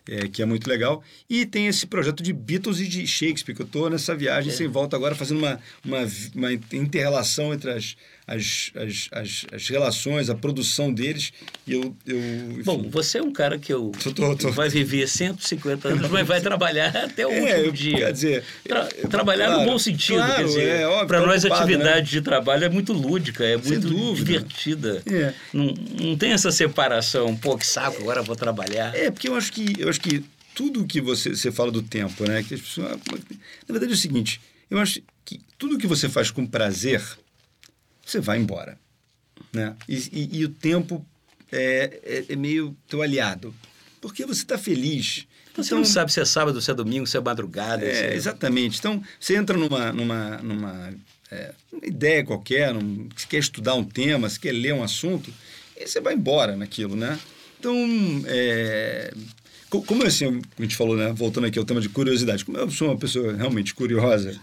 é, 0.08 0.28
que 0.28 0.40
é 0.40 0.44
muito 0.44 0.68
legal. 0.68 1.02
E 1.28 1.44
tem 1.44 1.66
esse 1.66 1.84
projeto 1.86 2.22
de 2.22 2.32
Beatles 2.32 2.78
e 2.78 2.86
de 2.86 3.04
Shakespeare, 3.08 3.56
que 3.56 3.62
eu 3.62 3.66
estou 3.66 3.90
nessa 3.90 4.14
viagem 4.14 4.52
É. 4.52 4.54
sem 4.54 4.68
volta 4.68 4.94
agora, 4.94 5.16
fazendo 5.16 5.38
uma, 5.38 5.58
uma, 5.84 6.06
uma 6.34 6.52
inter-relação 6.52 7.52
entre 7.52 7.72
as, 7.72 7.96
as, 8.26 8.70
as, 8.76 9.08
as, 9.12 9.46
as 9.52 9.68
relações, 9.68 10.30
a 10.30 10.34
produção 10.34 10.92
deles. 10.92 11.32
E 11.66 11.72
eu. 11.72 11.94
eu 12.06 12.18
enfim, 12.52 12.62
Bom, 12.64 12.88
você 12.90 13.18
é 13.18 13.22
um 13.22 13.32
cara 13.32 13.58
que 13.58 13.72
eu 13.72 13.90
Tô- 14.02 14.12
tô- 14.12 14.36
tô- 14.36 14.50
vai 14.52 14.68
viver 14.68 15.08
150 15.08 15.88
anos, 15.88 16.08
mas 16.10 16.26
vai 16.26 16.40
trabalhar 16.40 16.94
até 16.96 17.26
o 17.26 17.30
É, 17.30 17.56
último 17.58 17.72
dia. 17.72 17.98
quer 17.98 18.12
dizer, 18.12 18.44
Tra- 18.64 18.88
trabalhar 19.10 19.46
claro, 19.46 19.60
no 19.62 19.66
bom 19.66 19.78
sentido, 19.78 20.16
claro, 20.18 20.34
quer 20.36 20.44
dizer, 20.44 20.68
é, 20.68 21.04
para 21.06 21.20
tá 21.20 21.26
nós 21.26 21.44
a 21.44 21.48
ocupado, 21.48 21.62
atividade 21.72 22.10
de 22.10 22.20
trabalho 22.22 22.64
é 22.64 22.68
muito 22.68 22.92
lúdica, 22.92 23.44
é 23.44 23.58
Sem 23.60 23.72
muito 23.72 23.88
dúvida. 23.88 24.24
divertida. 24.32 25.02
É. 25.10 25.34
Não, 25.52 25.74
não 26.00 26.16
tem 26.16 26.32
essa 26.32 26.50
separação, 26.52 27.36
pô, 27.36 27.56
que 27.58 27.66
saco, 27.66 28.00
agora 28.02 28.22
vou 28.22 28.36
trabalhar. 28.36 28.94
É, 28.94 29.10
porque 29.10 29.28
eu 29.28 29.34
acho 29.34 29.52
que, 29.52 29.74
eu 29.78 29.88
acho 29.88 30.00
que 30.00 30.24
tudo 30.54 30.86
que 30.86 31.00
você, 31.00 31.30
você 31.30 31.50
fala 31.50 31.70
do 31.72 31.82
tempo, 31.82 32.24
né? 32.28 32.42
Que 32.42 32.54
as 32.54 32.60
pessoas, 32.60 32.90
na 32.90 33.72
verdade 33.72 33.92
é 33.92 33.94
o 33.94 33.98
seguinte, 33.98 34.40
eu 34.70 34.78
acho 34.78 35.00
que 35.24 35.40
tudo 35.58 35.78
que 35.78 35.86
você 35.86 36.08
faz 36.08 36.30
com 36.30 36.46
prazer, 36.46 37.02
você 38.04 38.20
vai 38.20 38.38
embora. 38.38 38.78
Né? 39.52 39.74
E, 39.88 39.96
e- 40.12 40.38
e 40.38 40.44
o 40.44 40.48
tempo 40.48 41.04
é, 41.50 42.00
é, 42.04 42.32
é 42.32 42.36
meio 42.36 42.76
teu 42.88 43.02
aliado. 43.02 43.54
Porque 44.00 44.24
você 44.24 44.42
está 44.42 44.56
feliz. 44.58 45.26
Você 45.54 45.68
Então, 45.68 45.78
não 45.78 45.84
sabe 45.84 46.10
se 46.12 46.18
é 46.20 46.24
sábado, 46.24 46.60
se 46.62 46.70
é 46.70 46.74
domingo, 46.74 47.06
se 47.06 47.16
é 47.16 47.20
madrugada. 47.20 47.82
se 47.84 47.86
É, 48.02 48.06
é- 48.12 48.14
exatamente. 48.16 48.78
Então, 48.78 49.02
você 49.20 49.36
entra 49.36 49.56
numa, 49.56 49.92
numa, 49.92 50.38
numa 50.38 50.94
é, 51.30 51.52
uma 51.72 51.86
ideia 51.86 52.24
qualquer, 52.24 52.72
num, 52.72 53.08
se 53.16 53.26
quer 53.26 53.38
estudar 53.38 53.74
um 53.74 53.84
tema, 53.84 54.28
se 54.28 54.40
quer 54.40 54.52
ler 54.52 54.72
um 54.74 54.82
assunto, 54.82 55.32
e 55.76 55.86
você 55.86 56.00
vai 56.00 56.14
embora 56.14 56.56
naquilo, 56.56 56.96
né? 56.96 57.18
Então, 57.60 57.76
é, 58.26 59.12
co- 59.70 59.82
como 59.82 60.04
assim, 60.04 60.40
a 60.58 60.62
gente 60.62 60.74
falou, 60.76 60.96
né? 60.96 61.12
Voltando 61.12 61.46
aqui 61.46 61.58
ao 61.58 61.64
tema 61.64 61.80
de 61.80 61.88
curiosidade, 61.90 62.44
como 62.44 62.56
eu 62.58 62.70
sou 62.70 62.88
uma 62.88 62.98
pessoa 62.98 63.34
realmente 63.36 63.74
curiosa, 63.74 64.38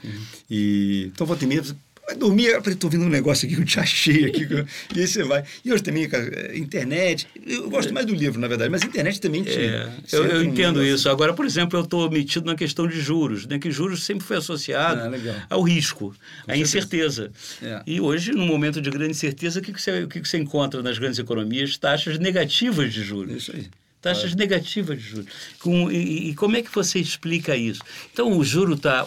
e 0.49 1.09
então 1.13 1.25
volta 1.27 1.43
e 1.43 1.47
meia, 1.47 1.63
vai 2.09 2.15
dormir, 2.17 2.45
eu 2.47 2.61
falei, 2.61 2.75
tô 2.77 2.87
ouvindo 2.87 3.05
um 3.05 3.09
negócio 3.09 3.45
aqui 3.45 3.55
que 3.55 3.61
eu 3.61 3.65
te 3.65 3.79
achei 3.79 4.25
aqui, 4.25 4.47
e 4.95 4.99
aí 4.99 5.07
você 5.07 5.23
vai. 5.23 5.43
E 5.63 5.71
hoje 5.71 5.83
também, 5.83 6.09
cara, 6.09 6.23
é, 6.35 6.57
internet, 6.57 7.27
eu 7.45 7.69
gosto 7.69 7.93
mais 7.93 8.05
do 8.05 8.13
livro, 8.13 8.39
na 8.39 8.47
verdade, 8.47 8.69
mas 8.69 8.81
a 8.81 8.85
internet 8.85 9.21
também 9.21 9.43
te... 9.43 9.51
É, 9.51 9.89
eu, 10.11 10.25
eu 10.25 10.43
entendo 10.43 10.83
isso. 10.83 11.07
Agora, 11.09 11.33
por 11.33 11.45
exemplo, 11.45 11.77
eu 11.77 11.83
estou 11.83 12.09
metido 12.09 12.45
na 12.45 12.55
questão 12.55 12.87
de 12.87 12.99
juros, 12.99 13.45
né? 13.45 13.59
que 13.59 13.69
juros 13.71 14.03
sempre 14.03 14.25
foi 14.25 14.37
associado 14.37 15.01
Ah, 15.01 15.45
ao 15.49 15.61
risco, 15.61 16.15
à 16.47 16.55
certeza. 16.55 16.61
incerteza. 16.61 17.31
É. 17.61 17.81
E 17.85 18.01
hoje, 18.01 18.31
num 18.31 18.45
momento 18.47 18.81
de 18.81 18.89
grande 18.89 19.11
incerteza, 19.11 19.59
o 19.59 19.61
que, 19.63 19.71
que, 19.71 19.81
você, 19.81 20.03
o 20.03 20.07
que, 20.07 20.19
que 20.21 20.27
você 20.27 20.37
encontra 20.37 20.81
nas 20.81 20.97
grandes 20.97 21.19
economias? 21.19 21.77
Taxas 21.77 22.17
negativas 22.17 22.93
de 22.93 23.03
juros. 23.03 23.35
Isso 23.35 23.51
aí. 23.55 23.67
Taxas 24.01 24.33
negativas 24.33 24.97
de 24.97 25.03
juros. 25.09 25.25
Com, 25.59 25.91
e, 25.91 26.29
e 26.29 26.35
como 26.35 26.55
é 26.55 26.61
que 26.61 26.73
você 26.73 26.99
explica 26.99 27.55
isso? 27.55 27.81
Então, 28.13 28.37
o 28.37 28.43
juro 28.43 28.73
está 28.75 29.03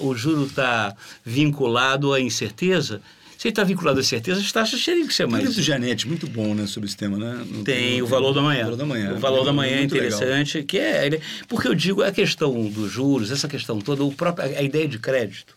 tá 0.54 0.96
vinculado 1.24 2.12
à 2.12 2.20
incerteza. 2.20 3.00
Se 3.38 3.48
está 3.48 3.64
vinculado 3.64 3.98
à 3.98 4.02
certeza, 4.04 4.38
as 4.40 4.52
taxas 4.52 4.84
teriam 4.84 5.04
que 5.06 5.12
ser 5.14 5.24
Tem 5.24 5.32
mais. 5.32 5.42
livro 5.44 5.56
do 5.56 5.62
Janete, 5.62 6.06
muito 6.06 6.28
bom, 6.28 6.54
né, 6.54 6.64
sobre 6.66 6.88
esse 6.88 6.96
tema, 6.96 7.18
né? 7.18 7.44
No- 7.50 7.64
Tem 7.64 7.98
no- 7.98 8.04
o 8.04 8.06
valor 8.06 8.32
da 8.32 8.40
manhã. 8.40 8.60
O 8.60 8.64
valor 8.66 8.76
da 8.76 8.86
manhã. 8.86 9.14
O 9.14 9.18
valor 9.18 9.44
da 9.44 9.52
manhã 9.52 9.70
é 9.72 9.80
legal. 9.80 9.86
interessante, 9.86 10.62
que 10.62 10.78
é 10.78 11.20
porque 11.48 11.66
eu 11.66 11.74
digo 11.74 12.02
a 12.04 12.12
questão 12.12 12.68
dos 12.68 12.92
juros, 12.92 13.32
essa 13.32 13.48
questão 13.48 13.80
toda, 13.80 14.04
o 14.04 14.12
próprio, 14.12 14.56
a 14.56 14.62
ideia 14.62 14.86
de 14.86 14.98
crédito. 14.98 15.54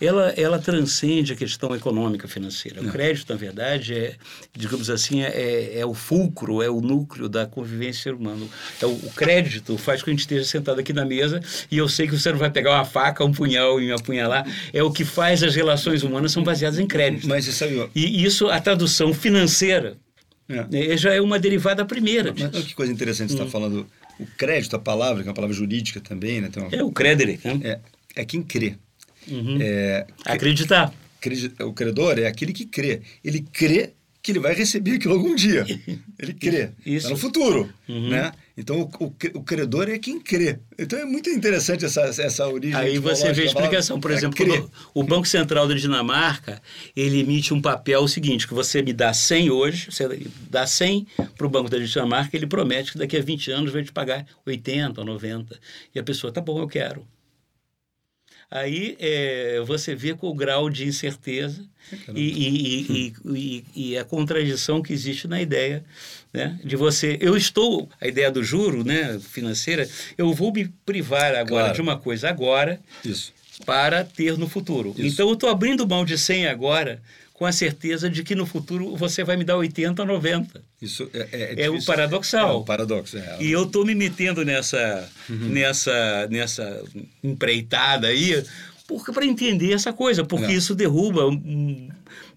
Ela, 0.00 0.30
ela 0.36 0.58
transcende 0.58 1.32
a 1.32 1.36
questão 1.36 1.74
econômica 1.74 2.26
financeira. 2.28 2.80
O 2.82 2.90
crédito, 2.90 3.30
na 3.32 3.36
verdade, 3.38 3.94
é, 3.94 4.14
digamos 4.56 4.90
assim, 4.90 5.22
é, 5.22 5.78
é 5.78 5.86
o 5.86 5.94
fulcro, 5.94 6.62
é 6.62 6.68
o 6.70 6.80
núcleo 6.80 7.28
da 7.28 7.46
convivência 7.46 8.14
humana. 8.14 8.46
É 8.82 8.86
o, 8.86 8.90
o 8.90 9.10
crédito 9.14 9.76
faz 9.78 10.00
com 10.00 10.06
que 10.06 10.10
a 10.10 10.12
gente 10.14 10.20
esteja 10.20 10.44
sentado 10.44 10.80
aqui 10.80 10.92
na 10.92 11.04
mesa 11.04 11.40
e 11.70 11.78
eu 11.78 11.88
sei 11.88 12.06
que 12.06 12.18
você 12.18 12.30
não 12.32 12.38
vai 12.38 12.50
pegar 12.50 12.72
uma 12.72 12.84
faca, 12.84 13.24
um 13.24 13.32
punhal 13.32 13.80
e 13.80 13.86
me 13.86 13.92
apunhalar. 13.92 14.46
É 14.72 14.82
o 14.82 14.90
que 14.90 15.04
faz 15.04 15.42
as 15.42 15.54
relações 15.54 16.02
humanas 16.02 16.32
são 16.32 16.42
baseadas 16.42 16.78
em 16.78 16.86
crédito. 16.86 17.28
Mas 17.28 17.44
você 17.44 17.52
sabe, 17.52 17.88
E 17.94 18.24
isso, 18.24 18.48
a 18.48 18.60
tradução 18.60 19.12
financeira, 19.14 19.96
É. 20.48 20.92
eh, 20.92 20.96
já 20.96 21.12
é 21.14 21.20
uma 21.20 21.38
derivada 21.38 21.84
primeira 21.84 22.34
mas 22.38 22.50
disso. 22.50 22.66
que 22.66 22.74
coisa 22.74 22.92
interessante 22.92 23.28
você 23.32 23.38
está 23.38 23.46
falando. 23.50 23.86
O 24.20 24.26
crédito, 24.36 24.76
a 24.76 24.78
palavra, 24.78 25.22
que 25.22 25.28
é 25.28 25.30
uma 25.30 25.34
palavra 25.34 25.56
jurídica 25.56 26.00
também, 26.00 26.40
né? 26.40 26.48
Uma- 26.56 26.68
É 26.70 26.82
o 26.84 26.92
credere, 26.92 27.40
né? 27.44 27.60
é, 27.64 27.80
é 28.20 28.24
quem 28.24 28.42
crê. 28.42 28.76
Uhum. 29.28 29.58
É, 29.60 30.06
Acreditar. 30.24 30.92
credi- 31.20 31.52
o 31.60 31.72
credor 31.72 32.18
é 32.18 32.26
aquele 32.26 32.52
que 32.52 32.64
crê. 32.66 33.00
Ele 33.24 33.40
crê 33.52 33.92
que 34.22 34.32
ele 34.32 34.38
vai 34.38 34.54
receber 34.54 34.92
aquilo 34.92 35.12
algum 35.14 35.34
dia. 35.34 35.66
Ele 36.18 36.32
crê. 36.32 36.70
Isso. 36.86 37.06
Tá 37.08 37.10
no 37.12 37.16
futuro. 37.18 37.68
Uhum. 37.86 38.08
Né? 38.08 38.32
Então, 38.56 38.80
o, 38.80 39.04
o, 39.04 39.10
cre- 39.10 39.32
o 39.34 39.42
credor 39.42 39.86
é 39.90 39.98
quem 39.98 40.18
crê. 40.18 40.60
Então, 40.78 40.98
é 40.98 41.04
muito 41.04 41.28
interessante 41.28 41.84
essa, 41.84 42.00
essa 42.02 42.48
origem. 42.48 42.74
Aí 42.74 42.98
você 42.98 43.30
vê 43.34 43.42
a 43.42 43.44
explicação. 43.44 44.00
Por 44.00 44.10
É 44.10 44.14
exemplo, 44.14 44.70
o 44.94 45.02
Banco 45.02 45.26
Central 45.28 45.68
da 45.68 45.74
Dinamarca, 45.74 46.62
ele 46.96 47.20
emite 47.20 47.52
um 47.52 47.60
papel 47.60 48.08
seguinte, 48.08 48.48
que 48.48 48.54
você 48.54 48.80
me 48.80 48.94
dá 48.94 49.12
100 49.12 49.50
hoje, 49.50 49.90
você 49.90 50.08
dá 50.48 50.66
100 50.66 51.06
para 51.36 51.46
o 51.46 51.50
Banco 51.50 51.68
da 51.68 51.76
Dinamarca, 51.78 52.34
ele 52.34 52.46
promete 52.46 52.92
que 52.92 52.98
daqui 52.98 53.18
a 53.18 53.20
20 53.20 53.50
anos 53.50 53.72
vai 53.72 53.82
te 53.82 53.92
pagar 53.92 54.24
80 54.46 55.00
ou 55.02 55.06
90. 55.06 55.58
E 55.94 55.98
a 55.98 56.02
pessoa, 56.02 56.32
tá 56.32 56.40
bom, 56.40 56.58
eu 56.60 56.68
quero. 56.68 57.06
Aí 58.50 58.96
é, 59.00 59.62
você 59.66 59.94
vê 59.94 60.14
com 60.14 60.28
o 60.28 60.34
grau 60.34 60.70
de 60.70 60.86
incerteza 60.86 61.64
e, 62.14 63.12
e, 63.24 63.64
e, 63.74 63.98
a 63.98 64.04
contradição 64.04 64.82
que 64.82 64.92
existe 64.92 65.26
na 65.28 65.40
ideia 65.40 65.84
né, 66.32 66.58
de 66.64 66.76
você. 66.76 67.18
Eu 67.20 67.36
estou, 67.36 67.88
a 68.00 68.06
ideia 68.06 68.30
do 68.30 68.42
juro 68.42 68.84
né, 68.84 69.18
financeira, 69.20 69.88
eu 70.16 70.32
vou 70.32 70.52
me 70.52 70.68
privar 70.86 71.34
agora 71.34 71.64
Claro. 71.64 71.74
de 71.74 71.80
uma 71.80 71.98
coisa 71.98 72.28
agora 72.28 72.80
Isso. 73.04 73.32
para 73.66 74.04
ter 74.04 74.38
no 74.38 74.48
futuro. 74.48 74.94
Isso. 74.96 75.06
Então 75.06 75.28
eu 75.28 75.34
estou 75.34 75.48
abrindo 75.50 75.86
mão 75.86 76.04
de 76.04 76.16
100 76.16 76.46
agora 76.46 77.02
com 77.34 77.44
a 77.44 77.50
certeza 77.52 78.08
de 78.08 78.22
que 78.22 78.34
no 78.34 78.46
futuro 78.46 78.96
você 78.96 79.22
vai 79.24 79.36
me 79.36 79.42
dar 79.44 79.56
80 79.56 80.00
ou 80.02 80.08
90. 80.08 80.62
Isso 80.80 81.10
é, 81.12 81.28
é, 81.32 81.64
É 81.64 81.68
o 81.68 81.72
difícil. 81.72 81.92
paradoxal. 81.92 82.50
É 82.50 82.54
o 82.54 82.62
paradoxo. 82.64 83.18
É. 83.18 83.36
E 83.40 83.50
eu 83.50 83.64
estou 83.64 83.84
me 83.84 83.94
metendo 83.94 84.44
nessa, 84.44 85.10
Uhum. 85.28 85.48
nessa, 85.48 86.28
nessa 86.30 86.80
empreitada 87.22 88.06
aí 88.06 88.42
para 89.12 89.24
entender 89.26 89.72
essa 89.72 89.92
coisa, 89.92 90.24
porque 90.24 90.52
É. 90.52 90.54
isso 90.54 90.74
derruba 90.74 91.26
um- 91.26 91.88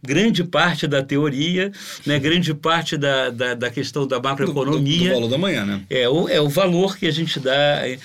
grande 0.01 0.43
parte 0.43 0.87
da 0.87 1.03
teoria, 1.03 1.71
né, 2.05 2.17
grande 2.19 2.53
parte 2.53 2.95
da, 2.97 3.29
da, 3.29 3.53
da 3.53 3.69
questão 3.69 4.07
da 4.07 4.15
Do, 4.17 4.21
do, 4.21 4.29
macroeconomia. 4.29 5.09
do 5.09 5.13
valor 5.15 5.29
da 5.29 5.37
manhã, 5.37 5.65
né? 5.65 5.81
É 5.89 6.07
o, 6.07 6.29
é 6.29 6.39
o 6.39 6.47
valor 6.49 6.97
que 6.97 7.05
a 7.05 7.11
gente 7.11 7.39
dá. 7.39 7.53
É- 7.87 7.99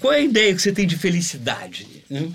Qual 0.00 0.12
é 0.12 0.16
a 0.18 0.20
ideia 0.20 0.54
que 0.54 0.62
você 0.62 0.72
tem 0.72 0.86
de 0.86 0.96
felicidade? 0.96 1.86
né? 2.10 2.28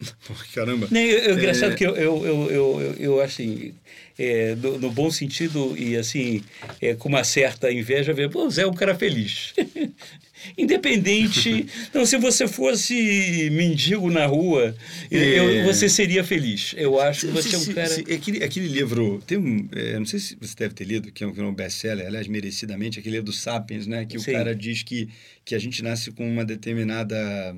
Pô, 0.26 0.34
Caramba. 0.54 0.86
Né, 0.90 1.04
eu- 1.04 1.18
eu- 1.18 1.30
É. 1.34 1.38
engraçado 1.38 1.74
que 1.74 1.84
eu, 1.84 1.96
eu, 1.96 2.24
eu, 2.26 2.50
eu, 2.50 2.94
eu, 2.98 3.20
assim, 3.20 3.74
é, 4.18 4.54
no, 4.54 4.78
no 4.78 4.90
bom 4.90 5.10
sentido 5.10 5.76
e 5.76 5.96
assim, 5.96 6.42
é, 6.80 6.94
com 6.94 7.08
uma 7.08 7.24
certa 7.24 7.70
inveja, 7.72 8.12
ver, 8.12 8.30
pô, 8.30 8.46
o 8.46 8.50
Zé 8.50 8.62
é 8.62 8.66
um 8.66 8.72
cara 8.74 8.94
feliz. 8.94 9.54
Independente. 10.56 11.66
Não, 11.92 12.06
se 12.06 12.16
você 12.16 12.46
fosse 12.46 13.50
mendigo 13.50 14.08
na 14.10 14.24
rua, 14.26 14.74
eu- 15.10 15.50
É. 15.50 15.64
você 15.64 15.88
seria 15.88 16.22
feliz. 16.22 16.74
Eu 16.76 17.00
acho 17.00 17.22
que 17.22 17.26
Não 17.26 17.34
você 17.34 17.48
sei 17.48 17.54
é 17.58 17.58
um 17.58 17.64
se- 17.64 17.74
cara. 17.74 17.88
se- 17.88 18.12
aquele, 18.12 18.44
aquele 18.44 18.68
livro, 18.68 19.20
tem 19.26 19.36
um, 19.36 19.68
é, 19.74 19.98
não 19.98 20.06
sei 20.06 20.20
se 20.20 20.36
você 20.40 20.54
deve 20.56 20.74
ter 20.74 20.84
lido, 20.84 21.10
que 21.10 21.24
é 21.24 21.26
um, 21.26 21.32
que 21.32 21.40
é 21.40 21.44
um 21.44 21.52
best-seller, 21.54 22.06
aliás, 22.06 22.28
merecidamente, 22.28 22.98
aquele 23.00 23.16
livro 23.16 23.26
do 23.26 23.32
Sapiens, 23.32 23.86
né? 23.86 24.04
Que 24.06 24.18
Sim. 24.18 24.30
o 24.30 24.34
cara 24.34 24.54
diz 24.54 24.82
que, 24.84 25.08
que 25.44 25.54
a 25.54 25.58
gente 25.58 25.82
nasce 25.82 26.12
com 26.12 26.28
uma 26.28 26.44
determinada, 26.44 27.56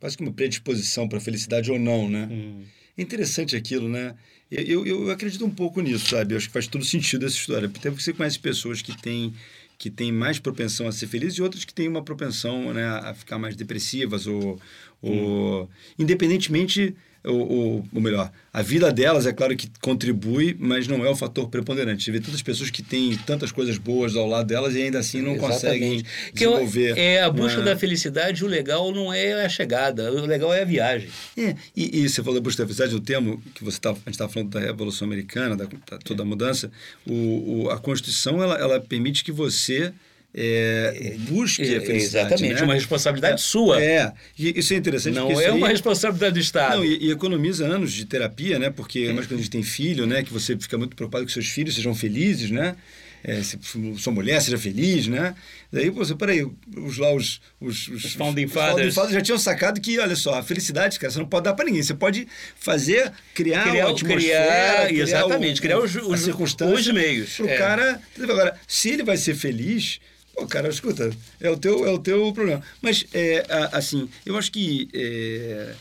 quase 0.00 0.16
que 0.16 0.22
uma 0.22 0.32
predisposição 0.32 1.08
para 1.08 1.20
felicidade 1.20 1.70
ou 1.70 1.78
não, 1.78 2.08
né? 2.08 2.28
Hum. 2.30 2.62
É 2.96 3.02
interessante 3.02 3.56
aquilo, 3.56 3.88
né? 3.88 4.14
Eu, 4.50 4.86
eu, 4.86 5.06
eu 5.06 5.10
acredito 5.10 5.44
um 5.44 5.50
pouco 5.50 5.80
nisso, 5.80 6.08
sabe? 6.08 6.34
Eu 6.34 6.38
acho 6.38 6.46
que 6.46 6.52
faz 6.52 6.66
todo 6.66 6.84
sentido 6.84 7.26
essa 7.26 7.36
história. 7.36 7.66
Até 7.66 7.90
porque 7.90 8.02
você 8.02 8.12
conhece 8.12 8.38
pessoas 8.38 8.82
que 8.82 8.96
têm, 9.00 9.34
que 9.76 9.90
têm 9.90 10.10
mais 10.10 10.38
propensão 10.38 10.88
a 10.88 10.92
ser 10.92 11.06
felizes 11.06 11.38
e 11.38 11.42
outras 11.42 11.64
que 11.64 11.74
têm 11.74 11.88
uma 11.88 12.02
propensão 12.02 12.72
né, 12.72 12.86
a 12.86 13.14
ficar 13.14 13.38
mais 13.38 13.54
depressivas 13.54 14.26
ou... 14.26 14.60
ou 15.02 15.68
independentemente... 15.98 16.94
Ou, 17.30 17.84
melhor, 17.92 18.30
a 18.52 18.62
vida 18.62 18.90
delas 18.90 19.26
é 19.26 19.32
claro 19.32 19.54
que 19.56 19.68
contribui, 19.82 20.56
mas 20.58 20.88
não 20.88 21.04
é 21.04 21.10
o 21.10 21.14
fator 21.16 21.48
preponderante. 21.48 22.02
Você 22.04 22.10
vê 22.10 22.20
tantas 22.20 22.40
pessoas 22.42 22.70
que 22.70 22.82
têm 22.82 23.14
tantas 23.26 23.52
coisas 23.52 23.76
boas 23.76 24.16
ao 24.16 24.26
lado 24.26 24.46
delas 24.46 24.74
e 24.74 24.82
ainda 24.82 24.98
assim 24.98 25.20
não 25.20 25.36
conseguem 25.36 25.96
Exatamente. 25.96 26.08
Eu- 26.42 26.52
desenvolver. 26.52 26.98
é 26.98 27.22
a 27.22 27.30
busca 27.30 27.58
uma- 27.58 27.64
da 27.66 27.76
felicidade, 27.76 28.44
o 28.44 28.48
legal 28.48 28.90
não 28.92 29.12
é 29.12 29.44
a 29.44 29.48
chegada, 29.48 30.10
o 30.12 30.24
legal 30.26 30.52
é 30.54 30.62
a 30.62 30.64
viagem. 30.64 31.08
É, 31.36 31.54
e, 31.76 32.00
e 32.02 32.08
você 32.08 32.22
falou 32.22 32.40
da 32.40 32.44
busca 32.44 32.62
da 32.62 32.66
felicidade, 32.66 32.94
o 32.94 33.00
termo 33.00 33.42
que 33.54 33.62
você 33.62 33.78
tá, 33.78 33.90
a 33.90 33.94
gente 33.94 34.10
estava 34.10 34.32
falando 34.32 34.50
da 34.50 34.60
Revolução 34.60 35.06
Americana, 35.06 35.54
da, 35.56 35.64
da- 35.64 35.98
toda 35.98 36.22
a 36.22 36.26
mudança, 36.26 36.70
o, 37.06 37.64
o- 37.64 37.70
a 37.70 37.78
Constituição 37.78 38.42
ela, 38.42 38.56
ela 38.58 38.80
permite 38.80 39.22
que 39.22 39.30
você 39.32 39.92
é, 40.40 41.14
busque 41.18 41.62
a 41.62 41.80
felicidade. 41.80 42.26
Exatamente, 42.34 42.54
né? 42.54 42.62
uma 42.62 42.74
responsabilidade 42.74 43.34
É, 43.34 43.38
sua. 43.38 43.82
É, 43.82 44.12
e 44.38 44.58
isso 44.58 44.72
é 44.72 44.76
interessante 44.76 45.14
não 45.14 45.40
é 45.40 45.46
aí- 45.46 45.50
uma 45.50 45.68
responsabilidade 45.68 46.34
do 46.34 46.40
Estado. 46.40 46.76
não, 46.76 46.84
e, 46.84 47.06
e 47.06 47.10
economiza 47.10 47.66
anos 47.66 47.92
de 47.92 48.04
terapia, 48.04 48.58
né? 48.58 48.70
Porque 48.70 49.12
mais 49.12 49.26
quando 49.26 49.40
a 49.40 49.42
gente 49.42 49.50
tem 49.50 49.62
filho, 49.62 50.06
né? 50.06 50.22
Que 50.22 50.32
você 50.32 50.56
fica 50.56 50.78
muito 50.78 50.94
preocupado 50.94 51.26
que 51.26 51.32
seus 51.32 51.48
filhos 51.48 51.74
sejam 51.74 51.94
felizes, 51.94 52.50
né? 52.50 52.76
É, 53.24 53.42
se 53.42 53.58
sua 53.96 54.12
mulher 54.12 54.40
seja 54.40 54.56
feliz, 54.56 55.08
né? 55.08 55.34
Daí, 55.72 55.90
você, 55.90 56.14
peraí, 56.14 56.46
os 56.76 56.98
lá, 56.98 57.12
os... 57.12 57.40
Os, 57.60 57.88
os, 57.88 58.04
Os 58.04 58.12
founding 58.12 58.44
os 58.44 58.52
fathers. 58.52 58.94
já 59.10 59.20
tinham 59.20 59.36
sacado 59.38 59.80
que, 59.80 59.98
olha 59.98 60.14
só, 60.14 60.34
a 60.38 60.42
felicidade, 60.42 61.00
cara, 61.00 61.10
você 61.12 61.18
não 61.18 61.26
pode 61.26 61.42
dar 61.44 61.52
para 61.54 61.64
ninguém. 61.64 61.82
Você 61.82 61.94
pode 61.94 62.28
fazer, 62.60 63.10
criar, 63.34 63.68
Criar- 63.68 63.86
uma 63.86 63.90
atmosfera, 63.92 64.22
criar- 64.22 64.86
criar 64.86 65.02
exatamente, 65.02 65.58
o- 65.58 65.62
criar 65.62 65.78
os- 65.80 65.96
os- 65.96 66.28
os 66.28 66.86
meios, 66.92 67.34
Pro 67.34 67.48
é. 67.48 67.56
cara... 67.58 68.00
Agora, 68.22 68.54
se 68.68 68.90
ele 68.90 69.02
vai 69.02 69.16
ser 69.16 69.34
feliz... 69.34 69.98
Pô, 70.38 70.46
cara, 70.46 70.68
escuta, 70.68 71.10
é 71.40 71.50
o 71.50 71.56
teu, 71.56 71.84
é 71.84 71.90
o 71.90 71.98
teu 71.98 72.32
problema. 72.32 72.62
Mas, 72.80 73.04
é, 73.12 73.44
assim, 73.72 74.08
eu 74.24 74.36
acho 74.36 74.52
que 74.52 74.88
é, 74.94 75.74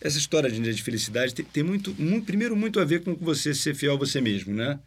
essa 0.00 0.16
história 0.16 0.48
de, 0.48 0.60
de 0.60 0.82
felicidade 0.84 1.34
tem, 1.34 1.44
tem 1.44 1.62
muito, 1.64 1.92
muito, 1.98 2.24
primeiro, 2.24 2.54
muito 2.54 2.78
a 2.78 2.84
ver 2.84 3.02
com 3.02 3.16
você 3.16 3.52
ser 3.52 3.74
fiel 3.74 3.94
a 3.94 3.96
você 3.96 4.20
mesmo, 4.20 4.54
né? 4.54 4.78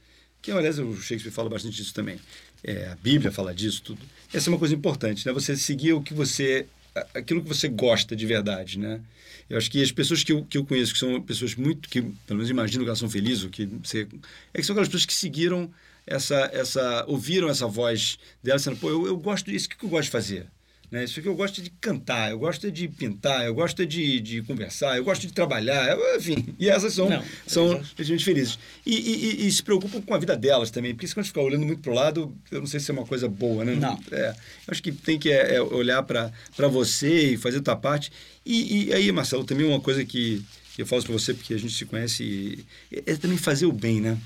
Que, 0.42 0.50
aliás, 0.50 0.80
o 0.80 0.96
Shakespeare 0.96 1.34
fala 1.34 1.50
bastante 1.50 1.76
disso 1.76 1.94
também. 1.94 2.18
É, 2.64 2.88
a 2.88 2.96
Bíblia 2.96 3.30
fala 3.30 3.54
disso 3.54 3.82
tudo. 3.84 4.00
Essa 4.34 4.50
é 4.50 4.52
uma 4.52 4.60
coisa 4.60 4.74
importante, 4.74 5.28
né? 5.28 5.34
Você 5.34 5.58
seguir 5.58 5.92
o 5.92 6.02
que 6.02 6.14
você... 6.14 6.66
aquilo 7.14 7.42
que 7.42 7.50
você 7.50 7.68
gosta 7.68 8.16
de 8.16 8.26
verdade, 8.26 8.80
né? 8.80 9.02
Eu 9.50 9.58
acho 9.58 9.70
que 9.70 9.84
as 9.84 9.92
pessoas 9.92 10.24
que 10.24 10.32
eu, 10.32 10.46
que 10.46 10.58
eu 10.58 10.64
conheço, 10.64 10.94
que 10.94 11.00
são 11.00 11.22
pessoas 11.22 11.54
muito... 11.54 11.90
que 11.90 12.02
pelo 12.02 12.38
menos 12.38 12.50
imagino 12.50 12.86
que 12.86 12.90
elas 12.90 13.00
são 13.00 13.10
felizes, 13.10 13.46
que 13.52 13.66
você, 13.66 14.08
é 14.54 14.62
que 14.62 14.64
são 14.64 14.74
aquelas 14.74 14.88
pessoas 14.88 15.06
que 15.06 15.14
seguiram 15.14 15.70
essa... 16.08 16.50
essa 16.54 17.04
ouviram 17.08 17.50
essa 17.50 17.68
voz 17.68 18.18
dela, 18.42 18.58
dizendo, 18.58 18.78
pô, 18.78 18.90
eu, 18.90 19.06
eu 19.08 19.18
gosto 19.18 19.52
disso, 19.52 19.68
o 19.68 19.70
que 19.70 19.78
que 19.78 19.86
eu 19.86 19.90
gosto 19.90 20.06
de 20.06 20.12
fazer? 20.12 20.48
Né? 20.90 21.04
Isso 21.04 21.20
aqui 21.20 21.28
eu 21.28 21.36
gosto 21.36 21.62
de 21.62 21.70
cantar, 21.82 22.32
eu 22.32 22.40
gosto 22.40 22.72
de 22.72 22.88
pintar, 22.88 23.46
eu 23.46 23.54
gosto 23.54 23.86
de, 23.86 24.22
de 24.22 24.42
conversar, 24.44 24.96
eu 24.96 25.04
gosto 25.04 25.28
de 25.28 25.34
trabalhar, 25.34 25.90
eu- 25.92 26.18
enfim. 26.18 26.56
E 26.58 26.70
essas 26.70 26.94
são, 26.94 27.10
Não, 27.10 27.22
são 27.46 27.84
gente 28.00 28.24
felizes. 28.24 28.58
E, 28.86 28.96
e- 28.96 29.48
e- 29.48 29.52
se 29.52 29.62
preocupam 29.62 30.02
com 30.02 30.14
a 30.14 30.18
vida 30.18 30.34
delas 30.38 30.72
também, 30.72 30.94
porque 30.94 31.06
se 31.06 31.14
quando 31.14 31.26
ficar 31.26 31.42
olhando 31.42 31.66
muito 31.66 31.82
para 31.82 31.92
o 31.92 31.94
lado, 31.94 32.34
eu 32.50 32.62
não 32.62 32.68
sei 32.68 32.80
se 32.80 32.90
é 32.90 32.94
uma 32.94 33.06
coisa 33.06 33.28
boa, 33.28 33.66
né? 33.66 33.76
Não. 33.76 34.00
É, 34.14 34.30
eu 34.30 34.36
acho 34.72 34.82
que 34.82 34.94
tem 34.94 35.20
que 35.20 35.30
é, 35.30 35.56
é, 35.56 35.62
olhar 35.62 36.02
para 36.04 36.32
você 36.70 37.34
e 37.34 37.38
fazer 37.38 37.58
a 37.58 37.62
tua 37.62 37.76
parte. 37.76 38.10
E, 38.46 38.86
e 38.86 38.94
aí, 38.94 39.12
Marcelo, 39.12 39.44
também 39.44 39.68
uma 39.68 39.82
coisa 39.82 40.06
que 40.06 40.42
eu 40.78 40.86
falo 40.86 41.04
para 41.04 41.12
você, 41.12 41.34
porque 41.34 41.54
a 41.54 41.58
gente 41.60 41.74
se 41.74 41.84
conhece, 41.84 42.24
e- 42.24 43.04
é, 43.06 43.14
também 43.18 43.38
fazer 43.38 43.66
o 43.66 43.74
bem, 43.74 44.00
né? 44.00 44.18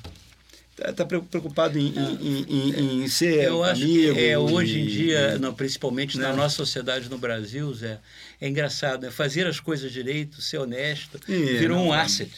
Tá, 0.76 0.94
tá 0.94 1.06
preocupado 1.06 1.78
em, 1.78 1.88
em, 2.22 2.46
em- 2.50 3.04
em 3.04 3.08
ser 3.08 3.44
Eu 3.44 3.62
acho 3.64 3.84
amigo. 3.84 4.14
que 4.16 4.20
é, 4.26 4.38
hoje 4.40 4.80
em 4.80 4.86
dia, 4.88 5.38
não, 5.38 5.54
principalmente 5.54 6.18
na 6.18 6.30
Né? 6.30 6.36
nossa 6.36 6.56
sociedade 6.56 7.10
no 7.10 7.18
Brasil, 7.18 7.72
Zé, 7.74 8.00
é 8.40 8.48
engraçado, 8.48 9.04
né? 9.04 9.12
fazer 9.12 9.46
as 9.46 9.60
coisas 9.60 9.92
direito, 9.92 10.42
ser 10.42 10.58
honesto, 10.60 11.20
É, 11.30 11.34
virou 11.60 11.78
não, 11.78 11.88
um 11.88 11.94
asset. 11.94 12.32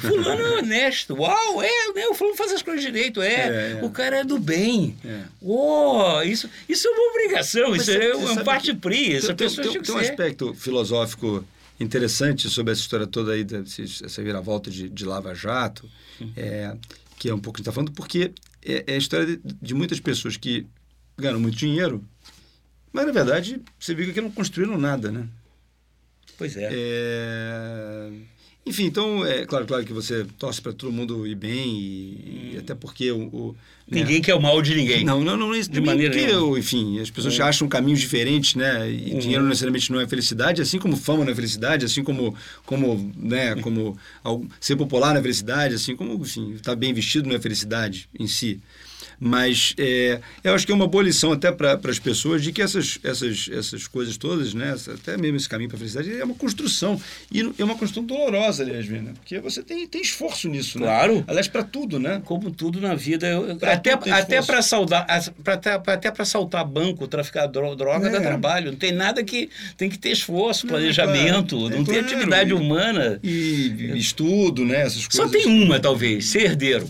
Fulano 0.00 0.42
é 0.42 0.58
honesto, 0.58 1.14
uau, 1.14 1.62
é, 1.62 1.92
né? 1.94 2.06
o 2.08 2.14
fulano 2.14 2.36
faz 2.36 2.52
as 2.52 2.62
coisas 2.62 2.82
direito, 2.82 3.22
é, 3.22 3.34
É, 3.34 3.78
é. 3.80 3.84
o 3.84 3.90
cara 3.90 4.18
é 4.20 4.24
do 4.24 4.38
bem. 4.38 4.96
É. 5.04 6.24
Isso, 6.26 6.48
isso 6.68 6.88
é 6.88 6.90
uma 6.90 7.10
obrigação, 7.10 7.70
Mas 7.70 7.82
isso 7.82 7.92
sabe- 7.92 8.04
é 8.06 8.12
você 8.16 8.40
um 8.40 8.44
parte 8.44 8.74
pri, 8.74 9.14
essa 9.14 9.28
tem, 9.28 9.36
tem, 9.36 9.46
pessoa 9.48 9.66
tem, 9.72 9.80
que 9.80 9.86
tem 9.86 9.94
um 9.94 9.98
aspecto 9.98 10.54
filosófico 10.54 11.44
interessante 11.78 12.48
sobre 12.50 12.72
essa 12.72 12.80
história 12.80 13.06
toda 13.06 13.32
aí, 13.32 13.46
essa 14.04 14.22
viravolta 14.22 14.68
de, 14.70 14.88
de 14.88 15.04
Lava 15.04 15.32
Jato, 15.34 15.88
é, 16.36 16.74
que 17.18 17.28
é 17.28 17.34
um 17.34 17.38
pouco 17.38 17.56
que 17.56 17.60
a 17.60 17.62
gente 17.62 17.68
está 17.68 17.72
falando, 17.72 17.92
porque 17.92 18.32
é, 18.64 18.84
é 18.86 18.94
a 18.94 18.98
história 18.98 19.26
de, 19.26 19.40
de 19.44 19.74
muitas 19.74 20.00
pessoas 20.00 20.36
que 20.36 20.66
ganham 21.16 21.40
muito 21.40 21.56
dinheiro, 21.56 22.04
mas 22.92 23.06
na 23.06 23.12
verdade 23.12 23.60
você 23.78 23.94
viu 23.94 24.12
que 24.12 24.20
não 24.20 24.30
construíram 24.30 24.78
nada, 24.78 25.10
né? 25.10 25.28
Pois 26.36 26.56
é. 26.56 26.68
É, 26.70 28.10
Enfim, 28.68 28.84
então, 28.84 29.24
é 29.24 29.46
claro, 29.46 29.66
claro 29.66 29.84
que 29.84 29.92
você 29.92 30.26
torce 30.38 30.60
para 30.60 30.72
todo 30.72 30.92
mundo 30.92 31.26
ir 31.26 31.34
bem 31.34 31.68
e, 31.78 32.50
e 32.54 32.56
até 32.58 32.74
porque 32.74 33.10
o... 33.10 33.18
o 33.22 33.56
né? 33.90 34.00
Ninguém 34.00 34.20
quer 34.20 34.34
o 34.34 34.40
mal 34.40 34.60
de 34.60 34.74
ninguém. 34.74 35.02
Não, 35.02 35.24
não, 35.24 35.34
não, 35.34 35.54
isso 35.54 35.70
De 35.70 35.80
maneira 35.80 36.12
porque, 36.12 36.26
nenhuma. 36.26 36.58
enfim, 36.58 37.00
as 37.00 37.08
pessoas 37.08 37.40
acham 37.40 37.66
caminhos 37.66 38.00
diferentes, 38.00 38.54
né? 38.54 38.90
E 38.90 39.12
Uhum. 39.14 39.18
dinheiro 39.18 39.44
necessariamente 39.44 39.90
não 39.90 39.98
é 39.98 40.06
felicidade, 40.06 40.60
assim 40.60 40.78
como 40.78 40.94
fama 40.94 41.24
não 41.24 41.32
é 41.32 41.34
felicidade, 41.34 41.86
assim 41.86 42.04
como, 42.04 42.34
como, 42.66 43.12
né, 43.16 43.54
como 43.56 43.96
ser 44.60 44.76
popular 44.76 45.14
não 45.14 45.20
é 45.20 45.22
felicidade, 45.22 45.74
assim 45.74 45.96
como, 45.96 46.14
enfim, 46.22 46.52
estar 46.52 46.76
bem 46.76 46.92
vestido 46.92 47.28
não 47.28 47.36
é 47.36 47.40
felicidade 47.40 48.08
em 48.18 48.26
si. 48.26 48.60
Mas 49.20 49.74
é, 49.78 50.20
eu 50.44 50.54
acho 50.54 50.64
que 50.64 50.70
é 50.70 50.74
uma 50.74 50.86
boa 50.86 51.02
lição 51.02 51.32
até 51.32 51.50
para 51.50 51.78
as 51.84 51.98
pessoas 51.98 52.42
de 52.42 52.52
que 52.52 52.62
essas, 52.62 52.98
essas, 53.02 53.48
essas 53.52 53.86
coisas 53.88 54.16
todas, 54.16 54.54
né, 54.54 54.76
até 54.94 55.16
mesmo 55.16 55.36
esse 55.36 55.48
caminho 55.48 55.68
para 55.68 55.76
a 55.76 55.78
felicidade, 55.80 56.12
é 56.12 56.24
uma 56.24 56.34
construção. 56.34 57.00
E 57.32 57.40
é 57.58 57.64
uma 57.64 57.74
construção 57.74 58.04
dolorosa, 58.04 58.62
aliás, 58.62 58.88
né? 58.88 59.12
Porque 59.14 59.40
você 59.40 59.62
tem, 59.62 59.86
tem 59.88 60.00
esforço 60.00 60.48
nisso, 60.48 60.78
né? 60.78 60.86
Claro. 60.86 61.24
Aliás, 61.26 61.48
para 61.48 61.64
tudo, 61.64 61.98
né? 61.98 62.22
Como 62.24 62.50
tudo 62.50 62.80
na 62.80 62.94
vida, 62.94 63.26
eu- 63.26 63.56
Pra 63.56 63.72
até, 63.72 63.92
até 63.92 64.40
para 64.42 64.62
saudar, 64.62 65.04
as- 65.08 65.28
pra 65.42 65.54
até, 65.54 65.78
pra- 65.78 65.94
até 65.94 66.10
para 66.10 66.24
saltar 66.24 66.64
banco, 66.64 67.08
traficar 67.08 67.46
dro- 67.48 67.74
droga, 67.74 68.06
É. 68.08 68.10
dá 68.10 68.20
trabalho. 68.20 68.70
Não 68.70 68.78
tem 68.78 68.92
nada 68.92 69.24
que 69.24 69.50
tem 69.76 69.90
que 69.90 69.98
ter 69.98 70.10
esforço, 70.10 70.64
Não, 70.66 70.74
planejamento, 70.74 71.56
claro. 71.58 71.74
É 71.74 71.76
não 71.78 71.84
tem 71.84 71.94
claro. 71.94 72.06
atividade 72.06 72.50
E- 72.50 72.54
humana. 72.54 73.18
E 73.22 73.92
estudo, 73.96 74.64
né? 74.64 74.82
Essas 74.82 75.06
coisas. 75.08 75.14
Só 75.14 75.28
tem 75.28 75.46
uma, 75.46 75.80
talvez, 75.80 76.26
ser 76.26 76.42
herdeiro. 76.44 76.88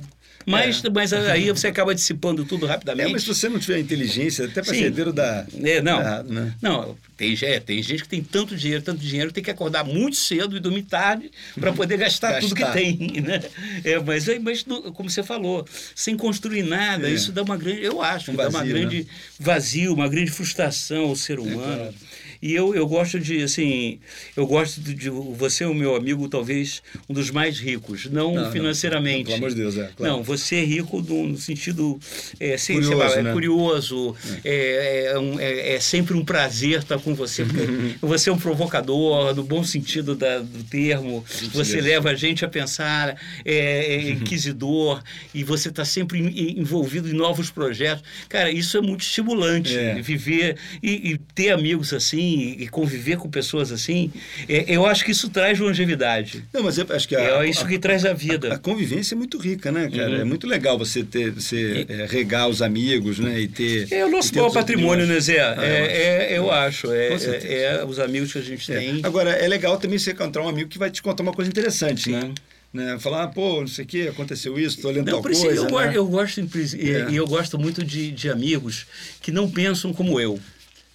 Mas, 0.51 0.83
mas 0.93 1.13
aí 1.13 1.49
você 1.51 1.67
acaba 1.69 1.95
dissipando 1.95 2.45
tudo 2.45 2.67
É, 2.67 2.69
rapidamente. 2.69 3.13
mas 3.13 3.23
se 3.23 3.29
você 3.29 3.49
não 3.49 3.59
tiver 3.59 3.79
inteligência, 3.79 4.47
até 4.47 4.63
para 4.63 4.73
ser 4.75 4.85
herdeiro 4.85 5.13
da. 5.13 5.47
É, 5.63 5.81
não. 5.83 5.99
da- 6.03 6.23
né? 6.23 6.55
Não, 6.63 6.97
tem, 7.17 7.37
é, 7.43 7.61
tem 7.61 7.83
gente 7.83 8.03
que 8.03 8.09
tem 8.09 8.23
tanto 8.23 8.57
dinheiro, 8.57 8.83
tanto 8.83 9.01
dinheiro, 9.01 9.31
tem 9.33 9.43
que 9.45 9.51
acordar 9.51 9.85
muito 9.85 10.17
cedo 10.17 10.57
e 10.57 10.61
dormir 10.61 10.83
tarde 10.83 11.31
para 11.59 11.73
poder 11.73 11.97
gastar, 11.99 12.41
tudo 12.41 12.55
que 12.55 12.61
Gastar. 12.63 12.79
tem. 12.79 12.97
Né? 13.23 13.43
É, 13.85 13.99
mas, 13.99 14.27
mas 14.41 14.65
como 14.95 15.11
você 15.11 15.23
falou, 15.23 15.67
sem 15.95 16.17
construir 16.17 16.63
nada, 16.63 17.09
É. 17.09 17.13
isso 17.13 17.31
dá 17.33 17.43
uma 17.43 17.57
grande. 17.57 17.83
Eu 17.85 18.01
acho 18.03 18.31
Um 18.31 18.35
que 18.35 18.39
dá 18.39 18.49
uma 18.49 18.59
vazio, 18.61 18.75
né? 18.75 18.81
grande 18.81 19.07
vazio, 19.39 19.93
uma 19.95 20.09
grande 20.09 20.31
frustração 20.31 21.05
ao 21.05 21.17
ser 21.17 21.39
humano. 21.39 21.59
claro. 21.77 21.95
E 22.41 22.55
eu, 22.55 22.75
eu 22.75 22.87
gosto 22.87 23.19
de, 23.19 23.43
assim, 23.43 23.99
eu 24.37 24.47
gosto 24.47 24.81
de, 24.81 24.95
de- 24.95 25.11
Você 25.11 25.65
é 25.65 25.67
o 25.67 25.75
meu 25.75 25.97
amigo, 25.97 26.29
talvez, 26.29 26.83
um 27.09 27.15
dos 27.15 27.31
mais 27.31 27.59
ricos, 27.59 28.07
não, 28.07 28.35
Não, 28.35 28.45
não, 28.45 28.53
financeiramente. 28.53 29.25
pelo 29.25 29.37
amor 29.39 29.51
de 29.51 29.57
Deus, 29.57 29.77
é, 29.77 29.91
claro. 29.97 30.13
Não, 30.13 30.23
você 30.23 30.57
é 30.57 30.65
rico 30.65 31.01
no, 31.03 31.29
no 31.29 31.37
sentido 31.39 31.99
é, 32.39 32.57
sem, 32.57 32.77
Curioso, 32.77 32.97
lá, 32.97 33.13
é 33.15 33.23
né? 33.23 33.33
curioso, 33.33 34.15
é, 34.45 35.11
é, 35.15 35.19
um- 35.19 35.41
é- 35.41 35.75
é 35.75 35.81
sempre 35.81 36.15
um 36.15 36.25
prazer 36.25 36.79
estar 36.81 36.99
com 36.99 37.15
você, 37.15 37.45
porque 37.45 37.63
você 38.01 38.31
é 38.31 38.33
um 38.33 38.39
provocador, 38.39 39.35
no 39.35 39.43
bom 39.43 39.65
sentido 39.65 40.15
da- 40.15 40.39
do 40.39 40.63
termo, 40.65 41.25
você 41.53 41.81
leva 41.81 42.11
a 42.11 42.15
gente 42.15 42.45
a 42.45 42.49
pensar, 42.49 43.17
é, 43.45 43.95
é 43.97 44.11
inquisidor, 44.13 45.03
e 45.35 45.43
você 45.43 45.69
está 45.71 45.85
sempre 45.85 46.19
em- 46.19 46.61
envolvido 46.61 47.09
em 47.09 47.13
novos 47.15 47.51
projetos. 47.51 48.05
Cara, 48.29 48.51
isso 48.51 48.77
é 48.77 48.81
muito 48.81 49.01
estimulante, 49.03 49.77
É. 49.77 50.01
viver 50.01 50.57
e, 50.83 51.11
e 51.13 51.19
ter 51.35 51.51
amigos 51.51 51.93
assim, 51.93 52.28
e 52.59 52.69
conviver 52.69 53.17
com 53.17 53.29
pessoas 53.31 53.71
assim, 53.73 54.11
é, 54.49 54.65
eu 54.69 54.85
acho 54.87 55.05
que 55.05 55.11
isso 55.13 55.29
traz 55.29 55.59
longevidade. 55.59 56.45
Não, 56.53 56.63
mas 56.63 56.79
eu 56.79 56.87
acho 56.91 57.07
que 57.09 57.17
a, 57.17 57.43
É 57.45 57.49
isso 57.49 57.65
a- 57.65 57.69
que 57.69 57.79
traz 57.79 58.05
a 58.05 58.11
a 58.11 58.15
vida. 58.15 58.59
convivência 58.59 59.15
é 59.15 59.19
muito 59.19 59.39
rica, 59.39 59.71
né, 59.73 59.89
cara? 59.91 60.11
Uhum. 60.17 60.21
É 60.21 60.25
muito 60.25 60.47
legal 60.47 60.79
você 60.79 61.03
ter, 61.03 61.31
você 61.31 61.85
é, 61.89 62.07
regar 62.09 62.49
os 62.49 62.61
amigos, 62.63 63.19
né? 63.19 63.41
E 63.41 63.49
ter. 63.49 63.93
É 63.93 64.05
o 64.05 64.11
nosso 64.11 64.33
e 64.33 64.37
maior 64.37 64.51
patrimônio, 64.53 65.07
né. 65.07 65.21
Zé? 65.21 65.41
Ah, 65.41 65.57
é, 65.65 66.33
é- 66.35 66.39
eu 66.39 66.51
acho. 66.51 66.91
É, 66.93 67.19
certeza. 67.19 67.47
é- 67.53 67.63
é 67.81 67.85
os 67.85 67.99
amigos 67.99 68.33
que 68.33 68.39
a 68.39 68.43
gente 68.43 68.67
tem. 68.67 69.01
Agora, 69.03 69.31
é 69.31 69.47
legal 69.49 69.77
também 69.79 69.99
você 69.99 70.13
encontrar 70.13 70.43
um 70.43 70.49
amigo 70.49 70.69
que 70.69 70.79
vai 70.79 70.91
te 70.91 71.03
contar 71.03 71.23
uma 71.23 71.33
coisa 71.33 71.51
interessante, 71.51 72.11
né? 72.11 72.31
né? 72.73 72.99
Falar, 72.99 73.25
ah, 73.25 73.29
pô, 73.29 73.61
não 73.61 73.67
sei 73.67 73.85
o 73.85 73.89
que, 73.89 74.09
aconteceu 74.09 74.59
isso, 74.59 74.81
tô 74.81 74.91
lendo 74.91 75.11
Não, 75.11 75.23
tal 75.23 75.31
isso 75.33 75.43
coisa. 75.43 75.57
eu, 75.61 75.65
né? 75.65 75.71
gosto, 75.71 75.93
eu 75.95 76.07
gosto, 76.07 76.41
e- 76.77 76.91
É. 76.91 77.11
e 77.11 77.17
eu 77.17 77.27
gosto 77.27 77.59
muito 77.59 77.85
de, 77.85 78.11
de 78.11 78.29
amigos 78.31 78.87
que 79.23 79.31
não 79.33 79.51
pensam 79.51 79.93
como 79.93 80.21
eu. 80.21 80.39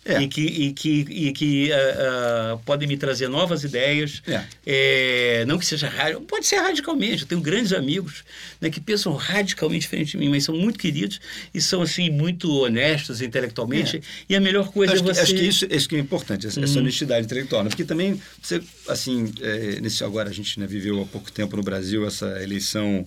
É. 0.05 0.21
E 0.21 0.27
que, 0.27 0.41
e 0.41 0.73
que, 0.73 0.89
e 1.09 1.31
que 1.31 1.71
ah, 1.71 1.77
ah, 1.77 2.57
podem 2.65 2.87
me 2.87 2.97
trazer 2.97 3.29
novas 3.29 3.63
ideias. 3.63 4.21
É. 4.27 4.43
É, 4.65 5.45
não 5.45 5.57
que 5.57 5.65
seja 5.65 5.87
radical, 5.87 6.21
pode 6.21 6.45
ser 6.45 6.57
radicalmente. 6.57 7.21
Eu 7.21 7.27
tenho 7.27 7.41
grandes 7.41 7.71
amigos 7.71 8.23
né, 8.59 8.69
que 8.69 8.81
pensam 8.81 9.13
radicalmente 9.13 9.81
diferente 9.81 10.11
de 10.11 10.17
mim, 10.17 10.29
mas 10.29 10.43
são 10.43 10.55
muito 10.55 10.77
queridos 10.77 11.21
e 11.53 11.61
são 11.61 11.81
assim 11.81 12.09
muito 12.09 12.51
honestos 12.51 13.21
intelectualmente. 13.21 14.01
E 14.27 14.35
a 14.35 14.41
melhor 14.41 14.71
coisa 14.71 14.93
Acho 14.93 15.03
é 15.03 15.05
que, 15.05 15.13
você. 15.13 15.21
acho 15.21 15.35
que 15.35 15.47
isso, 15.47 15.65
isso 15.69 15.87
que 15.87 15.95
é 15.95 15.99
importante, 15.99 16.47
essa, 16.47 16.59
essa 16.59 16.79
honestidade 16.79 17.25
intelectual. 17.25 17.63
né? 17.63 17.69
Porque 17.69 17.85
também, 17.85 18.19
você, 18.41 18.61
assim, 18.89 19.31
é, 19.41 19.79
nesse, 19.79 20.03
agora 20.03 20.29
a 20.29 20.33
gente 20.33 20.59
né, 20.59 20.67
viveu 20.67 21.01
há 21.01 21.05
pouco 21.05 21.31
tempo 21.31 21.55
no 21.55 21.63
Brasil 21.63 22.05
essa 22.05 22.41
eleição 22.43 23.05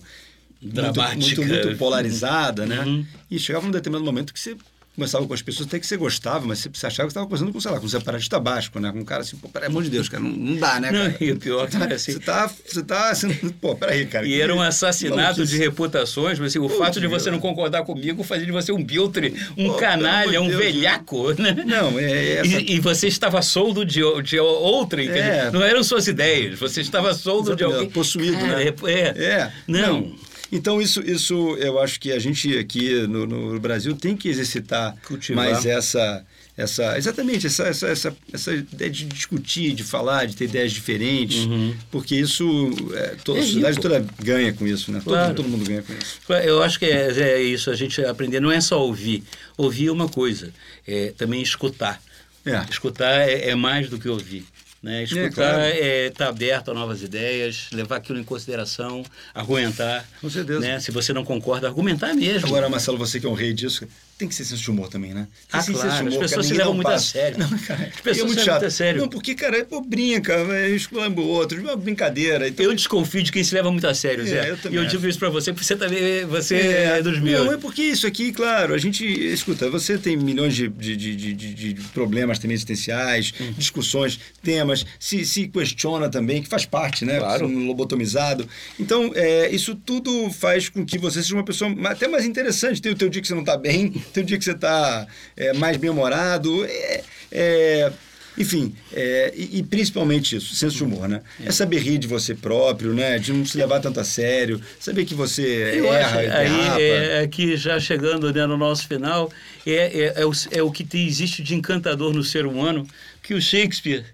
Dramática. 0.59 1.15
muito, 1.15 1.41
muito, 1.43 1.65
muito 1.67 1.77
polarizada, 1.77 2.65
né? 2.65 2.81
Uhum. 2.81 3.05
E 3.29 3.37
chegava 3.37 3.67
um 3.67 3.71
determinado 3.71 4.03
momento 4.03 4.33
que 4.33 4.39
você 4.39 4.57
conversava 4.97 5.27
com 5.27 5.33
as 5.35 5.41
pessoas 5.43 5.67
até 5.67 5.79
que 5.79 5.85
você 5.85 5.95
gostava, 5.95 6.45
mas 6.47 6.67
você, 6.73 6.87
achava 6.87 7.07
que 7.07 7.11
estava 7.11 7.27
conversando 7.27 7.53
com, 7.53 7.61
sei 7.61 7.69
lá, 7.71 7.79
com 7.79 7.85
um 7.85 7.89
separatista 7.89 8.39
basco, 8.39 8.79
né? 8.79 8.91
Com 8.91 8.97
um 8.99 9.05
cara 9.05 9.21
assim, 9.21 9.37
pô, 9.37 9.47
peraí, 9.47 9.69
amor 9.69 9.83
de 9.83 9.91
Deus, 9.91 10.09
cara, 10.09 10.23
não, 10.23 10.31
não 10.31 10.55
dá, 10.57 10.79
né, 10.79 10.91
Não, 10.91 11.11
cara? 11.11 11.17
e 11.23 11.31
o 11.31 11.37
pior 11.37 11.69
tá, 11.69 11.85
assim- 11.85 12.13
você 12.13 12.19
tá, 12.19 12.47
você 12.65 12.83
tá 12.83 13.13
sendo, 13.13 13.53
pô, 13.61 13.75
peraí, 13.75 14.07
cara. 14.07 14.25
E 14.25 14.31
que- 14.31 14.41
era 14.41 14.55
um 14.55 14.59
assassinato 14.61 15.45
de 15.45 15.55
reputações, 15.55 16.39
mas 16.39 16.47
assim, 16.51 16.57
o 16.59 16.63
Putz, 16.67 16.77
fato 16.79 16.99
de 16.99 17.05
você 17.05 17.29
não 17.29 17.39
concordar 17.39 17.83
comigo 17.83 18.23
fazia 18.23 18.45
de 18.47 18.51
você 18.51 18.71
um 18.71 18.83
biltre, 18.83 19.35
um 19.55 19.67
Pô, 19.67 19.75
canalha, 19.75 20.31
pelo 20.31 20.45
um 20.45 20.49
de 20.49 20.55
Deus. 20.57 20.63
velhaco, 20.65 21.31
né? 21.39 21.55
Não, 21.63 21.99
é, 21.99 22.03
é 22.11 22.33
essa... 22.39 22.59
E, 22.59 22.71
e 22.75 22.79
você 22.79 23.07
estava 23.07 23.39
soldo 23.43 23.85
de, 23.85 24.01
de 24.23 24.39
outrem, 24.39 25.09
É. 25.09 25.51
não 25.51 25.61
eram 25.61 25.83
suas 25.83 26.07
ideias, 26.07 26.57
você 26.59 26.81
estava 26.81 27.13
soldo 27.13 27.55
de 27.55 27.63
Exatamente, 27.63 27.75
alguém. 27.75 27.89
possuído, 27.91 28.37
Cara, 28.39 28.57
né? 28.57 28.63
É, 28.87 28.91
é. 28.91 29.23
É, 29.27 29.51
Não. 29.67 30.11
Então, 30.51 30.81
isso, 30.81 31.01
isso 31.01 31.55
eu 31.57 31.79
acho 31.79 31.99
que 31.99 32.11
a 32.11 32.19
gente 32.19 32.57
aqui 32.57 33.05
no, 33.07 33.25
no 33.25 33.59
Brasil 33.59 33.95
tem 33.95 34.15
que 34.15 34.29
exercitar 34.29 34.95
Cultivar. 35.05 35.45
mais 35.45 35.65
essa. 35.65 36.25
essa 36.55 36.97
exatamente, 36.97 37.47
essa, 37.47 37.63
essa, 37.63 37.87
essa, 37.87 38.17
essa 38.31 38.53
ideia 38.53 38.89
de 38.89 39.05
discutir, 39.05 39.73
de 39.73 39.83
falar, 39.83 40.25
de 40.25 40.35
ter 40.35 40.45
ideias 40.45 40.71
diferentes, 40.71 41.47
porque 41.91 42.15
isso. 42.15 42.45
É, 42.93 43.15
to- 43.23 43.35
É 43.35 43.39
a 43.39 43.43
sociedade 43.43 43.79
toda 43.81 44.05
ganha 44.23 44.53
com 44.53 44.65
isso, 44.65 44.91
né? 44.91 45.01
Todo- 45.03 45.13
Claro. 45.13 45.33
Todo, 45.35 45.49
mundo 45.49 45.65
ganha 45.65 45.83
com 45.83 45.93
isso. 45.93 46.19
Eu 46.45 46.63
acho 46.63 46.79
que 46.79 46.85
é, 46.85 47.11
é 47.11 47.41
isso, 47.41 47.69
a 47.69 47.75
gente 47.75 48.03
aprender 48.05 48.39
não 48.39 48.51
é 48.51 48.61
só 48.61 48.81
ouvir. 48.81 49.23
Ouvir 49.57 49.87
é 49.87 49.91
uma 49.91 50.07
coisa, 50.07 50.51
é 50.87 51.13
também 51.17 51.41
escutar. 51.41 52.01
É. 52.45 52.63
Escutar 52.69 53.11
é, 53.27 53.49
é 53.49 53.55
mais 53.55 53.89
do 53.89 53.99
que 53.99 54.07
ouvir. 54.07 54.45
Né? 54.81 55.03
Escutar 55.03 55.31
claro. 55.31 55.59
é 55.61 56.07
estar 56.07 56.27
aberto 56.27 56.71
a 56.71 56.73
novas 56.73 57.01
ideias, 57.01 57.67
levar 57.71 57.97
aquilo 57.97 58.19
em 58.19 58.23
consideração, 58.23 59.03
argumentar. 59.33 60.07
Com 60.21 60.29
certeza. 60.29 60.59
Né? 60.59 60.79
Se 60.79 60.91
você 60.91 61.13
não 61.13 61.25
concorda, 61.25 61.67
argumentar 61.67 62.13
mesmo. 62.13 62.47
Agora, 62.47 62.69
Marcelo, 62.69 62.97
você 62.97 63.19
que 63.19 63.25
é 63.25 63.29
um 63.29 63.33
rei 63.33 63.53
disso, 63.53 63.87
tem 64.17 64.27
que 64.27 64.33
ser 64.35 64.45
senso 64.45 64.61
de 64.63 64.71
humor 64.71 64.89
também, 64.89 65.13
né? 65.13 65.27
Tem 65.51 65.59
Ah, 65.59 65.63
claro, 65.63 65.65
senso 65.65 65.81
de 65.81 65.87
as 65.87 65.99
humor, 66.01 66.11
pessoas 66.19 66.31
cara, 66.31 66.43
se 66.43 66.53
levam 66.53 66.73
muito 66.73 66.87
a 66.87 66.91
passo. 66.91 67.11
sério. 67.11 67.37
Não, 67.39 67.49
cara, 67.59 67.91
As 67.93 68.01
pessoas 68.01 68.17
é 68.17 68.23
muito 68.25 68.39
se 68.41 68.49
levam 68.49 68.67
a 68.67 68.71
sério. 68.71 69.01
Não, 69.01 69.07
porque, 69.09 69.35
cara, 69.35 69.63
pô, 69.65 69.81
brinca, 69.81 70.33
é, 70.33 70.69
exclama 70.71 71.21
o 71.21 71.27
outro, 71.27 71.57
é 71.59 71.61
uma 71.61 71.75
brincadeira. 71.75 72.47
Então, 72.47 72.65
Eu 72.65 72.73
desconfio 72.73 73.21
de 73.23 73.31
quem 73.31 73.43
se 73.43 73.53
leva 73.53 73.71
muito 73.71 73.85
a 73.87 73.93
sério, 73.93 74.23
É, 74.23 74.27
Zé. 74.27 74.49
eu 74.49 74.55
e 74.55 74.57
também 74.57 74.77
eu 74.79 74.85
acho. 74.85 74.91
digo 74.95 75.07
isso 75.07 75.19
pra 75.19 75.29
você, 75.29 75.51
porque 75.53 75.65
você 75.65 75.75
também 75.75 76.25
você 76.25 76.55
é, 76.55 77.01
dos 77.01 77.19
meus. 77.19 77.45
Não, 77.45 77.53
é 77.53 77.57
porque 77.57 77.81
isso 77.83 78.07
aqui, 78.07 78.31
claro, 78.31 78.73
a 78.73 78.77
gente. 78.77 79.05
Escuta, 79.05 79.69
você 79.69 79.97
tem 79.97 80.17
milhões 80.17 80.55
de, 80.55 80.67
de, 80.67 80.95
de, 80.95 81.15
de, 81.15 81.53
de- 81.73 81.81
problemas 81.93 82.39
também 82.39 82.55
existenciais, 82.55 83.33
Uhum. 83.39 83.51
discussões, 83.57 84.19
temas, 84.43 84.85
se, 84.99 85.25
se 85.25 85.47
questiona 85.47 86.09
também, 86.09 86.41
que 86.41 86.49
faz 86.49 86.65
parte, 86.65 87.05
né? 87.05 87.19
Claro. 87.19 87.45
Um 87.47 87.67
lobotomizado. 87.67 88.47
Então, 88.79 89.11
é, 89.15 89.49
isso 89.53 89.75
tudo 89.75 90.29
faz 90.31 90.69
com 90.69 90.85
que 90.85 90.97
você 90.97 91.21
seja 91.21 91.35
uma 91.35 91.43
pessoa 91.43 91.73
até 91.85 92.07
mais 92.07 92.25
interessante. 92.25 92.81
Tem 92.81 92.91
o 92.91 92.95
teu 92.95 93.09
dia 93.09 93.21
que 93.21 93.27
você 93.27 93.33
não 93.33 93.41
está 93.41 93.57
bem, 93.57 93.93
tem 94.13 94.23
o 94.23 94.25
dia 94.25 94.37
que 94.37 94.43
você 94.43 94.51
está 94.51 95.07
mais 95.55 95.77
bem-humorado. 95.77 96.65
É, 96.65 97.03
é, 97.31 97.91
enfim, 98.37 98.75
é, 98.93 99.33
e, 99.35 99.59
e 99.59 99.63
principalmente 99.63 100.35
isso, 100.35 100.53
senso 100.53 100.77
de 100.77 100.83
humor, 100.83 101.09
né? 101.09 101.21
É. 101.43 101.51
saber 101.51 101.79
rir 101.79 101.97
de 101.97 102.07
você 102.07 102.35
próprio, 102.35 102.93
né? 102.93 103.17
De 103.17 103.33
não 103.33 103.43
se 103.43 103.57
levar 103.57 103.79
tanto 103.79 103.99
a 103.99 104.03
sério, 104.03 104.61
saber 104.79 105.05
que 105.05 105.15
você 105.15 105.71
Eu 105.75 105.91
erra, 105.91 106.19
acho, 106.19 106.29
e 106.29 106.31
aí, 106.31 106.49
derrapa. 106.49 106.81
é, 106.81 107.21
aqui 107.21 107.57
já 107.57 107.79
chegando 107.79 108.31
né, 108.31 108.45
no 108.45 108.55
nosso 108.55 108.87
final, 108.87 109.31
é, 109.65 109.71
é, 109.71 110.13
é, 110.21 110.25
o, 110.25 110.31
é 110.51 110.61
o 110.61 110.71
que 110.71 110.83
tem, 110.83 111.07
existe 111.07 111.41
de 111.41 111.55
encantador 111.55 112.13
no 112.13 112.23
ser 112.23 112.45
humano, 112.45 112.85
que 113.23 113.33
o 113.33 113.41
Shakespeare, 113.41 114.05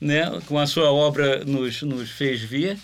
né, 0.00 0.40
com 0.46 0.58
a 0.58 0.66
sua 0.66 0.90
obra, 0.90 1.44
nos, 1.44 1.82
nos 1.82 2.10
fez 2.10 2.40
ver, 2.40 2.78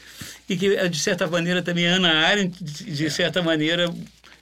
e 0.47 0.57
que, 0.59 0.89
de 0.89 0.99
certa 0.99 1.27
maneira, 1.27 1.63
também 1.63 1.87
Ana 1.87 2.13
Arendt, 2.13 2.63
de 2.63 3.11
certa 3.11 3.43
maneira, 3.43 3.91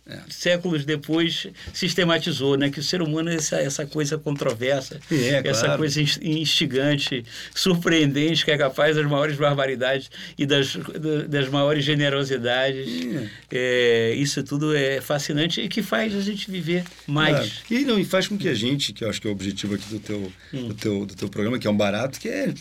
é. 0.06 0.18
séculos 0.28 0.84
depois 0.84 1.46
sistematizou, 1.72 2.56
né? 2.56 2.68
Que 2.68 2.78
o 2.78 2.82
ser 2.82 3.00
humano 3.00 3.30
é 3.30 3.36
essa, 3.36 3.56
essa 3.56 3.86
coisa 3.86 4.18
controversa, 4.18 5.00
é, 5.10 5.48
essa 5.48 5.64
claro. 5.64 5.78
coisa 5.78 6.00
instigante, 6.22 7.24
surpreendente, 7.54 8.44
que 8.44 8.50
é 8.50 8.58
capaz 8.58 8.96
das 8.96 9.06
maiores 9.06 9.36
barbaridades 9.36 10.10
e 10.36 10.44
das, 10.44 10.76
das 11.28 11.48
maiores 11.48 11.84
generosidades. 11.84 12.86
É. 13.50 14.10
é, 14.10 14.14
isso 14.14 14.42
tudo 14.42 14.76
é 14.76 15.00
fascinante 15.00 15.62
e 15.62 15.68
que 15.68 15.82
faz 15.82 16.14
a 16.14 16.20
gente 16.20 16.50
viver 16.50 16.84
mais. 17.06 17.62
É. 17.70 17.74
E, 17.74 17.84
não, 17.84 17.98
e 17.98 18.04
faz 18.04 18.28
com 18.28 18.36
que 18.36 18.48
a 18.48 18.54
gente, 18.54 18.92
que 18.92 19.04
eu 19.04 19.08
acho 19.08 19.20
que 19.20 19.26
é 19.26 19.30
o 19.30 19.32
objetivo 19.32 19.74
aqui 19.74 19.88
do 19.88 20.00
teu, 20.00 20.32
hum. 20.52 20.68
do 20.68 20.74
teu, 20.74 21.06
do 21.06 21.14
teu 21.14 21.28
programa, 21.30 21.58
que 21.58 21.66
é 21.66 21.70
um 21.70 21.76
barato, 21.76 22.20
que 22.20 22.28
é 22.28 22.52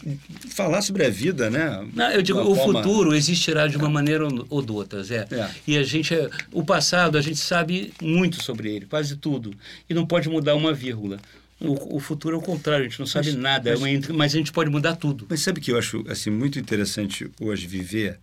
falar 0.50 0.82
sobre 0.82 1.06
a 1.06 1.10
vida, 1.10 1.50
né? 1.50 1.86
Não, 1.94 2.10
eu 2.12 2.22
digo, 2.22 2.40
o 2.40 2.56
forma... 2.56 2.82
futuro 2.82 3.14
existirá 3.14 3.68
de 3.68 3.76
uma 3.76 3.90
maneira 3.90 4.26
ou 4.50 4.62
de 4.62 4.72
outra, 4.72 5.04
Zé. 5.04 5.28
É. 5.30 5.50
E 5.68 5.78
a 5.78 5.84
gente, 5.84 6.14
o 6.52 6.64
passado, 6.64 7.18
a 7.18 7.22
gente 7.22 7.33
sabe 7.40 7.94
muito 8.02 8.42
sobre 8.44 8.74
ele, 8.76 8.86
quase 8.86 9.16
tudo. 9.18 9.54
E 9.90 9.94
não 9.94 10.06
pode 10.06 10.30
mudar 10.30 10.56
uma 10.56 10.74
vírgula. 10.74 11.20
O, 11.60 11.98
o 11.98 12.00
futuro 12.00 12.36
é 12.36 12.40
o 12.40 12.42
contrário, 12.42 12.86
a 12.86 12.90
gente 12.90 13.00
não 13.00 13.06
sabe 13.06 13.28
mas, 13.28 13.36
nada, 13.36 13.78
mas, 13.78 14.08
mas, 14.10 14.36
a 14.36 14.38
gente 14.38 14.52
pode 14.52 14.70
mudar 14.70 14.96
tudo. 14.96 15.26
Mas 15.30 15.42
sabe 15.42 15.60
o 15.60 15.64
que 15.64 15.72
eu 15.72 15.78
acho 15.78 16.04
assim, 16.10 16.30
muito 16.30 16.60
interessante 16.60 17.30
hoje 17.40 17.68
viver? 17.68 18.20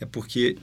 É 0.00 0.06
porque 0.06 0.56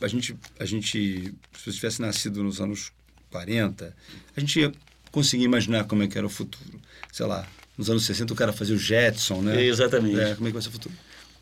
a 0.00 0.06
gente, 0.06 0.36
a 0.60 0.64
gente, 0.64 1.34
se 1.56 1.64
você 1.64 1.72
tivesse 1.72 2.00
nascido 2.00 2.42
nos 2.42 2.60
anos 2.60 2.92
40, 3.30 3.94
a 4.36 4.40
gente 4.40 4.60
ia 4.60 4.72
conseguir 5.10 5.44
imaginar 5.44 5.84
como 5.84 6.02
é 6.02 6.06
que 6.06 6.16
era 6.16 6.26
o 6.26 6.30
futuro. 6.30 6.80
Sei 7.12 7.26
lá, 7.26 7.46
nos 7.76 7.90
anos 7.90 8.04
60 8.04 8.32
o 8.32 8.36
cara 8.36 8.52
fazia 8.52 8.74
o 8.74 8.78
Jetson, 8.78 9.42
né? 9.42 9.62
É, 9.62 9.66
exatamente. 9.66 10.20
É, 10.20 10.34
como 10.34 10.46
é 10.46 10.50
que 10.50 10.54
vai 10.54 10.62
ser 10.62 10.68
o 10.68 10.72
futuro? 10.72 10.94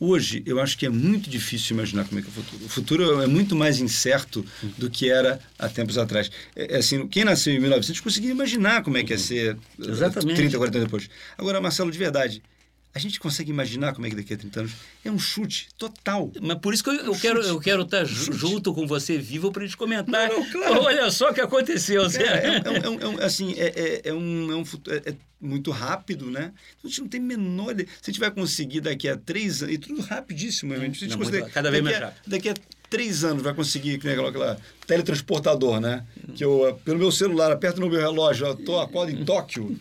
Hoje, 0.05 0.43
eu 0.45 0.59
acho 0.59 0.77
que 0.77 0.85
é 0.85 0.89
muito 0.89 1.31
difícil 1.31 1.77
imaginar 1.77 2.05
como 2.05 2.19
é 2.19 2.23
que 2.23 2.27
é 2.27 2.31
o 2.31 2.35
futuro. 2.35 2.65
O 2.65 2.69
futuro 2.69 3.23
é 3.23 3.27
muito 3.29 3.55
mais 3.55 3.79
incerto 3.79 4.45
do 4.77 4.91
que 4.91 5.09
era 5.09 5.39
há 5.57 5.69
tempos 5.69 5.97
atrás. 5.97 6.29
É, 6.57 6.79
assim, 6.79 7.07
quem 7.07 7.25
nasceu 7.25 7.55
em 7.55 7.61
1900 7.61 8.01
conseguia 8.01 8.33
imaginar 8.33 8.83
como 8.83 8.99
é 8.99 9.05
que 9.05 9.13
ia 9.13 9.19
ser 9.19 9.57
Exatamente. 9.79 10.35
30, 10.35 10.59
40 10.59 10.79
anos 10.79 10.87
depois. 10.89 11.09
Agora, 11.39 11.61
Marcelo, 11.61 11.89
de 11.93 11.99
verdade, 11.99 12.43
a 12.95 12.99
gente 12.99 13.19
consegue 13.19 13.51
imaginar 13.51 13.95
como 13.95 14.07
é 14.07 14.11
que 14.11 14.17
daqui 14.17 14.35
a 14.35 14.37
30 14.37 14.61
anos 14.61 14.73
é 15.03 15.11
um 15.11 15.19
chute 15.19 15.69
total. 15.79 16.31
Mas 16.41 16.59
por 16.59 16.75
isso 16.75 16.85
que 16.85 16.91
eu, 16.91 16.95
eu 16.95 17.15
quero, 17.15 17.41
eu 17.43 17.59
quero 17.59 17.83
estar 17.83 18.05
junto 18.05 18.75
com 18.75 18.87
você 18.87 19.17
vivo 19.17 19.51
para 19.51 19.63
a 19.63 19.67
gente 19.67 19.77
comentar. 19.79 20.29
Não, 20.29 20.41
não, 20.41 20.51
claro. 20.51 20.83
Olha 20.85 21.11
só 21.11 21.31
o 21.31 21.35
que 21.35 21.41
aconteceu, 21.41 22.07
Zé. 22.09 22.23
É, 22.23 22.63
é, 22.65 22.89
um, 22.91 23.01
é, 23.01 23.09
um, 23.09 23.21
assim, 23.23 23.55
é, 23.57 24.03
é, 24.05 24.13
um, 24.13 24.53
é, 24.53 24.57
um, 24.57 24.65
é 25.07 25.15
muito 25.41 25.71
rápido, 25.71 26.31
né? 26.31 26.53
A 26.85 26.87
gente 26.87 27.01
não 27.01 27.09
tem 27.09 27.21
menor. 27.21 27.75
Se 27.77 27.83
a 27.83 28.11
gente 28.11 28.21
vai 28.21 28.31
conseguir 28.31 28.83
daqui 28.83 29.09
a 29.09 29.17
três 29.17 29.63
anos, 29.63 29.75
e 29.75 29.79
tudo 29.79 30.03
rapidíssimo, 30.03 30.75
a 30.75 30.79
gente 30.79 31.09
não, 31.09 31.17
consegue, 31.17 31.51
cada 31.51 31.71
vez 31.71 31.83
mais 31.83 31.97
a, 31.97 32.01
rápido. 32.01 32.23
Daqui 32.27 32.51
a 32.51 32.55
três 32.91 33.25
anos 33.25 33.43
vai 33.43 33.55
conseguir 33.55 33.95
aquela, 33.95 34.29
aquela 34.29 34.59
teletransportador, 34.87 35.81
né? 35.81 36.05
Que 36.37 36.45
eu, 36.45 36.79
pelo 36.85 36.99
meu 36.99 37.11
celular, 37.11 37.51
aperto 37.51 37.81
no 37.81 37.89
meu 37.89 38.01
relógio, 38.01 38.49
eu 38.49 38.55
tô, 38.55 38.79
acordo 38.79 39.13
em 39.13 39.25
Tóquio. 39.25 39.81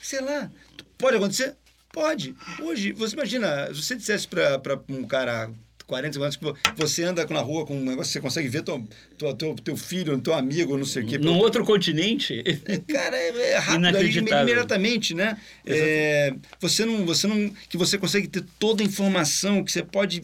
Sei 0.00 0.22
lá, 0.22 0.50
pode 0.96 1.18
acontecer? 1.18 1.54
Pode. 1.98 2.32
Hoje, 2.62 2.92
você 2.92 3.16
imagina, 3.16 3.74
se 3.74 3.82
você 3.82 3.96
dissesse 3.96 4.28
para 4.28 4.80
um 4.88 5.02
cara 5.04 5.50
40, 5.88 6.12
50 6.12 6.24
anos 6.24 6.36
que 6.36 6.76
você 6.76 7.02
anda 7.02 7.26
na 7.26 7.40
rua 7.40 7.64
com 7.64 7.74
um 7.74 7.82
negócio, 7.82 8.12
você 8.12 8.20
consegue 8.20 8.46
ver 8.46 8.62
teu, 8.62 8.86
teu, 9.16 9.34
teu, 9.34 9.54
teu 9.54 9.76
filho, 9.76 10.18
teu 10.18 10.34
amigo, 10.34 10.76
não 10.76 10.84
sei 10.84 11.02
o 11.02 11.06
quê. 11.06 11.16
Num 11.16 11.38
outro 11.38 11.64
continente? 11.64 12.42
Cara, 12.86 13.16
é, 13.16 13.52
é 13.52 13.58
rápido, 13.58 14.02
imediatamente, 14.02 15.14
né? 15.14 15.38
É, 15.66 16.34
você 16.60 16.84
não, 16.84 17.06
você 17.06 17.26
não, 17.26 17.50
que 17.70 17.78
você 17.78 17.96
consegue 17.96 18.28
ter 18.28 18.44
toda 18.58 18.82
a 18.82 18.86
informação, 18.86 19.64
que 19.64 19.72
você 19.72 19.82
pode 19.82 20.22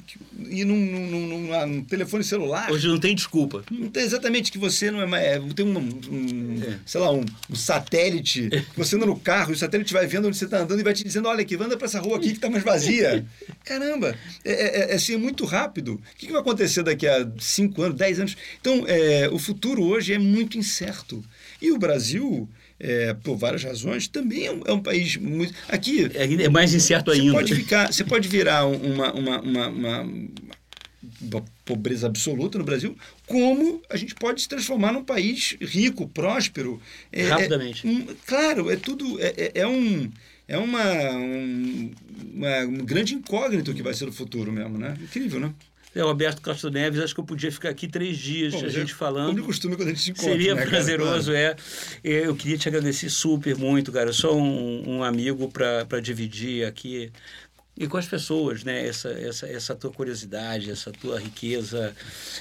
ir 0.50 0.66
num, 0.66 0.76
num, 0.76 1.26
num, 1.26 1.66
num 1.66 1.84
telefone 1.84 2.22
celular. 2.22 2.70
Hoje 2.70 2.86
não 2.86 3.00
tem 3.00 3.14
desculpa. 3.14 3.64
Não 3.70 3.88
tem 3.88 4.02
exatamente 4.02 4.52
que 4.52 4.58
você 4.58 4.90
não 4.90 5.00
é 5.00 5.06
mais, 5.06 5.24
é, 5.24 5.40
tem 5.56 5.64
um, 5.64 5.78
um 5.78 6.62
é. 6.62 6.78
sei 6.84 7.00
lá, 7.00 7.10
um, 7.10 7.24
um 7.50 7.56
satélite, 7.56 8.50
você 8.76 8.96
anda 8.96 9.06
no 9.06 9.18
carro, 9.18 9.50
e 9.50 9.54
o 9.54 9.58
satélite 9.58 9.94
vai 9.94 10.06
vendo 10.06 10.28
onde 10.28 10.36
você 10.36 10.44
está 10.44 10.58
andando 10.58 10.78
e 10.78 10.82
vai 10.82 10.92
te 10.92 11.02
dizendo, 11.02 11.26
olha 11.26 11.40
aqui, 11.40 11.54
anda 11.54 11.74
para 11.74 11.86
essa 11.86 12.00
rua 12.00 12.18
aqui 12.18 12.28
que 12.28 12.34
está 12.34 12.50
mais 12.50 12.62
vazia. 12.62 13.24
Caramba, 13.64 14.14
é, 14.44 14.92
é, 14.92 14.94
assim, 14.94 15.14
é 15.14 15.16
muito 15.16 15.46
rápido. 15.46 15.53
O 15.94 16.16
que, 16.16 16.30
vai 16.30 16.40
acontecer 16.40 16.82
daqui 16.82 17.06
a 17.06 17.28
5 17.38 17.82
anos, 17.82 17.96
10 17.96 18.20
anos? 18.20 18.36
Então, 18.60 18.84
é, 18.86 19.28
o 19.30 19.38
futuro 19.38 19.82
hoje 19.82 20.12
é 20.12 20.18
muito 20.18 20.58
incerto. 20.58 21.24
E 21.60 21.70
o 21.70 21.78
Brasil, 21.78 22.48
é, 22.78 23.14
por 23.14 23.36
várias 23.36 23.64
razões, 23.64 24.08
também 24.08 24.46
é 24.46 24.52
um, 24.52 24.62
é 24.66 24.72
um 24.72 24.80
país 24.80 25.16
muito. 25.16 25.54
Aqui. 25.68 26.10
É, 26.14 26.48
mais 26.48 26.74
incerto 26.74 27.10
ainda. 27.10 27.32
Pode 27.32 27.54
ficar, 27.54 27.92
você 27.92 28.04
pode 28.04 28.28
virar 28.28 28.66
uma, 28.66 29.12
uma, 29.12 29.40
uma, 29.40 29.68
uma, 29.68 31.44
pobreza 31.64 32.06
absoluta 32.06 32.58
no 32.58 32.64
Brasil, 32.64 32.96
como 33.26 33.82
a 33.88 33.96
gente 33.96 34.14
pode 34.14 34.42
se 34.42 34.48
transformar 34.48 34.92
num 34.92 35.04
país 35.04 35.56
rico, 35.60 36.08
próspero. 36.08 36.80
Rapidamente. 37.28 37.86
Um, 37.86 38.06
claro, 38.26 38.70
é 38.70 38.76
tudo. 38.76 39.18
É, 39.20 39.52
é 39.54 39.66
um 39.66 40.10
é 40.46 40.58
uma, 40.58 40.84
um, 41.12 41.90
uma, 42.34 42.58
um 42.60 42.78
grande 42.78 43.14
incógnito 43.14 43.72
que 43.72 43.82
vai 43.82 43.94
ser 43.94 44.08
o 44.08 44.12
futuro 44.12 44.52
mesmo, 44.52 44.78
né? 44.78 44.96
Incrível, 45.00 45.40
né? 45.40 45.54
É, 45.94 46.02
Roberto 46.02 46.42
Castro 46.42 46.70
Neves, 46.70 47.00
acho 47.00 47.14
que 47.14 47.20
eu 47.20 47.24
podia 47.24 47.52
ficar 47.52 47.68
aqui 47.68 47.86
três 47.86 48.18
dias 48.18 48.52
Bom, 48.52 48.64
a 48.64 48.68
gente 48.68 48.92
é, 48.92 48.96
falando. 48.96 49.26
Como 49.28 49.40
de 49.40 49.46
costume 49.46 49.76
quando 49.76 49.88
a 49.88 49.90
gente 49.92 50.02
se 50.02 50.10
encontra. 50.10 50.32
Seria 50.32 50.54
né, 50.56 50.66
prazeroso, 50.66 51.32
é. 51.32 51.54
Eu 52.02 52.34
queria 52.34 52.58
te 52.58 52.66
agradecer 52.68 53.08
super 53.08 53.56
muito, 53.56 53.92
cara. 53.92 54.08
Eu 54.10 54.14
sou 54.14 54.36
um, 54.36 54.96
um 54.96 55.04
amigo 55.04 55.48
para 55.48 56.00
dividir 56.00 56.66
aqui 56.66 57.12
e 57.76 57.88
com 57.88 57.96
as 57.96 58.06
pessoas, 58.06 58.62
né? 58.62 58.86
Essa, 58.86 59.08
essa, 59.10 59.46
essa 59.48 59.74
tua 59.74 59.90
curiosidade, 59.90 60.70
essa 60.70 60.92
tua 60.92 61.18
riqueza 61.18 61.92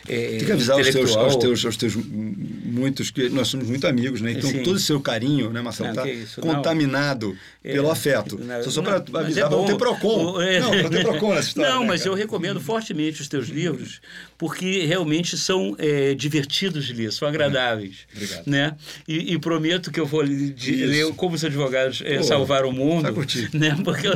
é, 0.08 0.38
Tem 0.38 0.46
que 0.46 0.52
avisar 0.52 0.78
aos 0.78 0.90
teus, 0.90 1.16
aos, 1.16 1.36
teus, 1.38 1.66
aos 1.66 1.78
teus 1.78 1.96
muitos, 1.96 3.10
que 3.10 3.30
nós 3.30 3.48
somos 3.48 3.68
muito 3.68 3.88
amigos, 3.88 4.22
né? 4.22 4.34
Então, 4.34 4.50
Sim. 4.52 4.62
todo 4.62 4.76
o 4.76 4.80
seu 4.80 5.02
carinho, 5.02 5.50
né, 5.50 5.60
Marcelo, 5.60 5.90
está 5.90 6.40
contaminado 6.40 7.30
não. 7.30 7.74
pelo 7.74 7.88
é, 7.88 7.92
afeto. 7.92 8.40
Não, 8.40 8.70
só, 8.70 8.84
para 8.84 8.98
avisar, 9.22 9.48
é 9.48 9.50
vamos 9.50 9.72
ter 9.72 9.76
PROCON. 9.76 10.40
É, 10.40 10.60
não, 10.60 10.70
para 10.70 10.90
ter 10.90 11.02
PROCON 11.02 11.34
nessa 11.34 11.48
história. 11.48 11.72
Não, 11.72 11.82
né, 11.82 11.88
mas 11.88 12.04
cara? 12.04 12.14
eu 12.14 12.18
recomendo 12.18 12.62
fortemente 12.62 13.20
os 13.20 13.28
teus 13.28 13.48
livros, 13.48 14.02
porque 14.38 14.86
realmente 14.86 15.36
são 15.36 15.76
é, 15.80 16.14
divertidos 16.14 16.86
de 16.86 16.94
ler, 16.94 17.12
são 17.12 17.28
agradáveis. 17.28 18.06
Obrigado. 18.14 18.44
Né? 18.46 18.76
E, 19.08 19.34
e, 19.34 19.40
prometo 19.40 19.92
que 19.92 20.00
eu 20.00 20.06
vou 20.06 20.24
de, 20.24 20.86
ler 20.86 21.12
como 21.16 21.34
os 21.34 21.44
advogados 21.44 22.02
Pô, 22.02 22.24
salvar 22.24 22.66
o 22.66 22.72
mundo. 22.72 23.04
Tá 23.04 23.58
né? 23.58 23.76
Porque 23.84 24.08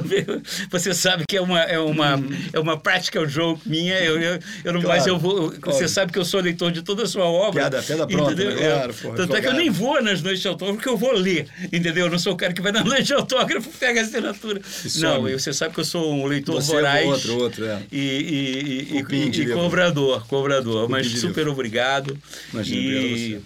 você 0.70 0.93
sabe 0.93 1.06
que 1.27 1.37
é 1.37 1.41
uma, 1.41 1.61
é 1.61 1.79
uma, 1.79 2.15
hum. 2.15 2.29
é 2.53 2.59
uma 2.59 2.77
practical 2.77 3.25
joke 3.27 3.61
minha, 3.65 3.99
eu, 3.99 4.21
eu, 4.21 4.39
eu 4.63 4.73
não, 4.73 4.81
claro. 4.81 4.97
mas 4.97 5.07
eu 5.07 5.17
vou. 5.17 5.53
Você 5.65 5.87
sabe 5.87 6.11
que 6.11 6.19
eu 6.19 6.25
sou 6.25 6.39
leitor 6.39 6.71
de 6.71 6.81
toda 6.81 7.03
a 7.03 7.07
sua 7.07 7.25
obra. 7.25 7.69
Piada, 7.69 7.81
piada 7.81 8.07
pronta, 8.07 8.33
entendeu? 8.33 8.55
né? 8.55 8.69
claro, 8.69 8.93
porra, 8.93 9.15
Tanto 9.15 9.35
é 9.35 9.41
que 9.41 9.47
eu 9.47 9.53
nem 9.53 9.69
vou 9.69 10.01
nas 10.01 10.21
noites 10.21 10.41
de 10.41 10.47
autógrafo, 10.47 10.77
porque 10.77 10.89
eu 10.89 10.97
vou 10.97 11.13
ler, 11.13 11.47
entendeu? 11.71 12.05
Eu 12.05 12.11
não 12.11 12.19
sou 12.19 12.33
o 12.33 12.37
cara 12.37 12.53
que 12.53 12.61
vai 12.61 12.71
na 12.71 12.83
noite 12.85 13.03
de 13.03 13.13
autógrafo 13.13 13.69
pega 13.79 14.01
a 14.01 14.03
assinatura. 14.03 14.61
Isso 14.85 15.01
não, 15.01 15.15
some. 15.15 15.31
você 15.33 15.53
sabe 15.53 15.73
que 15.73 15.79
eu 15.79 15.85
sou 15.85 16.13
um 16.13 16.25
leitor 16.25 16.55
Você 16.55 16.71
voraz. 16.71 17.05
É 17.05 17.07
outro, 17.07 17.37
outro, 17.37 17.65
é. 17.65 17.81
E, 17.91 17.99
e, 17.99 18.97
e, 18.97 19.15
e, 19.15 19.41
e 19.41 19.53
cobrador, 19.53 20.25
cobrador. 20.27 20.89
Mas 20.89 21.07
super 21.07 21.41
livro. 21.41 21.53
obrigado. 21.53 22.17
Imagina, 22.53 22.81
e 22.81 23.41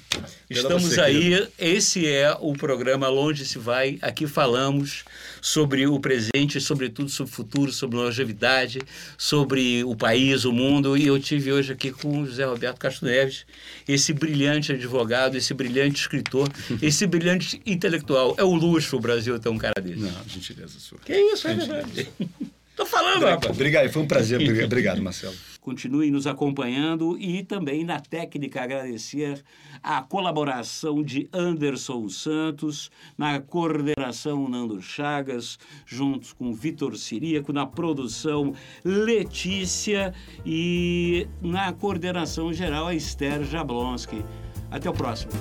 estamos 0.49 0.83
você, 0.83 1.01
aí. 1.01 1.19
querido. 1.19 1.47
Esse 1.57 2.07
é 2.07 2.35
o 2.39 2.53
programa 2.53 3.07
Longe 3.07 3.45
Se 3.45 3.57
Vai. 3.57 3.97
Aqui 4.01 4.27
falamos 4.27 5.03
sobre 5.41 5.87
o 5.87 5.99
presente, 5.99 6.61
sobretudo 6.61 7.09
sobre 7.09 7.31
o 7.31 7.35
futuro, 7.35 7.71
sobre 7.71 7.97
longevidade, 7.97 8.79
sobre 9.17 9.83
o 9.83 9.95
país, 9.95 10.45
o 10.45 10.53
mundo. 10.53 10.95
E 10.95 11.07
eu 11.07 11.19
tive 11.19 11.51
hoje 11.51 11.73
aqui 11.73 11.91
com 11.91 12.21
o 12.21 12.25
José 12.25 12.45
Roberto 12.45 12.77
Castro 12.77 13.07
Neves, 13.07 13.45
esse 13.87 14.13
brilhante 14.13 14.71
advogado, 14.71 15.35
esse 15.35 15.53
brilhante 15.53 15.99
escritor, 15.99 16.47
esse 16.81 17.07
brilhante 17.07 17.61
intelectual. 17.65 18.35
É 18.37 18.43
o 18.43 18.53
luxo 18.53 18.97
o 18.97 18.99
Brasil 18.99 19.37
ter 19.39 19.49
um 19.49 19.57
cara 19.57 19.81
desse. 19.81 19.99
Não, 19.99 20.23
gentileza 20.27 20.79
sua. 20.79 20.99
Que 21.03 21.13
isso, 21.13 21.47
é 21.47 21.55
verdade. 21.55 22.07
Tô 22.75 22.85
falando, 22.85 23.25
rapaz. 23.25 23.53
Obrigado, 23.53 23.91
foi 23.91 24.01
um 24.01 24.07
prazer. 24.07 24.39
Obrigado, 24.63 25.01
Marcelo. 25.01 25.35
Continue 25.61 26.09
nos 26.09 26.25
acompanhando 26.25 27.15
e 27.19 27.43
também 27.43 27.83
na 27.85 27.99
técnica 27.99 28.63
agradecer 28.63 29.43
a 29.83 30.01
colaboração 30.01 31.03
de 31.03 31.29
Anderson 31.31 32.09
Santos, 32.09 32.89
na 33.15 33.39
coordenação 33.39 34.49
Nando 34.49 34.81
Chagas, 34.81 35.59
juntos 35.85 36.33
com 36.33 36.51
Vitor 36.51 36.97
Siríaco, 36.97 37.53
na 37.53 37.67
produção 37.67 38.53
Letícia 38.83 40.13
e 40.43 41.27
na 41.39 41.71
coordenação 41.71 42.51
geral 42.51 42.87
a 42.87 42.95
Esther 42.95 43.43
Jablonski. 43.43 44.25
Até 44.71 44.89
o 44.89 44.93
próximo. 44.93 45.31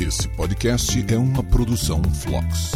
Esse 0.00 0.28
podcast 0.30 1.04
é 1.12 1.16
uma 1.16 1.44
produção 1.44 2.02
Flux. 2.02 2.72